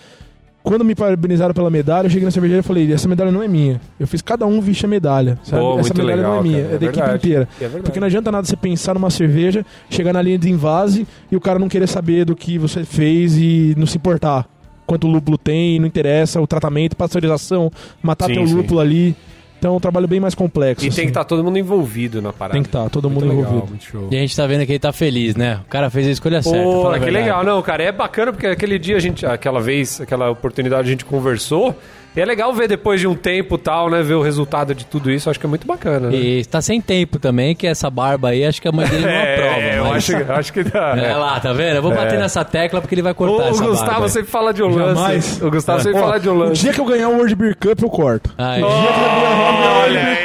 Quando 0.63 0.85
me 0.85 0.95
parabenizaram 0.95 1.53
pela 1.53 1.69
medalha, 1.69 2.05
eu 2.05 2.09
cheguei 2.09 2.23
na 2.23 2.31
cervejaria 2.31 2.61
e 2.61 2.63
falei, 2.63 2.93
essa 2.93 3.07
medalha 3.07 3.31
não 3.31 3.43
é 3.43 3.47
minha. 3.49 3.81
Eu 3.99 4.07
fiz 4.07 4.21
cada 4.21 4.45
um 4.45 4.61
vestir 4.61 4.85
a 4.85 4.89
medalha, 4.89 5.37
sabe? 5.43 5.61
Pô, 5.61 5.77
essa 5.77 5.93
medalha 5.93 6.21
não 6.21 6.23
é 6.23 6.41
legal, 6.41 6.43
minha, 6.43 6.61
cara. 6.61 6.71
é 6.71 6.75
É 6.75 6.77
da 6.79 6.85
equipe 6.85 7.15
inteira. 7.15 7.49
É. 7.59 7.67
Porque 7.67 7.99
não 7.99 8.07
adianta 8.07 8.31
nada 8.31 8.47
você 8.47 8.55
pensar 8.55 8.93
numa 8.93 9.09
cerveja, 9.09 9.65
chegar 9.89 10.13
na 10.13 10.21
linha 10.21 10.37
de 10.37 10.49
invase 10.49 11.05
e 11.29 11.35
o 11.35 11.41
cara 11.41 11.59
não 11.59 11.67
querer 11.67 11.87
saber 11.87 12.23
do 12.23 12.33
que 12.33 12.57
você 12.57 12.85
fez 12.85 13.37
e 13.37 13.75
não 13.77 13.85
se 13.85 13.97
importar. 13.97 14.47
Quanto 14.85 15.05
lúpulo 15.05 15.37
tem, 15.37 15.79
não 15.79 15.87
interessa, 15.87 16.39
o 16.39 16.47
tratamento, 16.47 16.95
pasteurização, 16.95 17.69
matar 18.01 18.27
Sim, 18.27 18.35
teu 18.35 18.47
sim. 18.47 18.53
lúpulo 18.55 18.79
ali. 18.79 19.15
Então 19.63 19.75
é 19.75 19.77
um 19.77 19.79
trabalho 19.79 20.09
bem 20.09 20.19
mais 20.19 20.35
complexo. 20.35 20.85
E 20.85 20.89
tem 20.89 20.89
assim. 20.89 21.01
que 21.03 21.07
estar 21.07 21.23
todo 21.23 21.41
mundo 21.41 21.57
envolvido 21.57 22.21
na 22.21 22.33
parada. 22.33 22.55
Tem 22.55 22.63
que 22.63 22.67
estar 22.67 22.89
todo 22.89 23.09
Muito 23.09 23.25
mundo 23.25 23.37
legal, 23.37 23.53
envolvido. 23.53 24.09
E 24.11 24.17
a 24.17 24.19
gente 24.19 24.35
tá 24.35 24.45
vendo 24.45 24.65
que 24.65 24.73
ele 24.73 24.79
tá 24.79 24.91
feliz, 24.91 25.37
né? 25.37 25.61
O 25.65 25.69
cara 25.69 25.89
fez 25.89 26.05
a 26.05 26.11
escolha 26.11 26.41
certa. 26.41 26.61
Pô, 26.61 26.83
fala 26.83 26.97
a 26.97 26.99
que 26.99 27.09
legal. 27.09 27.45
Não, 27.45 27.61
cara, 27.61 27.81
é 27.81 27.89
bacana 27.89 28.33
porque 28.33 28.45
aquele 28.45 28.77
dia 28.77 28.97
a 28.97 28.99
gente, 28.99 29.25
aquela 29.25 29.61
vez, 29.61 30.01
aquela 30.01 30.29
oportunidade 30.29 30.85
a 30.85 30.91
gente 30.91 31.05
conversou. 31.05 31.73
E 32.15 32.21
é 32.21 32.25
legal 32.25 32.53
ver 32.53 32.67
depois 32.67 32.99
de 32.99 33.07
um 33.07 33.15
tempo 33.15 33.57
tal, 33.57 33.89
né? 33.89 34.01
Ver 34.03 34.13
o 34.13 34.21
resultado 34.21 34.75
de 34.75 34.85
tudo 34.85 35.09
isso. 35.09 35.29
Acho 35.29 35.39
que 35.39 35.45
é 35.45 35.49
muito 35.49 35.65
bacana. 35.65 36.09
Né? 36.09 36.15
E 36.15 36.45
tá 36.45 36.61
sem 36.61 36.79
tempo 36.79 37.17
também, 37.17 37.55
que 37.55 37.65
essa 37.65 37.89
barba 37.89 38.29
aí, 38.29 38.45
acho 38.45 38.61
que 38.61 38.67
a 38.67 38.71
mãe 38.71 38.85
dele 38.87 39.05
não 39.05 39.09
aprova. 39.33 39.61
é, 39.61 39.77
eu 39.79 39.83
mas- 39.85 40.09
acho, 40.09 40.31
acho 40.31 40.53
que 40.53 40.63
dá. 40.63 40.95
É 40.95 41.15
lá, 41.15 41.39
tá 41.39 41.51
vendo? 41.53 41.75
Eu 41.77 41.81
vou 41.81 41.91
bater 41.93 42.19
nessa 42.19 42.45
tecla 42.45 42.79
porque 42.81 42.93
ele 42.93 43.01
vai 43.01 43.13
O, 43.13 43.15
cortar 43.15 43.45
o 43.45 43.49
essa 43.49 43.63
Gustavo 43.65 43.91
barba. 43.91 44.09
sempre 44.09 44.29
fala 44.29 44.53
de 44.53 44.61
um 44.61 44.67
lance. 44.67 44.95
Jamais. 45.01 45.41
O 45.41 45.49
Gustavo 45.49 45.81
sempre 45.81 45.99
Ó, 45.99 46.03
fala 46.03 46.19
de 46.19 46.29
um 46.29 46.33
O 46.33 46.37
lance. 46.37 46.61
dia 46.61 46.71
que 46.73 46.79
eu 46.79 46.85
ganhar 46.85 47.09
o 47.09 47.13
World 47.15 47.35
Beer 47.35 47.57
Cup, 47.57 47.81
eu 47.81 47.89
corto. 47.89 48.31
Aí. 48.37 48.61
Olha 48.63 50.01
aí. 50.01 50.17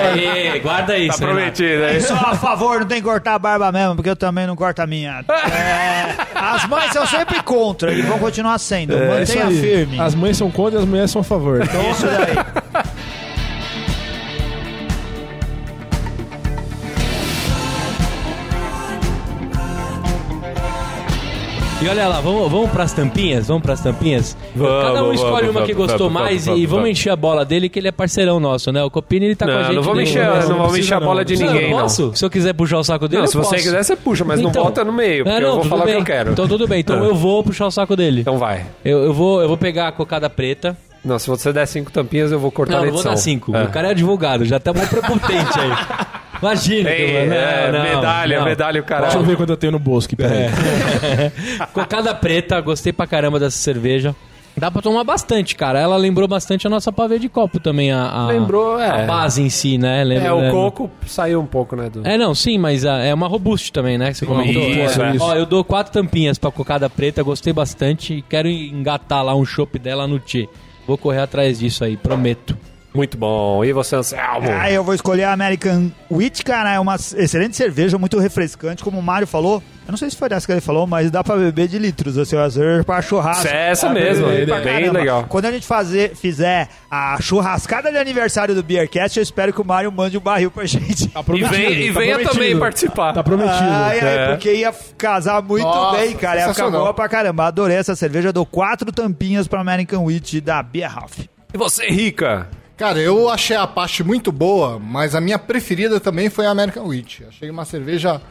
Aí, 0.00 0.58
guarda 0.60 0.96
isso. 0.98 1.18
Tá 1.18 1.26
prometido, 1.26 1.84
hein? 1.84 2.00
Só 2.00 2.14
a 2.14 2.34
favor, 2.36 2.80
não 2.80 2.86
tem 2.86 2.98
que 2.98 3.04
cortar 3.08 3.34
a 3.34 3.38
barba 3.38 3.70
mesmo, 3.72 3.96
porque 3.96 4.10
eu 4.10 4.16
também 4.16 4.46
não 4.46 4.56
corto 4.56 4.82
a 4.82 4.86
minha. 4.86 5.24
É, 5.28 6.16
as 6.34 6.66
mães 6.66 6.92
são 6.92 7.06
sempre 7.06 7.42
contra 7.42 7.92
e 7.92 8.02
vão 8.02 8.18
continuar 8.18 8.58
sendo. 8.58 8.94
É 8.96 9.08
Mantenha 9.20 9.48
firme. 9.50 10.00
As 10.00 10.14
mães 10.14 10.36
são 10.36 10.50
contra 10.50 10.78
e 10.78 10.82
as 10.82 10.88
mulheres 10.88 11.10
são 11.10 11.20
a 11.20 11.24
favor. 11.24 11.62
Então, 11.62 11.90
Isso 11.90 12.06
daí. 12.06 12.84
E 21.82 21.88
olha 21.88 22.06
lá, 22.08 22.20
vamos, 22.20 22.50
vamos 22.50 22.70
pras 22.70 22.92
tampinhas? 22.92 23.48
Vamos 23.48 23.62
pras 23.62 23.80
tampinhas? 23.80 24.36
Vamos, 24.54 24.84
Cada 24.84 25.02
um 25.02 25.12
escolhe 25.14 25.46
vamos, 25.46 25.56
uma 25.56 25.62
que 25.66 25.72
vamos, 25.72 25.88
gostou 25.88 26.10
mais 26.10 26.46
e 26.46 26.66
vamos 26.66 26.90
encher 26.90 27.08
a 27.08 27.16
bola 27.16 27.42
dele, 27.42 27.70
que 27.70 27.78
ele 27.78 27.88
é 27.88 27.92
parceirão 27.92 28.38
nosso, 28.38 28.70
né? 28.70 28.82
O 28.84 28.90
Copini, 28.90 29.24
ele 29.26 29.34
tá 29.34 29.46
com 29.46 29.52
a 29.52 29.54
Não, 29.54 29.64
gente. 29.64 29.74
não 29.76 29.82
vamos 29.82 29.98
desde- 29.98 30.18
encher, 30.18 30.26
não, 30.28 30.40
não, 30.42 30.48
não 30.50 30.56
vamos 30.58 30.78
encher 30.78 30.94
a 30.94 31.00
não, 31.00 31.06
bola 31.06 31.20
não 31.20 31.24
de 31.24 31.36
ninguém, 31.36 31.70
não. 31.70 31.78
Posso? 31.80 32.12
Se 32.14 32.22
eu 32.22 32.28
quiser 32.28 32.52
puxar 32.52 32.78
o 32.80 32.84
saco 32.84 33.08
dele, 33.08 33.22
Não, 33.22 33.28
se 33.28 33.36
você 33.36 33.50
posso. 33.52 33.62
quiser, 33.64 33.82
você 33.82 33.96
puxa, 33.96 34.24
mas 34.26 34.40
não 34.42 34.50
Então. 34.50 34.62
bota 34.64 34.84
no 34.84 34.92
meio, 34.92 35.24
porque 35.24 35.38
É, 35.38 35.40
não, 35.40 35.48
eu 35.48 35.54
vou 35.56 35.64
falar 35.64 35.84
bem. 35.86 35.94
o 35.94 35.96
que 35.96 36.02
eu 36.02 36.16
quero. 36.16 36.32
Então 36.32 36.46
tudo 36.46 36.68
bem, 36.68 36.80
então 36.80 37.02
eu 37.02 37.14
vou 37.14 37.42
puxar 37.42 37.66
o 37.66 37.70
saco 37.70 37.96
dele. 37.96 38.20
Então 38.20 38.36
vai. 38.36 38.66
Eu, 38.84 39.04
eu, 39.04 39.14
vou, 39.14 39.40
eu 39.40 39.48
vou 39.48 39.56
pegar 39.56 39.88
a 39.88 39.92
cocada 39.92 40.28
preta. 40.28 40.76
Não, 41.02 41.18
se 41.18 41.28
você 41.28 41.50
der 41.50 41.64
cinco 41.66 41.90
tampinhas, 41.90 42.30
eu 42.30 42.38
vou 42.38 42.50
cortar 42.52 42.72
Não, 42.74 42.80
na 42.80 42.84
não 42.88 42.92
vou 42.92 43.00
edição. 43.00 43.12
dar 43.12 43.16
cinco. 43.16 43.56
É. 43.56 43.64
O 43.64 43.68
cara 43.70 43.88
é 43.88 43.90
advogado, 43.92 44.44
já 44.44 44.60
tá 44.60 44.70
mó 44.74 44.84
prepotente 44.86 45.58
aí. 45.58 45.70
Imagina. 46.42 46.90
que 46.90 47.02
eu 47.02 47.08
é, 47.32 47.72
não, 47.72 47.82
medalha, 47.82 48.38
não. 48.38 48.44
medalha 48.46 48.80
o 48.80 48.84
deixa 48.84 48.94
eu 48.94 49.02
caralho. 49.02 49.22
ver 49.24 49.36
quanto 49.36 49.50
eu 49.50 49.56
tenho 49.56 49.72
no 49.72 49.78
bolso 49.78 50.06
aqui, 50.06 50.16
peraí. 50.16 50.46
Cocada 51.72 52.14
preta, 52.14 52.60
gostei 52.60 52.92
pra 52.92 53.06
caramba 53.06 53.38
dessa 53.38 53.56
cerveja. 53.58 54.14
Dá 54.56 54.68
pra 54.70 54.82
tomar 54.82 55.04
bastante, 55.04 55.54
cara. 55.54 55.78
Ela 55.78 55.96
lembrou 55.96 56.26
bastante 56.26 56.66
a 56.66 56.70
nossa 56.70 56.90
pavê 56.92 57.18
de 57.18 57.28
copo 57.28 57.60
também, 57.60 57.92
a, 57.92 58.02
a- 58.10 58.26
Lembrou, 58.26 58.78
é. 58.80 59.02
a 59.04 59.06
base 59.06 59.40
em 59.40 59.48
si, 59.48 59.78
né? 59.78 60.02
Lembra, 60.02 60.28
É, 60.28 60.32
o 60.32 60.36
lembra? 60.36 60.50
coco 60.50 60.90
saiu 61.06 61.40
um 61.40 61.46
pouco, 61.46 61.76
né? 61.76 61.88
Do... 61.88 62.06
É, 62.06 62.18
não, 62.18 62.34
sim, 62.34 62.58
mas 62.58 62.84
ah, 62.84 62.98
é 62.98 63.14
uma 63.14 63.28
robuste 63.28 63.72
também, 63.72 63.96
né? 63.96 64.10
Que 64.10 64.18
você 64.18 64.26
comentou. 64.26 64.62
Isso, 64.68 65.00
É. 65.02 65.14
isso. 65.14 65.24
Ó, 65.24 65.34
eu 65.34 65.46
dou 65.46 65.62
quatro 65.62 65.92
tampinhas 65.92 66.36
pra 66.36 66.50
cocada 66.50 66.90
preta, 66.90 67.22
gostei 67.22 67.52
bastante 67.52 68.14
e 68.14 68.22
quero 68.22 68.48
engatar 68.48 69.24
lá 69.24 69.34
um 69.36 69.44
chopp 69.44 69.78
dela 69.78 70.06
no 70.06 70.18
Tchê. 70.18 70.48
Vou 70.86 70.98
correr 70.98 71.20
atrás 71.20 71.60
disso 71.60 71.84
aí, 71.84 71.96
prometo. 71.96 72.58
Muito 72.92 73.16
bom. 73.16 73.64
E 73.64 73.72
você, 73.72 73.94
Anselmo? 73.94 74.48
Aí 74.50 74.74
eu 74.74 74.82
vou 74.82 74.94
escolher 74.94 75.22
a 75.24 75.32
American 75.32 75.92
Wheat, 76.10 76.42
cara. 76.44 76.72
É 76.74 76.80
uma 76.80 76.96
excelente 76.96 77.56
cerveja, 77.56 77.96
muito 77.98 78.18
refrescante, 78.18 78.82
como 78.82 78.98
o 78.98 79.02
Mário 79.02 79.26
falou. 79.28 79.62
Eu 79.86 79.92
não 79.92 79.96
sei 79.96 80.10
se 80.10 80.16
foi 80.16 80.28
dessa 80.28 80.44
que 80.46 80.52
ele 80.52 80.60
falou, 80.60 80.86
mas 80.86 81.10
dá 81.10 81.22
pra 81.22 81.36
beber 81.36 81.66
de 81.68 81.78
litros, 81.78 82.16
assim, 82.18 82.36
uma 82.36 82.48
cerveja 82.50 82.84
pra 82.84 83.00
churrasco. 83.02 83.46
É 83.48 83.70
essa 83.70 83.88
mesmo, 83.90 84.28
é 84.28 84.44
bem 84.44 84.62
caramba. 84.62 84.98
legal. 84.98 85.24
Quando 85.28 85.46
a 85.46 85.52
gente 85.52 85.66
fazer, 85.66 86.14
fizer 86.16 86.68
a 86.90 87.16
churrascada 87.20 87.90
de 87.90 87.96
aniversário 87.98 88.54
do 88.54 88.62
Beercast, 88.62 89.18
eu 89.18 89.22
espero 89.22 89.52
que 89.52 89.60
o 89.60 89.64
Mário 89.64 89.90
mande 89.90 90.16
um 90.18 90.20
barril 90.20 90.50
pra 90.50 90.64
gente. 90.64 91.08
Tá 91.08 91.20
E, 91.34 91.42
vem, 91.44 91.72
e 91.88 91.92
tá 91.92 91.98
venha 92.00 92.14
prometido. 92.14 92.30
também 92.30 92.58
participar. 92.58 93.12
Tá 93.12 93.22
prometido. 93.22 93.54
Ai, 93.70 94.00
ai, 94.00 94.18
É. 94.18 94.28
porque 94.32 94.52
ia 94.52 94.72
casar 94.98 95.42
muito 95.42 95.64
Nossa, 95.64 95.96
bem, 95.98 96.14
cara. 96.16 96.40
Ia 96.40 96.48
ficar 96.54 96.70
boa 96.70 96.92
pra 96.94 97.08
caramba. 97.08 97.46
Adorei 97.46 97.76
essa 97.76 97.94
cerveja. 97.96 98.32
Dou 98.32 98.46
quatro 98.46 98.92
tampinhas 98.92 99.48
pra 99.48 99.60
American 99.60 100.04
Wheat 100.04 100.40
da 100.40 100.62
Bierhoff. 100.62 101.28
E 101.52 101.58
você, 101.58 101.86
Rica? 101.88 102.48
Cara, 102.80 102.98
eu 102.98 103.28
achei 103.28 103.54
a 103.54 103.64
Apache 103.64 104.02
muito 104.02 104.32
boa, 104.32 104.78
mas 104.78 105.14
a 105.14 105.20
minha 105.20 105.38
preferida 105.38 106.00
também 106.00 106.30
foi 106.30 106.46
a 106.46 106.50
American 106.50 106.86
Wheat. 106.86 107.26
Achei 107.28 107.50
uma 107.50 107.66
cerveja... 107.66 108.22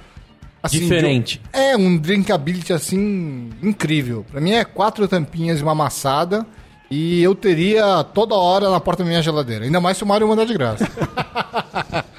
assim, 0.64 0.80
Diferente. 0.80 1.40
de- 1.54 1.60
é, 1.60 1.78
um 1.78 1.96
drinkability, 1.96 2.74
assim, 2.74 3.52
incrível. 3.62 4.26
Pra 4.32 4.42
mim 4.42 4.54
é 4.54 4.66
quatro 4.66 5.08
tampinhas 5.08 5.60
e 5.60 5.62
uma 5.62 5.74
amassada. 5.74 6.48
E 6.92 7.22
eu 7.22 7.36
teria 7.36 8.04
toda 8.04 8.34
hora 8.36 8.70
na 8.70 8.80
porta 8.80 9.04
da 9.04 9.10
minha 9.10 9.22
geladeira. 9.22 9.64
Ainda 9.66 9.80
mais 9.80 9.96
se 9.98 10.04
o 10.04 10.08
Mário 10.08 10.28
mandar 10.28 10.46
de 10.46 10.54
graça. 10.56 10.90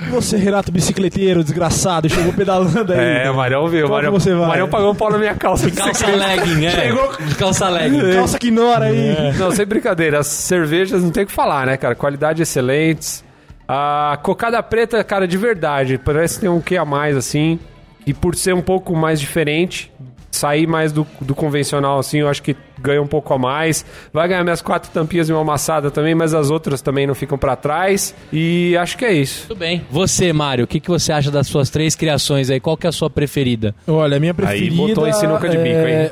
E 0.07 0.11
você, 0.11 0.37
Renato 0.37 0.71
Bicicleteiro, 0.71 1.43
desgraçado, 1.43 2.09
chegou 2.09 2.33
pedalando 2.33 2.93
aí. 2.93 3.25
É, 3.27 3.31
o 3.31 3.35
Marião 3.35 3.67
viu. 3.67 3.87
O 3.87 3.91
Marião, 3.91 4.13
você 4.13 4.33
vai? 4.33 4.45
o 4.45 4.49
Marião 4.49 4.69
pagou 4.69 4.93
um 4.93 4.95
pau 4.95 5.11
na 5.11 5.19
minha 5.19 5.35
calça. 5.35 5.69
de 5.69 5.77
Calça 5.77 6.07
legging, 6.07 6.67
é. 6.67 6.71
Chegou- 6.71 7.17
De 7.17 7.35
calça 7.35 7.69
legging. 7.69 8.13
Calça 8.15 8.39
que 8.39 8.51
nora 8.53 8.85
aí. 8.87 9.33
Não, 9.37 9.51
sem 9.51 9.67
brincadeira. 9.67 10.21
As 10.21 10.29
cervejas 10.29 11.03
não 11.03 11.11
tem 11.11 11.25
o 11.25 11.27
que 11.27 11.33
falar, 11.33 11.67
né, 11.67 11.77
cara? 11.77 11.97
Qualidade 11.97 12.41
excelentes. 12.41 13.25
A 13.67 14.19
cocada 14.23 14.63
preta, 14.63 15.03
cara, 15.03 15.27
de 15.27 15.37
verdade. 15.37 15.99
Parece 15.99 16.35
que 16.37 16.41
tem 16.43 16.51
um 16.51 16.61
que 16.61 16.77
a 16.77 16.85
mais, 16.85 17.17
assim. 17.17 17.59
E 18.07 18.15
por 18.15 18.35
ser 18.37 18.55
um 18.55 18.63
pouco 18.63 18.95
mais 18.97 19.21
diferente, 19.21 19.93
sair 20.41 20.67
mais 20.67 20.91
do, 20.93 21.07
do 21.21 21.35
convencional, 21.35 21.99
assim, 21.99 22.19
eu 22.19 22.29
acho 22.29 22.43
que 22.43 22.57
ganha 22.81 23.01
um 23.03 23.07
pouco 23.07 23.33
a 23.35 23.39
mais. 23.39 23.85
Vai 24.13 24.27
ganhar 24.27 24.43
minhas 24.43 24.63
quatro 24.63 24.91
tampinhas 24.91 25.29
e 25.29 25.33
uma 25.33 25.43
amassada 25.43 25.91
também, 25.91 26.15
mas 26.15 26.33
as 26.33 26.51
outras 26.51 26.81
também 26.81 27.07
não 27.07 27.15
ficam 27.15 27.37
pra 27.37 27.55
trás. 27.57 28.15
E 28.33 28.77
acho 28.79 28.97
que 28.97 29.05
é 29.05 29.13
isso. 29.13 29.49
Tudo 29.49 29.59
bem. 29.59 29.83
Você, 29.91 30.33
Mário, 30.33 30.65
o 30.65 30.67
que, 30.67 30.81
que 30.81 30.89
você 30.89 31.13
acha 31.13 31.31
das 31.31 31.47
suas 31.47 31.69
três 31.69 31.95
criações 31.95 32.49
aí? 32.51 32.59
Qual 32.59 32.77
que 32.77 32.87
é 32.87 32.91
a 32.91 32.93
sua 32.93 33.11
preferida? 33.11 33.75
Olha, 33.87 34.17
a 34.17 34.21
minha 34.21 34.33
preferida. 34.35 34.75
botou 34.75 35.07
em 35.07 35.13
sinuca 35.13 35.49
de 35.49 35.59
bico, 35.59 35.69
é, 35.69 36.05
hein? 36.05 36.11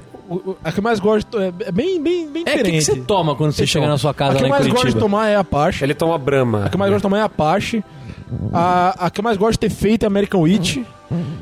A 0.62 0.70
que 0.70 0.78
eu 0.80 0.84
mais 0.84 1.00
gosto 1.00 1.38
é 1.40 1.48
é 1.66 1.72
bem, 1.72 2.02
bem, 2.02 2.30
bem 2.30 2.42
É, 2.46 2.50
o 2.52 2.56
que, 2.56 2.62
diferente. 2.64 2.78
que 2.78 2.82
você 2.82 3.00
toma 3.00 3.34
quando 3.34 3.52
você 3.52 3.66
chega 3.66 3.86
na 3.88 3.96
sua 3.96 4.10
a 4.10 4.14
casa 4.14 4.36
que 4.36 4.42
lá 4.42 4.48
eu 4.48 4.50
mais 4.50 4.62
gosto 4.66 4.74
de 4.74 4.80
Curitiba? 4.82 5.00
tomar 5.00 5.28
é 5.28 5.36
a 5.36 5.40
Apache. 5.40 5.82
Ele 5.84 5.94
toma 5.94 6.18
brama. 6.18 6.66
A 6.66 6.68
que 6.68 6.74
eu 6.76 6.78
mais 6.78 6.90
gosto 6.90 6.98
de 7.00 7.08
tomar 7.08 7.18
é 7.18 7.22
a 7.22 7.24
Apache. 7.24 7.82
A, 8.52 9.06
a 9.06 9.10
que 9.10 9.20
eu 9.20 9.24
mais 9.24 9.36
gosto 9.36 9.52
de 9.52 9.58
ter 9.60 9.70
feito 9.70 10.02
é 10.02 10.06
a 10.06 10.08
American 10.08 10.40
Wheat. 10.42 10.84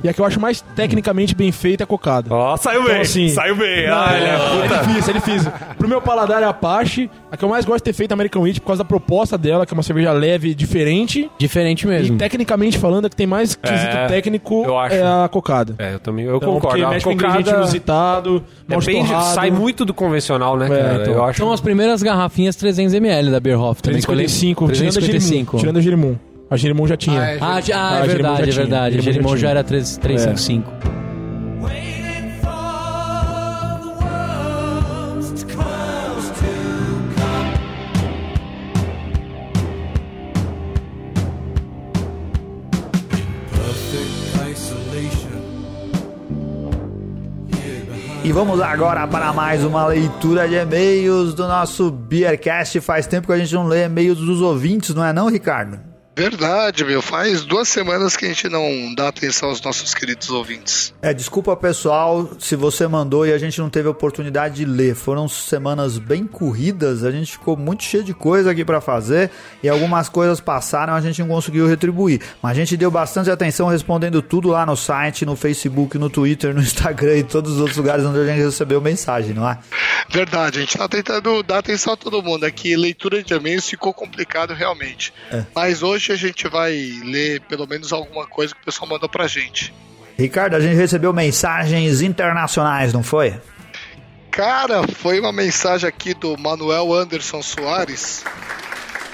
E 0.05 0.09
a 0.09 0.13
que 0.15 0.21
eu 0.21 0.25
acho 0.25 0.39
mais 0.39 0.61
tecnicamente 0.77 1.35
bem 1.35 1.51
feita 1.51 1.83
é 1.83 1.85
a 1.85 1.87
cocada. 1.89 2.33
Ó, 2.33 2.57
saiu 2.57 2.83
bem. 2.85 2.91
Então, 2.93 3.01
assim, 3.03 3.29
saiu 3.31 3.57
bem. 3.57 3.89
Não, 3.89 3.97
Olha, 3.99 4.15
é, 4.15 4.63
puta. 4.63 4.75
é 4.77 4.79
difícil, 4.87 5.11
é 5.11 5.13
difícil. 5.19 5.53
Pro 5.77 5.89
meu 5.89 6.01
paladar 6.01 6.41
é 6.41 6.47
a 6.47 6.51
Apache. 6.51 7.11
A 7.33 7.37
que 7.37 7.45
eu 7.45 7.49
mais 7.49 7.65
gosto 7.65 7.79
de 7.79 7.83
ter 7.83 7.93
feito 7.93 8.13
é 8.13 8.15
a 8.15 8.17
American 8.17 8.43
Wheat 8.43 8.61
por 8.61 8.69
causa 8.69 8.85
da 8.85 8.89
proposta 8.89 9.37
dela, 9.37 9.67
que 9.67 9.75
é 9.75 9.77
uma 9.77 9.83
cerveja 9.83 10.13
leve, 10.13 10.55
diferente. 10.55 11.29
Diferente 11.37 11.83
E 11.83 11.89
mesmo. 11.89 12.17
tecnicamente 12.17 12.79
falando, 12.79 13.07
a 13.07 13.11
que 13.11 13.17
tem 13.17 13.27
mais 13.27 13.57
quesito 13.57 13.97
É, 13.97 14.07
técnico 14.07 14.63
eu 14.65 14.79
acho. 14.79 14.95
é 14.95 15.03
a 15.03 15.29
cocada. 15.29 15.75
É, 15.79 15.95
eu 15.95 15.99
também 15.99 16.27
eu 16.27 16.37
Então, 16.37 16.53
concordo. 16.55 16.69
Porque 16.69 16.85
A 16.85 16.89
mexe 16.91 17.05
com 17.05 17.11
ingrediente 17.13 17.51
inusitado, 17.51 18.45
é 18.71 18.79
bem, 18.79 19.05
torrado. 19.05 19.35
sai 19.35 19.51
muito 19.51 19.85
do 19.85 19.93
convencional, 19.93 20.57
né, 20.57 20.69
cara? 20.69 20.99
então. 21.03 21.13
eu 21.15 21.25
acho. 21.25 21.39
São 21.41 21.51
as 21.53 21.61
primeiras 21.61 22.05
garrafinhas 22.05 22.55
300ml 22.57 23.33
da 23.33 23.41
Beerhoff 23.41 23.83
também. 23.83 24.01
que 24.01 24.09
eu 24.09 24.15
lembro. 24.15 24.33
355, 24.33 24.67
tirando 24.73 24.97
a 24.97 25.01
Jerimum. 25.01 25.11
355. 25.11 25.59
Tirando 25.59 25.77
a 25.79 25.81
Jerimum. 25.81 26.17
A 26.49 26.57
Jerimum 26.57 26.87
já 26.87 26.97
tinha. 26.97 27.21
Ah, 27.21 27.31
é. 27.31 27.39
Ah, 27.41 27.61
ah, 27.75 27.99
é 27.99 28.07
verdade, 28.07 28.51
é 28.51 28.53
verdade. 28.53 28.99
A 28.99 29.01
Jerimum 29.01 29.37
já 29.37 29.51
era 29.51 29.65
3, 29.65 29.99
355. 29.99 30.71
Waiting 31.61 32.31
for 32.41 33.81
the 33.83 33.89
world's 34.05 35.45
close 35.45 36.31
to 36.31 36.47
come. 37.17 37.53
Perfect 43.51 44.51
isolation. 44.51 45.43
Here 47.51 47.85
behind. 47.87 48.25
E 48.25 48.33
vamos 48.33 48.61
agora 48.61 49.07
para 49.07 49.33
mais 49.33 49.65
uma 49.65 49.87
leitura 49.87 50.49
de 50.49 50.55
e-mails 50.55 51.35
do 51.35 51.47
nosso 51.47 51.91
Beercast. 51.91 52.81
Faz 52.81 53.07
tempo 53.07 53.27
que 53.27 53.33
a 53.33 53.39
gente 53.39 53.55
não 53.55 53.67
lê 53.67 53.85
e-mails 53.85 54.19
dos 54.19 54.41
ouvintes, 54.41 54.95
não 54.95 55.05
é 55.05 55.13
não, 55.13 55.29
Ricardo? 55.29 55.79
Verdade, 56.17 56.83
meu. 56.83 57.03
Faz 57.03 57.45
duas 57.45 57.69
semanas 57.69 58.17
que 58.17 58.25
a 58.25 58.29
gente 58.29 58.49
não 58.49 58.95
dá 58.95 59.09
atenção 59.09 59.51
aos 59.51 59.61
nossos 59.61 59.93
queridos 59.93 60.31
ouvintes. 60.31 60.95
É, 61.03 61.13
desculpa 61.13 61.55
pessoal 61.55 62.31
se 62.39 62.57
você 62.57 62.89
mandou 62.89 63.27
e 63.27 63.35
a 63.35 63.39
gente 63.39 63.61
não 63.61 63.69
teve 63.69 63.87
oportunidade 63.87 64.55
de 64.55 64.65
ler. 64.65 64.95
Foram 64.95 65.29
semanas 65.29 65.99
bem 65.99 66.27
corridas, 66.27 67.05
a 67.05 67.11
gente 67.11 67.33
ficou 67.33 67.55
muito 67.55 67.85
cheio 67.85 68.03
de 68.03 68.15
coisa 68.15 68.51
aqui 68.51 68.65
pra 68.65 68.81
fazer 68.81 69.31
e 69.63 69.69
algumas 69.69 70.09
coisas 70.09 70.41
passaram, 70.41 70.95
a 70.95 71.03
gente 71.03 71.21
não 71.21 71.29
conseguiu 71.29 71.67
retribuir. 71.67 72.23
Mas 72.41 72.53
a 72.53 72.55
gente 72.55 72.79
deu 72.79 72.91
bastante 72.91 73.31
atenção 73.31 73.69
respondendo 73.69 74.23
tudo 74.23 74.49
lá 74.49 74.65
no 74.65 74.75
site, 74.75 75.27
no 75.27 75.37
Facebook, 75.37 75.99
no 75.99 76.09
Twitter, 76.09 76.55
no 76.55 76.63
Instagram 76.63 77.19
e 77.19 77.25
todos 77.25 77.53
os 77.53 77.59
outros 77.59 77.77
lugares 77.77 78.07
onde 78.07 78.21
a 78.21 78.25
gente 78.25 78.43
recebeu 78.43 78.81
mensagem, 78.81 79.35
não 79.35 79.47
é? 79.47 79.59
Verdade, 80.09 80.59
a 80.59 80.61
gente 80.63 80.79
tá 80.79 80.89
tentando 80.89 81.43
dar 81.43 81.59
atenção 81.59 81.93
a 81.93 81.97
todo 81.97 82.23
mundo. 82.23 82.47
É 82.47 82.51
que 82.51 82.75
leitura 82.75 83.23
de 83.23 83.35
e-mails 83.35 83.69
ficou 83.69 83.93
complicado 83.93 84.55
realmente. 84.55 85.13
Mas 85.55 85.83
hoje 85.83 86.06
a 86.13 86.17
gente 86.17 86.49
vai 86.49 86.73
ler 87.05 87.41
pelo 87.43 87.67
menos 87.67 87.93
alguma 87.93 88.27
coisa 88.27 88.55
que 88.55 88.61
o 88.61 88.65
pessoal 88.65 88.89
mandou 88.89 89.09
pra 89.09 89.27
gente. 89.27 89.73
Ricardo, 90.19 90.55
a 90.55 90.61
gente 90.61 90.77
recebeu 90.77 91.13
mensagens 91.13 92.01
internacionais, 92.01 92.93
não 92.93 93.03
foi? 93.03 93.35
Cara, 94.31 94.87
foi 94.89 95.21
uma 95.21 95.33
mensagem 95.33 95.89
aqui 95.89 96.15
do 96.15 96.37
Manuel 96.39 96.93
Anderson 96.93 97.43
Soares. 97.43 98.25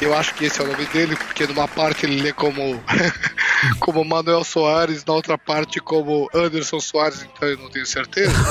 Eu 0.01 0.15
acho 0.15 0.35
que 0.35 0.47
esse 0.47 0.61
é 0.61 0.65
o 0.65 0.67
nome 0.67 0.85
dele, 0.87 1.15
porque 1.15 1.47
numa 1.47 1.69
parte 1.69 2.07
ele 2.07 2.21
lê 2.21 2.33
como, 2.33 2.83
como 3.79 4.05
Manuel 4.05 4.43
Soares, 4.43 5.05
na 5.05 5.15
outra 5.15 5.39
parte 5.39 5.81
como 5.81 6.29
Anderson 6.35 6.81
Soares, 6.81 7.23
então 7.23 7.49
eu 7.49 7.59
não 7.59 7.71
tenho 7.71 7.87
certeza. 7.87 8.33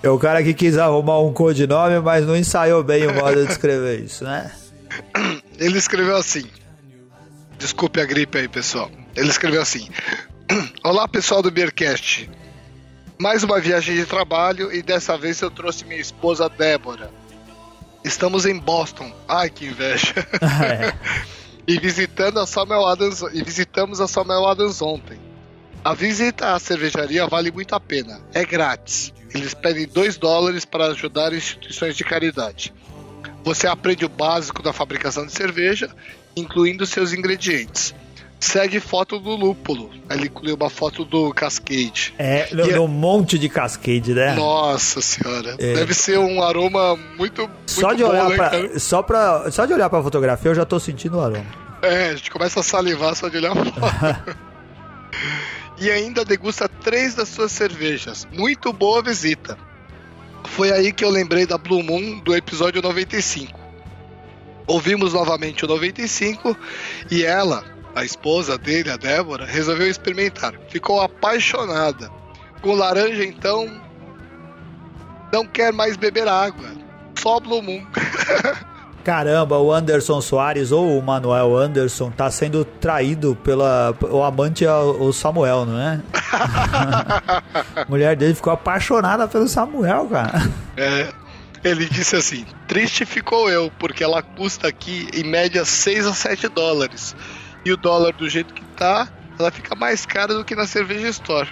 É 0.00 0.08
o 0.08 0.18
cara 0.18 0.44
que 0.44 0.54
quis 0.54 0.78
arrumar 0.78 1.20
um 1.20 1.32
codinome, 1.32 1.98
mas 1.98 2.24
não 2.24 2.36
ensaiou 2.36 2.84
bem 2.84 3.04
o 3.08 3.14
modo 3.14 3.44
de 3.44 3.50
escrever 3.50 4.04
isso, 4.04 4.22
né? 4.22 4.48
Ele 5.58 5.78
escreveu 5.78 6.16
assim. 6.16 6.44
Desculpe 7.58 8.00
a 8.00 8.06
gripe 8.06 8.38
aí, 8.38 8.48
pessoal. 8.48 8.90
Ele 9.16 9.28
escreveu 9.28 9.60
assim: 9.60 9.88
Olá, 10.84 11.08
pessoal 11.08 11.42
do 11.42 11.50
Beercast. 11.50 12.30
Mais 13.20 13.42
uma 13.42 13.60
viagem 13.60 13.96
de 13.96 14.06
trabalho 14.06 14.72
e 14.72 14.80
dessa 14.80 15.18
vez 15.18 15.40
eu 15.40 15.50
trouxe 15.50 15.84
minha 15.84 16.00
esposa 16.00 16.48
Débora. 16.48 17.10
Estamos 18.04 18.46
em 18.46 18.56
Boston. 18.56 19.12
Ai, 19.26 19.50
que 19.50 19.66
inveja. 19.66 20.14
e 21.66 21.78
visitando 21.78 22.38
a 22.38 22.46
Samuel 22.46 22.86
Adams 22.86 23.22
e 23.32 23.42
visitamos 23.42 24.00
a 24.00 24.06
Samuel 24.06 24.46
Adams 24.46 24.80
ontem. 24.80 25.18
A 25.84 25.94
visita 25.94 26.54
à 26.54 26.58
cervejaria 26.58 27.26
vale 27.26 27.50
muito 27.50 27.74
a 27.74 27.80
pena. 27.80 28.20
É 28.32 28.44
grátis. 28.44 29.12
Eles 29.34 29.52
pedem 29.52 29.86
2 29.86 30.16
dólares 30.16 30.64
para 30.64 30.86
ajudar 30.86 31.32
instituições 31.32 31.96
de 31.96 32.04
caridade. 32.04 32.72
Você 33.44 33.66
aprende 33.66 34.04
o 34.04 34.08
básico 34.08 34.62
da 34.62 34.72
fabricação 34.72 35.24
de 35.24 35.32
cerveja, 35.32 35.90
incluindo 36.36 36.84
seus 36.86 37.12
ingredientes. 37.12 37.94
Segue 38.40 38.78
foto 38.78 39.18
do 39.18 39.30
lúpulo. 39.34 39.90
Ele 40.08 40.26
incluiu 40.26 40.54
uma 40.54 40.70
foto 40.70 41.04
do 41.04 41.32
Cascade. 41.34 42.14
É, 42.18 42.48
E- 42.52 42.72
no 42.72 42.86
monte 42.86 43.36
de 43.38 43.48
cascade, 43.48 44.14
né? 44.14 44.34
Nossa 44.34 45.00
senhora. 45.00 45.56
Deve 45.56 45.92
ser 45.92 46.18
um 46.18 46.40
aroma 46.42 46.94
muito, 47.16 47.42
muito 47.42 47.50
Só 47.66 47.92
de 47.92 48.04
bom, 48.04 48.10
olhar 48.10 48.28
né, 48.28 48.36
pra, 48.36 48.78
só 48.78 49.02
pra, 49.02 49.50
só 49.50 49.66
de 49.66 49.72
olhar 49.72 49.90
pra 49.90 50.02
fotografia 50.02 50.50
eu 50.50 50.54
já 50.54 50.64
tô 50.64 50.78
sentindo 50.78 51.16
o 51.16 51.20
aroma. 51.20 51.46
É, 51.82 52.10
a 52.10 52.16
gente 52.16 52.30
começa 52.30 52.60
a 52.60 52.62
salivar 52.62 53.16
só 53.16 53.28
de 53.28 53.38
olhar 53.38 53.52
a 53.52 53.56
foto. 53.56 53.72
e 55.78 55.90
ainda 55.90 56.24
degusta 56.24 56.68
três 56.68 57.14
das 57.14 57.28
suas 57.28 57.50
cervejas. 57.50 58.26
Muito 58.32 58.72
boa 58.72 59.02
visita. 59.02 59.58
Foi 60.50 60.72
aí 60.72 60.92
que 60.92 61.04
eu 61.04 61.10
lembrei 61.10 61.46
da 61.46 61.56
Blue 61.56 61.82
Moon 61.82 62.18
do 62.20 62.34
episódio 62.34 62.82
95. 62.82 63.58
Ouvimos 64.66 65.14
novamente 65.14 65.64
o 65.64 65.68
95 65.68 66.56
e 67.10 67.24
ela, 67.24 67.64
a 67.94 68.04
esposa 68.04 68.58
dele, 68.58 68.90
a 68.90 68.96
Débora, 68.96 69.46
resolveu 69.46 69.88
experimentar. 69.88 70.54
Ficou 70.68 71.00
apaixonada. 71.00 72.10
Com 72.60 72.74
laranja, 72.74 73.24
então, 73.24 73.80
não 75.32 75.46
quer 75.46 75.72
mais 75.72 75.96
beber 75.96 76.26
água. 76.28 76.68
Só 77.18 77.38
Blue 77.40 77.62
Moon. 77.62 77.86
Caramba, 79.08 79.56
o 79.56 79.72
Anderson 79.72 80.20
Soares 80.20 80.70
ou 80.70 80.98
o 80.98 81.02
Manuel 81.02 81.56
Anderson 81.56 82.10
tá 82.10 82.30
sendo 82.30 82.62
traído 82.62 83.34
pela 83.42 83.96
o 84.02 84.22
amante 84.22 84.66
é 84.66 84.70
o 84.70 85.10
Samuel, 85.14 85.64
não 85.64 85.80
é? 85.80 86.02
A 87.74 87.86
mulher 87.88 88.14
dele 88.14 88.34
ficou 88.34 88.52
apaixonada 88.52 89.26
pelo 89.26 89.48
Samuel, 89.48 90.08
cara. 90.08 90.50
É, 90.76 91.10
ele 91.64 91.86
disse 91.86 92.16
assim: 92.16 92.44
triste 92.66 93.06
ficou 93.06 93.48
eu, 93.48 93.72
porque 93.78 94.04
ela 94.04 94.20
custa 94.20 94.68
aqui 94.68 95.08
em 95.14 95.24
média 95.24 95.64
6 95.64 96.06
a 96.06 96.12
7 96.12 96.46
dólares. 96.48 97.16
E 97.64 97.72
o 97.72 97.78
dólar 97.78 98.12
do 98.12 98.28
jeito 98.28 98.52
que 98.52 98.62
tá, 98.76 99.08
ela 99.38 99.50
fica 99.50 99.74
mais 99.74 100.04
cara 100.04 100.34
do 100.34 100.44
que 100.44 100.54
na 100.54 100.66
cerveja 100.66 101.08
store. 101.08 101.48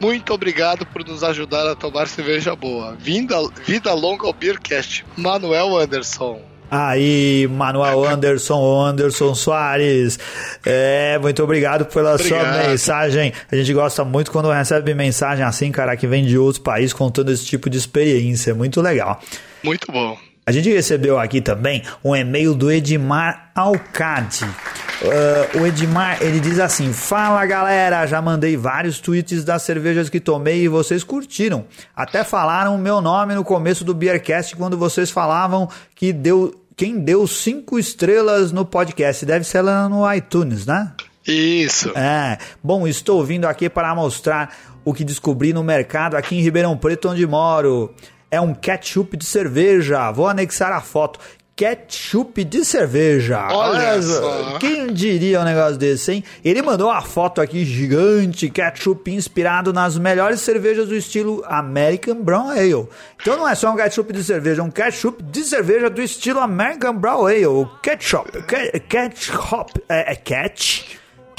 Muito 0.00 0.32
obrigado 0.32 0.86
por 0.86 1.04
nos 1.04 1.24
ajudar 1.24 1.68
a 1.68 1.74
tomar 1.74 2.06
cerveja 2.06 2.54
boa. 2.54 2.94
Vinda, 2.94 3.34
vida 3.66 3.92
longa 3.92 4.28
ao 4.28 4.32
Beercast. 4.32 5.04
Manuel 5.16 5.76
Anderson. 5.76 6.51
Aí, 6.74 7.46
Manuel 7.50 8.02
Anderson, 8.02 8.82
Anderson 8.82 9.34
Soares. 9.34 10.18
É, 10.64 11.18
muito 11.18 11.42
obrigado 11.42 11.84
pela 11.84 12.16
sua 12.16 12.38
Obrigado. 12.38 12.66
mensagem. 12.66 13.30
A 13.52 13.56
gente 13.56 13.74
gosta 13.74 14.02
muito 14.06 14.32
quando 14.32 14.50
recebe 14.50 14.94
mensagem 14.94 15.44
assim, 15.44 15.70
cara, 15.70 15.94
que 15.98 16.06
vem 16.06 16.24
de 16.24 16.38
outros 16.38 16.62
países 16.62 16.94
contando 16.94 17.30
esse 17.30 17.44
tipo 17.44 17.68
de 17.68 17.76
experiência. 17.76 18.54
Muito 18.54 18.80
legal. 18.80 19.20
Muito 19.62 19.92
bom. 19.92 20.16
A 20.46 20.50
gente 20.50 20.72
recebeu 20.72 21.18
aqui 21.18 21.42
também 21.42 21.82
um 22.02 22.16
e-mail 22.16 22.54
do 22.54 22.72
Edmar 22.72 23.50
Alcade. 23.54 24.44
Uh, 24.44 25.60
o 25.60 25.66
Edmar, 25.66 26.22
ele 26.22 26.40
diz 26.40 26.58
assim: 26.58 26.92
Fala 26.92 27.44
galera, 27.44 28.06
já 28.06 28.22
mandei 28.22 28.56
vários 28.56 28.98
tweets 28.98 29.44
das 29.44 29.62
cervejas 29.62 30.08
que 30.08 30.18
tomei 30.18 30.62
e 30.62 30.68
vocês 30.68 31.04
curtiram. 31.04 31.64
Até 31.94 32.24
falaram 32.24 32.74
o 32.74 32.78
meu 32.78 33.00
nome 33.00 33.34
no 33.34 33.44
começo 33.44 33.84
do 33.84 33.92
Beercast 33.92 34.56
quando 34.56 34.78
vocês 34.78 35.10
falavam 35.10 35.68
que 35.94 36.12
deu. 36.12 36.61
Quem 36.76 36.98
deu 36.98 37.26
cinco 37.26 37.78
estrelas 37.78 38.50
no 38.50 38.64
podcast 38.64 39.26
deve 39.26 39.44
ser 39.44 39.60
lá 39.60 39.88
no 39.88 40.10
iTunes, 40.12 40.66
né? 40.66 40.92
Isso. 41.26 41.90
É, 41.96 42.38
bom, 42.62 42.86
estou 42.86 43.24
vindo 43.24 43.46
aqui 43.46 43.68
para 43.68 43.94
mostrar 43.94 44.56
o 44.84 44.92
que 44.92 45.04
descobri 45.04 45.52
no 45.52 45.62
mercado 45.62 46.16
aqui 46.16 46.36
em 46.36 46.40
Ribeirão 46.40 46.76
Preto, 46.76 47.10
onde 47.10 47.26
moro. 47.26 47.94
É 48.30 48.40
um 48.40 48.54
ketchup 48.54 49.16
de 49.16 49.26
cerveja. 49.26 50.10
Vou 50.10 50.26
anexar 50.26 50.72
a 50.72 50.80
foto. 50.80 51.20
Ketchup 51.66 52.42
de 52.42 52.64
cerveja. 52.64 53.46
Olha 53.52 54.02
só. 54.02 54.58
Quem 54.58 54.92
diria 54.92 55.40
um 55.40 55.44
negócio 55.44 55.76
desse, 55.76 56.10
hein? 56.12 56.24
Ele 56.44 56.60
mandou 56.60 56.88
uma 56.90 57.00
foto 57.02 57.40
aqui 57.40 57.64
gigante, 57.64 58.50
ketchup 58.50 59.08
inspirado 59.14 59.72
nas 59.72 59.96
melhores 59.96 60.40
cervejas 60.40 60.88
do 60.88 60.96
estilo 60.96 61.44
American 61.46 62.16
Brown 62.20 62.50
Ale. 62.50 62.88
Então 63.20 63.36
não 63.36 63.48
é 63.48 63.54
só 63.54 63.70
um 63.72 63.76
ketchup 63.76 64.12
de 64.12 64.24
cerveja, 64.24 64.60
é 64.60 64.64
um 64.64 64.70
ketchup 64.72 65.22
de 65.22 65.44
cerveja 65.44 65.88
do 65.88 66.02
estilo 66.02 66.40
American 66.40 66.96
Brown 66.96 67.26
Ale. 67.26 67.68
Ketchup. 67.80 68.42
Ke- 68.42 68.80
Ketchup. 68.80 69.72
É, 69.88 70.12
é 70.12 70.16
catch. 70.16 70.96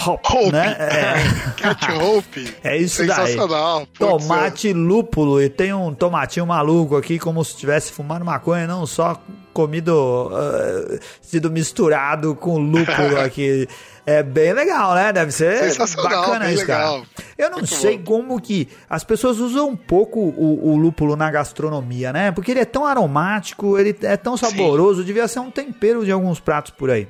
Hop, 0.07 0.25
Hope. 0.25 0.51
né? 0.51 0.75
É. 0.79 1.61
Cat 1.61 1.91
Hope. 1.93 2.55
É 2.63 2.77
isso 2.77 3.05
daí. 3.05 3.15
Sensacional. 3.27 3.87
Putz, 3.87 3.97
Tomate 3.99 4.73
lúpulo. 4.73 5.41
E 5.41 5.49
tem 5.49 5.73
um 5.73 5.93
tomatinho 5.93 6.45
maluco 6.45 6.95
aqui, 6.95 7.17
como 7.19 7.43
se 7.43 7.55
tivesse 7.57 7.91
fumado 7.91 8.23
maconha, 8.25 8.67
não 8.67 8.85
só 8.85 9.21
comido, 9.53 10.29
ah, 10.33 10.97
sido 11.21 11.49
misturado 11.51 12.35
com 12.35 12.57
lúpulo 12.57 13.19
aqui. 13.23 13.67
É 14.05 14.21
bem 14.21 14.51
legal, 14.51 14.93
né? 14.95 15.13
Deve 15.13 15.31
ser 15.31 15.57
Sensacional, 15.71 16.25
bacana 16.25 16.51
isso, 16.51 16.65
cara. 16.67 16.83
legal. 16.91 17.05
Eu 17.37 17.49
não 17.49 17.59
Muito 17.59 17.73
sei 17.73 17.97
bom. 17.97 18.03
como 18.03 18.41
que 18.41 18.67
as 18.89 19.01
pessoas 19.03 19.39
usam 19.39 19.69
um 19.69 19.75
pouco 19.77 20.19
o, 20.19 20.73
o 20.73 20.77
lúpulo 20.77 21.15
na 21.15 21.31
gastronomia, 21.31 22.11
né? 22.11 22.29
Porque 22.31 22.51
ele 22.51 22.59
é 22.59 22.65
tão 22.65 22.85
aromático, 22.85 23.77
ele 23.77 23.95
é 24.01 24.17
tão 24.17 24.35
saboroso, 24.35 25.05
devia 25.05 25.25
ser 25.27 25.39
um 25.39 25.49
tempero 25.49 26.03
de 26.03 26.11
alguns 26.11 26.39
pratos 26.41 26.71
por 26.71 26.89
aí. 26.89 27.07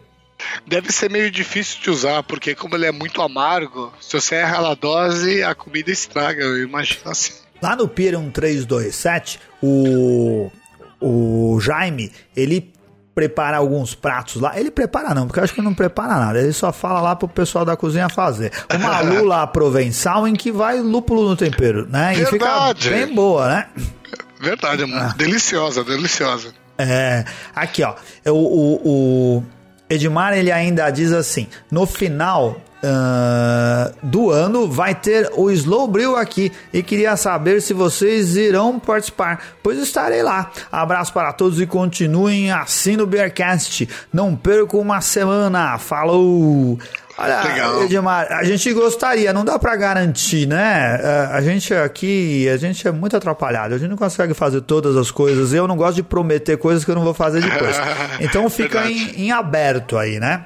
Deve 0.68 0.92
ser 0.92 1.10
meio 1.10 1.30
difícil 1.32 1.82
de 1.82 1.90
usar, 1.90 2.24
porque 2.24 2.56
como 2.56 2.76
ele 2.76 2.86
é 2.86 2.92
muito 2.92 3.22
amargo, 3.22 3.94
se 4.02 4.20
você 4.20 4.36
erra 4.36 4.62
na 4.62 4.74
dose, 4.76 5.44
a 5.44 5.54
comida 5.56 5.92
estraga, 5.92 6.44
eu 6.44 6.62
imagino 6.64 7.10
assim. 7.12 7.34
Lá 7.62 7.76
no 7.76 7.88
Pier 7.88 8.18
1327, 8.20 9.40
o, 9.62 10.52
o 11.00 11.60
Jaime, 11.62 12.12
ele 12.36 12.72
prepara 13.16 13.58
alguns 13.58 13.94
pratos 13.94 14.42
lá. 14.42 14.60
Ele 14.60 14.72
prepara 14.72 15.14
não, 15.14 15.28
porque 15.28 15.40
eu 15.40 15.44
acho 15.44 15.54
que 15.54 15.60
ele 15.60 15.68
não 15.68 15.74
prepara 15.74 16.16
nada. 16.16 16.40
Ele 16.42 16.52
só 16.52 16.74
fala 16.74 17.00
lá 17.00 17.16
pro 17.16 17.28
pessoal 17.28 17.64
da 17.64 17.78
cozinha 17.78 18.10
fazer. 18.10 18.52
Uma 18.74 19.00
lula 19.06 19.46
provençal 19.48 20.28
em 20.28 20.34
que 20.34 20.52
vai 20.52 20.80
lúpulo 20.82 21.30
no 21.30 21.36
tempero, 21.36 21.88
né? 21.88 22.14
E 22.18 22.24
Verdade. 22.26 22.84
fica 22.90 22.96
bem 23.06 23.14
boa, 23.16 23.48
né? 23.48 23.70
Verdade, 24.42 24.84
é 24.84 24.96
Ah. 24.98 25.14
deliciosa, 25.16 25.84
deliciosa. 25.84 26.54
É, 26.78 27.24
aqui 27.56 27.84
ó, 27.84 27.94
o, 28.26 28.32
o, 28.32 29.38
o 29.38 29.44
Edmar 29.94 30.38
ele 30.38 30.52
ainda 30.52 30.90
diz 30.90 31.12
assim: 31.12 31.48
no 31.72 31.86
final 31.86 32.58
ah, 32.86 33.94
do 34.04 34.30
ano 34.30 34.68
vai 34.68 34.94
ter 34.94 35.32
o 35.38 35.50
Slow 35.50 35.88
Brew 35.88 36.18
aqui 36.18 36.52
e 36.74 36.84
queria 36.84 37.16
saber 37.16 37.62
se 37.62 37.74
vocês 37.74 38.36
irão 38.36 38.78
participar, 38.78 39.42
pois 39.64 39.80
estarei 39.80 40.22
lá. 40.22 40.52
Abraço 40.70 41.14
para 41.14 41.32
todos 41.32 41.62
e 41.62 41.66
continuem 41.66 42.52
assim 42.52 42.98
no 42.98 43.08
Bearcast. 43.08 43.88
Não 44.12 44.36
percam 44.36 44.82
uma 44.82 45.00
semana. 45.00 45.78
Falou! 45.78 46.78
Olha, 47.18 47.42
Legal. 47.44 47.84
Edmar, 47.84 48.28
a 48.32 48.44
gente 48.44 48.72
gostaria, 48.74 49.32
não 49.32 49.46
dá 49.46 49.60
pra 49.60 49.76
garantir, 49.76 50.48
né? 50.48 51.00
É, 51.02 51.28
A 51.32 51.42
gente 51.42 51.74
aqui, 51.74 52.50
a 52.50 52.58
gente 52.58 52.88
é 52.88 52.92
muito 52.92 53.16
atrapalhado, 53.16 53.76
a 53.76 53.78
gente 53.78 53.90
não 53.90 53.98
consegue 53.98 54.34
fazer 54.34 54.62
todas 54.62 54.96
as 54.98 55.12
coisas. 55.12 55.54
Eu 55.54 55.68
não 55.68 55.78
gosto 55.78 55.96
de 55.96 56.04
prometer 56.04 56.58
coisas 56.58 56.84
que 56.84 56.90
eu 56.92 56.96
não 56.96 57.04
vou 57.04 57.14
fazer 57.14 57.42
depois. 57.42 57.76
Então 58.20 58.50
fica 58.50 58.90
em, 58.90 59.26
em 59.26 59.32
aberto 59.32 59.98
aí, 59.98 60.20
né? 60.20 60.46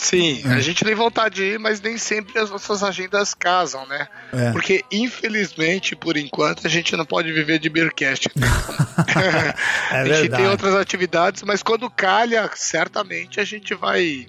Sim, 0.00 0.42
É. 0.46 0.52
a 0.54 0.60
gente 0.60 0.84
tem 0.84 0.94
vontade 0.94 1.34
de 1.36 1.42
ir, 1.54 1.58
mas 1.58 1.80
nem 1.80 1.98
sempre 1.98 2.38
as 2.38 2.48
nossas 2.50 2.84
agendas 2.84 3.34
casam, 3.34 3.84
né? 3.88 4.06
É. 4.32 4.52
Porque, 4.52 4.84
infelizmente, 4.92 5.96
por 5.96 6.16
enquanto, 6.16 6.64
a 6.64 6.70
gente 6.70 6.94
não 6.96 7.04
pode 7.04 7.32
viver 7.32 7.58
de 7.58 7.68
Beercast. 7.68 8.28
É 9.90 10.00
a 10.00 10.04
gente 10.04 10.30
tem 10.30 10.46
outras 10.46 10.74
atividades, 10.74 11.42
mas 11.42 11.62
quando 11.62 11.90
calha, 11.90 12.48
certamente 12.54 13.40
a 13.40 13.44
gente 13.44 13.74
vai, 13.74 14.26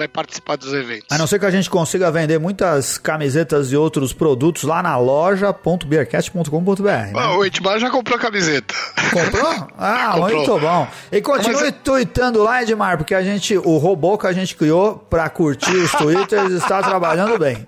vai 0.00 0.08
participar 0.08 0.56
dos 0.56 0.72
eventos. 0.72 1.06
A 1.10 1.18
não 1.18 1.26
ser 1.26 1.38
que 1.38 1.44
a 1.44 1.50
gente 1.50 1.68
consiga 1.68 2.10
vender 2.10 2.38
muitas 2.38 2.96
camisetas 2.96 3.70
e 3.70 3.76
outros 3.76 4.12
produtos 4.14 4.62
lá 4.62 4.82
na 4.82 4.96
loja.beercast.com.br. 4.96 6.82
Né? 6.82 7.12
Ah, 7.14 7.36
o 7.36 7.44
Edmar 7.44 7.78
já 7.78 7.90
comprou 7.90 8.16
a 8.16 8.20
camiseta. 8.20 8.74
Comprou? 9.12 9.50
Ah, 9.78 10.12
Comprou. 10.14 10.36
muito 10.36 10.58
bom. 10.58 10.88
E 11.12 11.20
continue 11.20 11.54
Mas- 11.62 11.74
tweetando 11.84 12.42
lá, 12.42 12.62
Edmar, 12.62 12.96
porque 12.98 13.14
a 13.14 13.22
gente, 13.22 13.56
o 13.56 13.76
robô 13.78 14.16
que 14.18 14.26
a 14.26 14.32
gente 14.32 14.54
criou 14.56 14.96
pra 14.96 15.28
curtir 15.28 15.70
os 15.74 15.90
twitters 15.92 16.52
está 16.52 16.82
trabalhando 16.82 17.38
bem. 17.38 17.66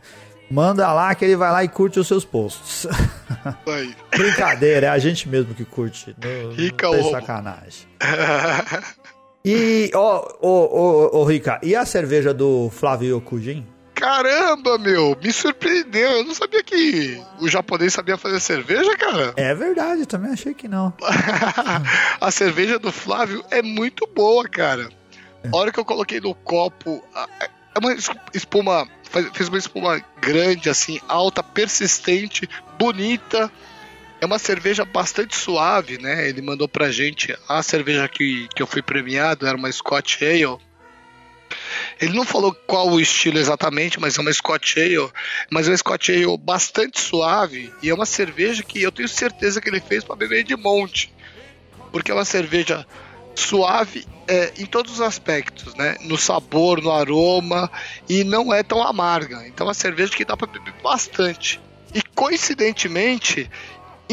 Manda 0.51 0.93
lá 0.93 1.15
que 1.15 1.25
ele 1.25 1.37
vai 1.37 1.51
lá 1.51 1.65
e 1.65 1.69
curte 1.69 1.99
os 1.99 2.07
seus 2.07 2.25
posts. 2.25 2.87
Brincadeira, 4.11 4.87
é 4.87 4.91
a 4.91 4.99
gente 4.99 5.27
mesmo 5.29 5.55
que 5.55 5.65
curte. 5.65 6.15
Não, 6.23 6.53
Rica 6.53 6.87
não 6.87 6.93
tem 6.95 7.11
sacanagem. 7.11 7.87
E, 9.45 9.91
ó, 9.95 10.29
ô, 10.41 10.49
ô, 10.49 11.21
ô, 11.21 11.25
Rica, 11.25 11.59
e 11.63 11.75
a 11.75 11.85
cerveja 11.85 12.33
do 12.33 12.71
Flávio 12.71 13.21
Kujin? 13.21 13.67
Caramba, 13.95 14.79
meu, 14.79 15.17
me 15.23 15.33
surpreendeu. 15.33 16.11
Eu 16.11 16.25
não 16.25 16.35
sabia 16.35 16.63
que 16.63 17.21
o 17.41 17.49
japonês 17.49 17.93
sabia 17.93 18.17
fazer 18.17 18.41
cerveja, 18.41 18.97
cara. 18.97 19.33
É 19.37 19.55
verdade, 19.55 20.07
também 20.07 20.33
achei 20.33 20.55
que 20.55 20.67
não. 20.69 20.93
a 22.21 22.31
cerveja 22.31 22.79
do 22.79 22.91
Flávio 22.93 23.45
é 23.51 23.63
muito 23.63 24.09
boa, 24.15 24.49
cara. 24.49 24.89
A 25.53 25.57
hora 25.57 25.73
que 25.73 25.79
eu 25.79 25.85
coloquei 25.85 26.21
no 26.21 26.35
copo, 26.35 27.03
é 27.75 27.79
uma 27.79 27.93
es- 27.95 28.11
espuma, 28.35 28.87
fez 29.35 29.49
uma 29.49 29.59
espuma 29.59 30.01
grande, 30.21 30.69
assim, 30.71 31.01
alta, 31.09 31.43
persistente, 31.43 32.49
bonita. 32.79 33.51
É 34.23 34.25
uma 34.25 34.39
cerveja 34.39 34.85
bastante 34.85 35.35
suave, 35.35 35.99
né? 35.99 36.29
Ele 36.29 36.41
mandou 36.41 36.69
pra 36.69 36.93
gente 36.93 37.37
a 37.49 37.61
cerveja 37.61 38.07
que, 38.07 38.47
que 38.55 38.63
eu 38.63 38.69
fui 38.69 38.81
premiado, 38.81 39.49
era 39.49 39.57
uma 39.57 39.71
Scotch 39.73 40.23
Ale. 40.23 40.61
Ele 42.01 42.15
não 42.15 42.25
falou 42.25 42.55
qual 42.55 42.89
o 42.89 43.01
estilo 43.01 43.37
exatamente, 43.37 43.99
mas 43.99 44.17
é 44.17 44.21
uma 44.21 44.33
Scotch 44.33 44.77
Ale. 44.77 45.11
Mas 45.51 45.67
é 45.67 45.73
uma 45.73 45.77
Scotch 45.77 46.11
Ale 46.11 46.39
bastante 46.39 47.01
suave 47.01 47.75
e 47.83 47.91
é 47.91 47.95
uma 47.95 48.07
cerveja 48.07 48.63
que 48.63 48.81
eu 48.81 48.93
tenho 48.93 49.09
certeza 49.09 49.61
que 49.61 49.69
ele 49.69 49.81
fez 49.81 50.05
para 50.05 50.15
beber 50.15 50.45
de 50.45 50.55
monte. 50.55 51.13
Porque 51.91 52.13
é 52.13 52.15
uma 52.15 52.25
cerveja 52.25 52.87
suave 53.35 54.07
é, 54.29 54.53
em 54.57 54.67
todos 54.67 54.93
os 54.93 55.01
aspectos, 55.01 55.75
né? 55.75 55.97
No 56.03 56.17
sabor, 56.17 56.81
no 56.81 56.93
aroma 56.93 57.69
e 58.09 58.23
não 58.23 58.55
é 58.55 58.63
tão 58.63 58.87
amarga. 58.87 59.45
Então 59.49 59.67
é 59.67 59.69
uma 59.69 59.75
cerveja 59.75 60.15
que 60.15 60.25
dá 60.25 60.37
para 60.37 60.47
beber 60.47 60.75
bastante. 60.81 61.61
E 61.93 62.01
coincidentemente, 62.15 63.51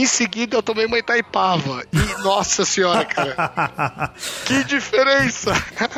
em 0.01 0.05
seguida 0.05 0.55
eu 0.57 0.63
tomei 0.63 0.85
uma 0.85 0.97
Itaipava. 0.97 1.83
E 1.93 2.21
nossa 2.23 2.65
senhora, 2.65 3.05
cara, 3.05 4.11
que 4.45 4.63
diferença! 4.63 5.51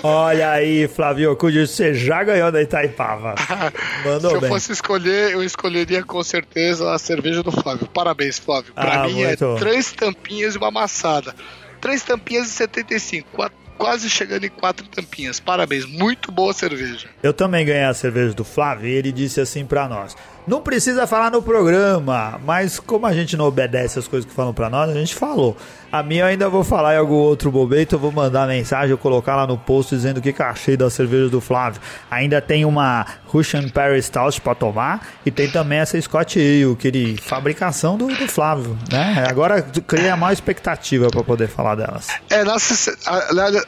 Olha 0.04 0.52
aí, 0.52 0.88
Flávio 0.88 1.36
Kujin, 1.36 1.66
você 1.66 1.93
já 1.93 2.24
ganhou 2.24 2.52
da 2.52 2.62
Itaipava. 2.62 3.36
Mandou 4.06 4.30
Se 4.32 4.36
eu 4.38 4.41
bem. 4.41 4.49
fosse 4.49 4.72
escolher, 4.72 5.32
eu 5.32 5.43
escolheria 5.43 6.04
com 6.04 6.24
certeza 6.24 6.93
a 6.93 6.99
cerveja 6.99 7.41
do 7.43 7.52
Flávio. 7.52 7.88
Parabéns, 7.88 8.38
Flávio. 8.39 8.74
Pra 8.74 9.04
Ah, 9.04 9.08
mim 9.08 9.22
é 9.22 9.28
muito 9.28 9.45
bom. 9.45 9.56
três 9.56 9.91
tampinhas 9.91 10.56
e 10.56 10.58
uma 10.58 10.68
amassada. 10.68 11.34
Três 11.80 12.04
tampinhas 12.04 12.47
e 12.47 12.52
75. 12.52 13.28
qua- 13.32 13.52
Quase 13.78 14.12
chegando 14.12 14.43
em 14.45 14.49
quatro 14.49 14.86
tampinhas. 14.88 15.39
Parabéns. 15.39 15.86
Muito 15.88 16.32
boa 16.32 16.54
cerveja. 16.54 17.08
Eu 17.24 17.34
também 17.34 17.66
ganhei 17.66 17.86
a 17.86 17.93
cerveja 17.95 18.32
do 18.32 18.43
Flávio 18.43 18.88
e 18.88 18.91
ele 18.93 19.12
disse 19.12 19.41
assim 19.41 19.66
pra 19.66 19.88
nós: 19.89 20.16
Não 20.48 20.62
precisa 20.62 21.06
falar 21.06 21.30
no 21.32 21.42
programa, 21.42 22.39
mas 22.46 22.80
como 22.80 23.06
a 23.06 23.14
gente 23.14 23.38
não 23.38 23.46
obedece 23.46 24.00
as 24.00 24.08
coisas 24.08 24.28
que 24.30 24.36
falam 24.36 24.54
pra 24.54 24.70
nós, 24.70 24.89
a 24.89 24.94
gente 24.94 25.14
falou. 25.16 25.56
A 25.92 26.02
minha 26.02 26.24
eu 26.24 26.28
ainda 26.28 26.50
vou 26.50 26.64
falar 26.64 26.96
em 26.96 26.98
algum 26.98 27.16
outro 27.16 27.52
momento, 27.52 27.94
eu 27.96 28.00
vou 28.00 28.12
mandar 28.12 28.48
mensagem, 28.48 28.92
eu 28.92 28.98
colocar 28.98 29.36
lá 29.36 29.46
no 29.46 29.58
post 29.58 29.94
dizendo 29.94 30.18
o 30.18 30.22
que, 30.22 30.32
que 30.32 30.42
achei 30.42 30.76
da 30.78 30.89
cerveja 30.89 31.28
do 31.30 31.42
Flávio. 31.42 31.82
Ainda 32.10 32.42
tem 32.42 32.64
uma 32.66 33.06
Russian 33.28 33.68
Paris 33.70 34.06
Stout 34.06 34.39
pra 34.42 34.56
tomar 34.56 35.06
e 35.26 35.30
tem 35.32 35.50
também 35.52 35.80
essa 35.80 36.00
Scott 36.02 36.39
Ale, 36.39 36.76
que 36.78 36.88
ele, 36.88 37.18
fabricação 37.22 37.98
do, 37.98 38.08
do 38.08 38.28
Flávio, 38.28 38.78
né? 38.89 39.26
Agora 39.30 39.62
cria 39.62 40.16
mais 40.16 40.38
expectativa 40.38 41.10
pra 41.10 41.24
poder 41.24 41.48
falar 41.50 41.76
delas. 41.76 42.08
É, 42.30 42.44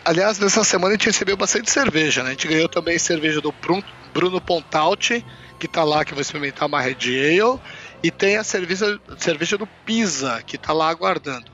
aliás, 0.06 0.40
nessa 0.40 0.64
semana 0.64 0.90
a 0.94 0.98
gente 0.98 1.08
recebeu 1.08 1.36
bastante 1.38 1.70
cerveja, 1.70 2.24
né? 2.24 2.30
A 2.30 2.32
gente 2.32 2.48
ganhou 2.48 2.70
também 2.70 2.98
cerveja 2.98 3.42
do 3.42 3.54
Brun- 3.62 3.84
Bruno 4.14 4.40
Pontalti, 4.40 5.26
que 5.64 5.68
tá 5.70 5.86
lá, 5.86 6.03
que 6.03 6.14
vai 6.14 6.22
experimentar 6.22 6.68
uma 6.68 6.82
Red 6.82 6.97
Ale, 7.05 7.57
e 8.03 8.11
tem 8.11 8.36
a 8.36 8.43
cerveja, 8.43 8.99
cerveja 9.18 9.57
do 9.57 9.66
Pisa, 9.66 10.43
que 10.45 10.57
tá 10.57 10.74
lá 10.74 10.89
aguardando. 10.89 11.49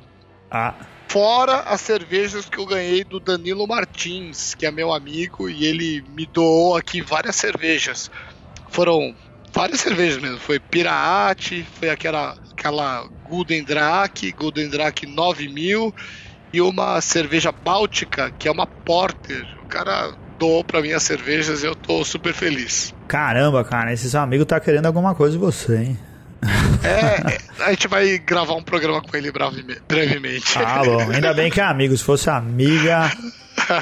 Ah, 0.49 0.73
Fora 1.07 1.59
as 1.59 1.81
cervejas 1.81 2.49
que 2.49 2.57
eu 2.57 2.65
ganhei 2.65 3.03
do 3.03 3.19
Danilo 3.19 3.67
Martins, 3.67 4.55
que 4.55 4.65
é 4.65 4.71
meu 4.71 4.91
amigo, 4.91 5.47
e 5.47 5.63
ele 5.63 6.03
me 6.09 6.25
doou 6.25 6.75
aqui 6.75 7.01
várias 7.01 7.35
cervejas. 7.35 8.09
Foram 8.69 9.15
várias 9.53 9.79
cervejas 9.79 10.19
mesmo. 10.19 10.39
Foi 10.39 10.59
Pirate, 10.59 11.63
foi 11.79 11.91
aquela, 11.91 12.35
aquela 12.51 13.07
Golden 13.29 13.63
Drake, 13.63 14.31
Golden 14.31 14.69
Drake 14.69 15.05
9000, 15.05 15.93
e 16.51 16.61
uma 16.61 16.99
cerveja 16.99 17.51
báltica, 17.51 18.31
que 18.31 18.47
é 18.47 18.51
uma 18.51 18.65
Porter. 18.65 19.45
O 19.63 19.67
cara 19.67 20.15
doou 20.39 20.63
pra 20.63 20.81
mim 20.81 20.93
as 20.93 21.03
cervejas 21.03 21.61
e 21.61 21.67
eu 21.67 21.75
tô 21.75 22.03
super 22.03 22.33
feliz. 22.33 22.91
caramba, 23.07 23.63
cara, 23.63 23.93
esse 23.93 24.09
seu 24.09 24.21
amigo 24.21 24.43
tá 24.45 24.59
querendo 24.59 24.87
alguma 24.87 25.13
coisa 25.13 25.33
de 25.33 25.37
você, 25.39 25.77
hein? 25.77 25.99
É, 26.83 27.37
a 27.65 27.69
gente 27.71 27.87
vai 27.89 28.17
gravar 28.17 28.53
um 28.53 28.63
programa 28.63 29.01
com 29.01 29.15
ele 29.17 29.29
breve- 29.29 29.81
brevemente. 29.87 30.57
Ah, 30.57 30.81
bom. 30.85 31.11
Ainda 31.11 31.33
bem 31.33 31.51
que 31.51 31.59
é 31.59 31.63
amigo. 31.65 31.95
Se 31.97 32.01
fosse 32.03 32.29
amiga, 32.29 33.11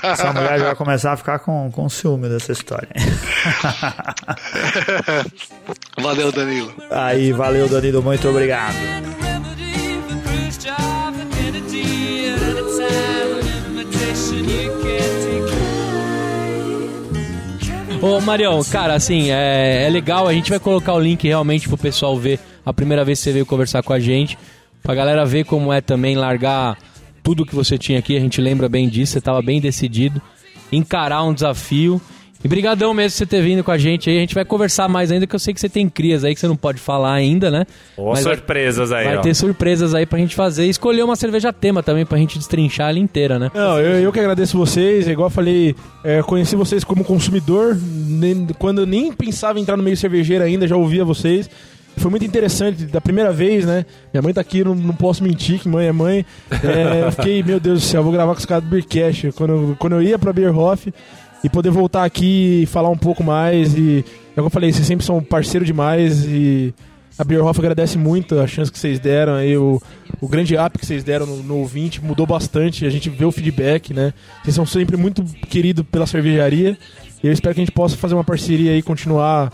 essa 0.01 0.33
mulher 0.33 0.57
já 0.57 0.65
vai 0.65 0.75
começar 0.75 1.13
a 1.13 1.17
ficar 1.17 1.37
com, 1.37 1.69
com 1.71 1.87
ciúme 1.87 2.27
dessa 2.27 2.51
história. 2.51 2.89
Valeu, 6.01 6.31
Danilo. 6.31 6.73
Aí, 6.89 7.31
valeu, 7.31 7.69
Danilo. 7.69 8.01
Muito 8.01 8.27
obrigado. 8.27 8.73
Ô, 18.01 18.21
Marião, 18.21 18.63
cara, 18.63 18.93
assim, 18.93 19.31
é, 19.31 19.85
é 19.85 19.89
legal, 19.89 20.27
a 20.27 20.33
gente 20.33 20.51
vai 20.51 20.59
colocar 20.59 20.93
o 20.93 20.99
link 20.99 21.27
realmente 21.27 21.67
pro 21.67 21.77
pessoal 21.77 22.15
ver 22.15 22.39
a 22.63 22.71
primeira 22.71 23.03
vez 23.03 23.17
que 23.17 23.23
você 23.23 23.33
veio 23.33 23.45
conversar 23.45 23.81
com 23.81 23.91
a 23.91 23.99
gente, 23.99 24.37
pra 24.83 24.93
galera 24.93 25.25
ver 25.25 25.45
como 25.45 25.73
é 25.73 25.81
também 25.81 26.15
largar 26.15 26.77
tudo 27.23 27.45
que 27.45 27.55
você 27.55 27.75
tinha 27.77 27.97
aqui, 27.97 28.15
a 28.15 28.19
gente 28.19 28.39
lembra 28.39 28.69
bem 28.69 28.87
disso, 28.87 29.13
você 29.13 29.21
tava 29.21 29.41
bem 29.41 29.59
decidido, 29.59 30.21
encarar 30.71 31.23
um 31.23 31.33
desafio. 31.33 31.99
E 32.43 32.47
brigadão 32.47 32.93
mesmo 32.93 33.11
por 33.13 33.17
você 33.17 33.25
ter 33.25 33.41
vindo 33.41 33.63
com 33.63 33.71
a 33.71 33.77
gente 33.77 34.09
aí, 34.09 34.17
a 34.17 34.19
gente 34.21 34.35
vai 34.35 34.45
conversar 34.45 34.87
mais 34.87 35.11
ainda, 35.11 35.25
que 35.25 35.35
eu 35.35 35.39
sei 35.39 35.53
que 35.53 35.59
você 35.59 35.67
tem 35.67 35.89
crias 35.89 36.23
aí 36.23 36.33
que 36.35 36.39
você 36.39 36.47
não 36.47 36.55
pode 36.55 36.79
falar 36.79 37.13
ainda, 37.13 37.49
né? 37.49 37.65
Ó, 37.97 38.11
Mas 38.13 38.23
vai- 38.23 38.35
surpresas 38.35 38.91
aí, 38.91 39.05
Vai 39.05 39.17
ó. 39.17 39.21
ter 39.21 39.33
surpresas 39.33 39.95
aí 39.95 40.05
pra 40.05 40.19
gente 40.19 40.35
fazer 40.35 40.65
e 40.65 40.69
escolher 40.69 41.03
uma 41.03 41.15
cerveja 41.15 41.51
tema 41.51 41.81
também 41.81 42.05
pra 42.05 42.17
gente 42.17 42.37
destrinchar 42.37 42.89
ela 42.89 42.99
inteira, 42.99 43.39
né? 43.39 43.49
Não, 43.53 43.79
eu, 43.79 43.99
eu 44.01 44.11
que 44.13 44.19
agradeço 44.19 44.55
vocês. 44.57 45.07
Igual 45.07 45.27
eu 45.27 45.31
falei, 45.31 45.75
é, 46.03 46.21
conheci 46.21 46.55
vocês 46.55 46.83
como 46.83 47.03
consumidor. 47.03 47.75
nem- 47.81 48.47
quando 48.59 48.79
eu 48.81 48.85
nem 48.85 49.11
pensava 49.11 49.57
em 49.59 49.63
entrar 49.63 49.75
no 49.75 49.83
meio 49.83 49.97
cervejeiro 49.97 50.43
ainda, 50.43 50.67
já 50.67 50.75
ouvia 50.77 51.03
vocês. 51.03 51.49
Foi 51.97 52.11
muito 52.11 52.23
interessante, 52.23 52.85
da 52.85 53.01
primeira 53.01 53.31
vez, 53.33 53.65
né? 53.65 53.83
Minha 54.13 54.21
mãe 54.21 54.31
tá 54.31 54.39
aqui, 54.41 54.63
não, 54.63 54.75
não 54.75 54.93
posso 54.93 55.23
mentir 55.23 55.59
que 55.59 55.67
mãe 55.67 55.87
é 55.87 55.91
mãe. 55.91 56.23
É, 56.63 57.05
eu 57.07 57.11
fiquei, 57.11 57.41
meu 57.41 57.59
Deus 57.59 57.81
do 57.81 57.85
céu, 57.87 58.03
vou 58.03 58.11
gravar 58.11 58.33
com 58.33 58.39
os 58.39 58.45
caras 58.45 58.63
do 58.63 58.69
Beercast. 58.69 59.31
Quando, 59.31 59.49
eu- 59.53 59.75
quando 59.79 59.93
eu 59.93 60.03
ia 60.03 60.19
pra 60.19 60.31
Beerhoff 60.31 60.93
e 61.43 61.49
poder 61.49 61.69
voltar 61.69 62.03
aqui 62.03 62.63
e 62.63 62.65
falar 62.65 62.89
um 62.89 62.97
pouco 62.97 63.23
mais. 63.23 63.75
E, 63.75 64.03
como 64.35 64.47
eu 64.47 64.51
falei, 64.51 64.71
vocês 64.71 64.85
sempre 64.85 65.05
são 65.05 65.21
parceiro 65.21 65.65
demais 65.65 66.25
e 66.25 66.73
a 67.17 67.23
Beerhoff 67.23 67.59
agradece 67.59 67.97
muito 67.97 68.39
a 68.39 68.45
chance 68.45 68.71
que 68.71 68.77
vocês 68.77 68.99
deram 68.99 69.33
aí, 69.33 69.57
o, 69.57 69.81
o 70.21 70.27
grande 70.27 70.55
up 70.55 70.77
que 70.77 70.85
vocês 70.85 71.03
deram 71.03 71.25
no, 71.25 71.41
no 71.41 71.55
ouvinte, 71.57 72.03
mudou 72.03 72.27
bastante, 72.27 72.85
a 72.85 72.89
gente 72.89 73.09
vê 73.09 73.25
o 73.25 73.31
feedback, 73.31 73.91
né? 73.93 74.13
Vocês 74.43 74.55
são 74.55 74.65
sempre 74.65 74.95
muito 74.95 75.23
queridos 75.49 75.83
pela 75.91 76.05
cervejaria 76.05 76.77
e 77.23 77.27
eu 77.27 77.33
espero 77.33 77.55
que 77.55 77.61
a 77.61 77.65
gente 77.65 77.73
possa 77.73 77.97
fazer 77.97 78.13
uma 78.13 78.23
parceria 78.23 78.71
aí, 78.71 78.83
continuar 78.83 79.51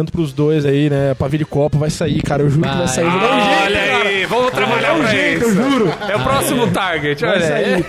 tanto 0.00 0.12
pros 0.12 0.32
dois 0.32 0.64
aí, 0.64 0.88
né? 0.88 1.14
Pavio 1.14 1.38
de 1.38 1.44
copo 1.44 1.78
vai 1.78 1.90
sair, 1.90 2.22
cara, 2.22 2.42
eu 2.42 2.48
juro 2.48 2.62
que 2.62 2.68
vai 2.68 2.78
Vai. 2.78 2.88
sair. 2.88 3.10
Vou 3.10 3.20
dar 3.20 3.34
um 3.36 3.40
jeito, 3.44 3.62
Olha 3.66 3.80
cara. 3.92 4.08
aí, 4.08 4.24
vamos 4.26 4.50
trabalhar 4.52 4.94
um 4.94 4.98
pra 5.00 5.10
jeito, 5.10 5.46
isso. 5.46 5.60
eu 5.60 5.70
juro. 5.70 5.92
É 6.08 6.16
o 6.16 6.20
próximo 6.20 6.66
target, 6.68 7.20
Vai 7.24 7.34
olha 7.36 7.54
aí. 7.54 7.84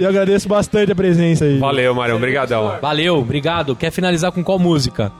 E 0.00 0.02
eu 0.02 0.08
agradeço 0.08 0.48
bastante 0.48 0.90
a 0.90 0.94
presença 0.94 1.44
aí. 1.44 1.58
Valeu, 1.58 1.94
Marião, 1.94 2.16
obrigadão. 2.16 2.74
Valeu, 2.82 3.16
obrigado. 3.18 3.76
Quer 3.76 3.90
finalizar 3.92 4.32
com 4.32 4.42
qual 4.42 4.58
música? 4.58 5.12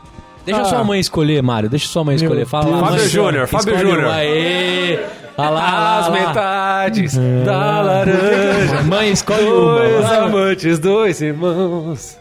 Deixa 0.45 0.61
Ah. 0.63 0.65
sua 0.65 0.83
mãe 0.83 0.99
escolher, 0.99 1.41
Mário. 1.43 1.69
Deixa 1.71 1.87
sua 1.87 2.03
mãe 2.03 2.17
escolher. 2.17 2.45
Fala 2.47 2.67
lá. 2.81 2.87
Fábio 2.89 3.09
Júnior, 3.09 3.47
Fábio 3.47 3.79
Júnior. 3.79 4.07
Aê! 4.07 4.99
Olha 5.39 5.49
lá, 5.51 5.99
As 6.01 6.09
lá. 6.09 6.13
metades 6.13 7.17
da 7.47 7.81
laranja. 7.81 8.83
Mãe, 8.85 9.13
escolhe 9.13 9.45
Dois 9.45 9.93
uma. 10.01 10.09
vai. 10.09 10.19
amantes, 10.19 10.79
dois 10.81 11.21
irmãos. 11.23 12.19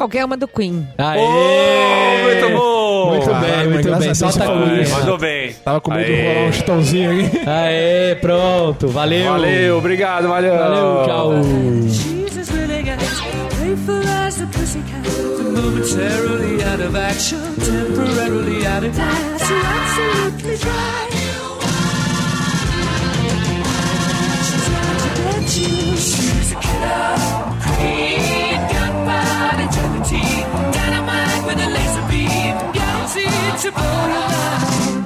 Qualquer 0.00 0.24
uma 0.24 0.34
do 0.34 0.48
Queen. 0.48 0.88
Aê! 0.96 1.18
Oh, 1.20 2.24
muito 2.24 2.58
bom. 2.58 3.10
Muito 3.10 3.34
bem, 3.34 3.68
muito 3.68 3.98
bem. 3.98 4.14
Solta 4.14 4.50
a 4.50 4.80
isso. 4.80 4.92
Mandou 4.94 5.18
bem. 5.18 5.52
Tava 5.62 5.78
com 5.82 5.92
medo 5.92 6.06
de 6.06 6.22
rolar 6.22 6.48
um 6.48 6.52
chitãozinho 6.54 7.26
aqui. 7.26 7.40
Aê, 7.46 8.14
pronto. 8.14 8.88
Valeu. 8.88 9.30
Valeu, 9.30 9.76
obrigado, 9.76 10.26
Marião. 10.26 10.56
Valeu, 10.56 11.04
tchau. 11.04 11.32
Momentarily 15.50 16.62
out 16.62 16.80
of 16.80 16.96
action, 16.96 17.38
temporarily 17.56 18.66
out 18.66 18.82
of 18.82 18.96
time. 18.96 19.38
So 19.38 19.54
absolutely 19.54 20.56
dry. 20.56 21.09
to 33.70 33.78
borderline. 33.78 35.04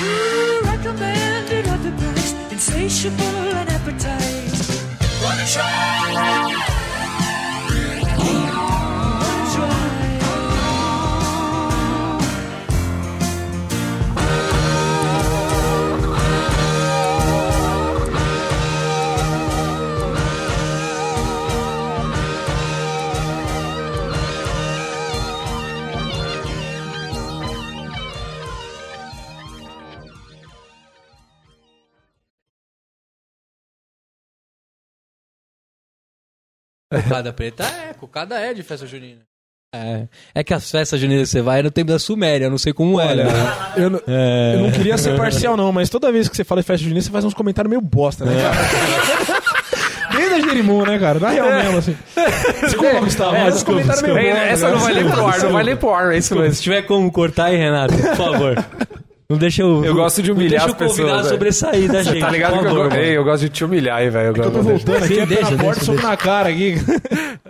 You 0.00 0.60
recommended 0.64 1.68
other 1.68 1.90
books, 1.90 2.32
insatiable 2.50 3.24
and 3.24 3.68
appetite. 3.70 4.82
Wanna 5.22 5.46
try? 5.46 5.87
Cocada 36.92 37.32
preta 37.32 37.64
é, 37.64 37.92
cocada 37.94 38.40
é 38.40 38.54
de 38.54 38.62
festa 38.62 38.86
junina. 38.86 39.20
É, 39.74 40.04
é 40.36 40.42
que 40.42 40.54
as 40.54 40.70
festas 40.70 40.98
juninas 40.98 41.28
que 41.28 41.32
você 41.32 41.42
vai 41.42 41.60
é 41.60 41.62
no 41.62 41.70
tempo 41.70 41.90
da 41.92 41.98
Suméria, 41.98 42.46
eu 42.46 42.50
não 42.50 42.56
sei 42.56 42.72
como 42.72 42.98
é, 42.98 43.14
né? 43.14 43.24
Eu, 43.76 43.90
não- 43.90 44.00
É. 44.08 44.54
eu 44.54 44.60
não 44.62 44.70
queria 44.70 44.96
ser 44.96 45.14
parcial, 45.14 45.54
não, 45.58 45.70
mas 45.70 45.90
toda 45.90 46.10
vez 46.10 46.26
que 46.28 46.34
você 46.36 46.44
fala 46.44 46.62
de 46.62 46.66
festa 46.66 46.82
junina, 46.84 47.02
você 47.02 47.10
faz 47.10 47.24
uns 47.26 47.34
comentários 47.34 47.68
meio 47.68 47.82
bosta, 47.82 48.24
né, 48.24 48.32
cara? 48.40 50.16
Desde 50.16 50.34
a 50.36 50.40
Jerimum, 50.40 50.84
né, 50.86 50.98
cara? 50.98 51.20
Na 51.20 51.28
real 51.28 51.52
mesmo, 51.52 51.78
assim. 51.78 51.96
Desculpa, 52.62 53.00
Gustavo, 53.00 53.36
É, 53.36 53.40
mas 53.44 53.48
os 53.48 53.54
desculpa, 53.62 53.82
comentários 53.82 54.14
meio 54.14 54.30
bosta. 54.34 54.48
essa 54.48 54.62
cara. 54.62 54.72
não 54.74 54.80
vai 54.82 54.94
nem 54.94 55.10
pro 55.10 55.26
ar, 55.26 55.38
não 55.42 55.52
vai 55.52 55.64
nem 55.64 55.76
pro 55.76 55.90
ar, 55.94 56.12
é 56.14 56.16
isso 56.18 56.34
mesmo. 56.34 56.54
Se 56.54 56.62
tiver 56.62 56.82
como 56.82 57.12
cortar 57.12 57.44
aí, 57.46 57.56
Renato, 57.58 57.94
por 57.94 58.16
favor. 58.16 58.64
Não 59.30 59.36
deixa 59.36 59.60
eu. 59.60 59.84
Eu 59.84 59.94
gosto 59.94 60.22
de 60.22 60.32
humilhar 60.32 60.64
as 60.64 60.72
deixa 60.74 60.84
o 60.84 60.88
convidado 60.88 60.96
pessoas, 61.08 61.22
velho. 61.26 61.34
sobressair 61.34 61.92
da 61.92 62.02
gente. 62.02 62.20
Tá 62.20 62.30
ligado 62.30 62.52
por 62.54 62.60
que 62.62 62.66
eu, 62.66 62.70
favor, 62.84 62.92
Ei, 62.98 63.16
eu 63.18 63.24
gosto 63.24 63.42
de 63.42 63.48
te 63.50 63.62
humilhar 63.62 63.98
aí, 63.98 64.08
velho. 64.08 64.28
Eu 64.34 64.50
tô 64.50 64.62
voltando 64.62 65.04
aqui, 65.04 65.20
é 65.20 65.26
deixa, 65.26 65.42
porta 65.50 65.56
deixa, 65.64 65.80
sobre 65.84 66.00
deixa. 66.00 66.08
na 66.08 66.16
cara 66.16 66.48
aqui. 66.48 66.76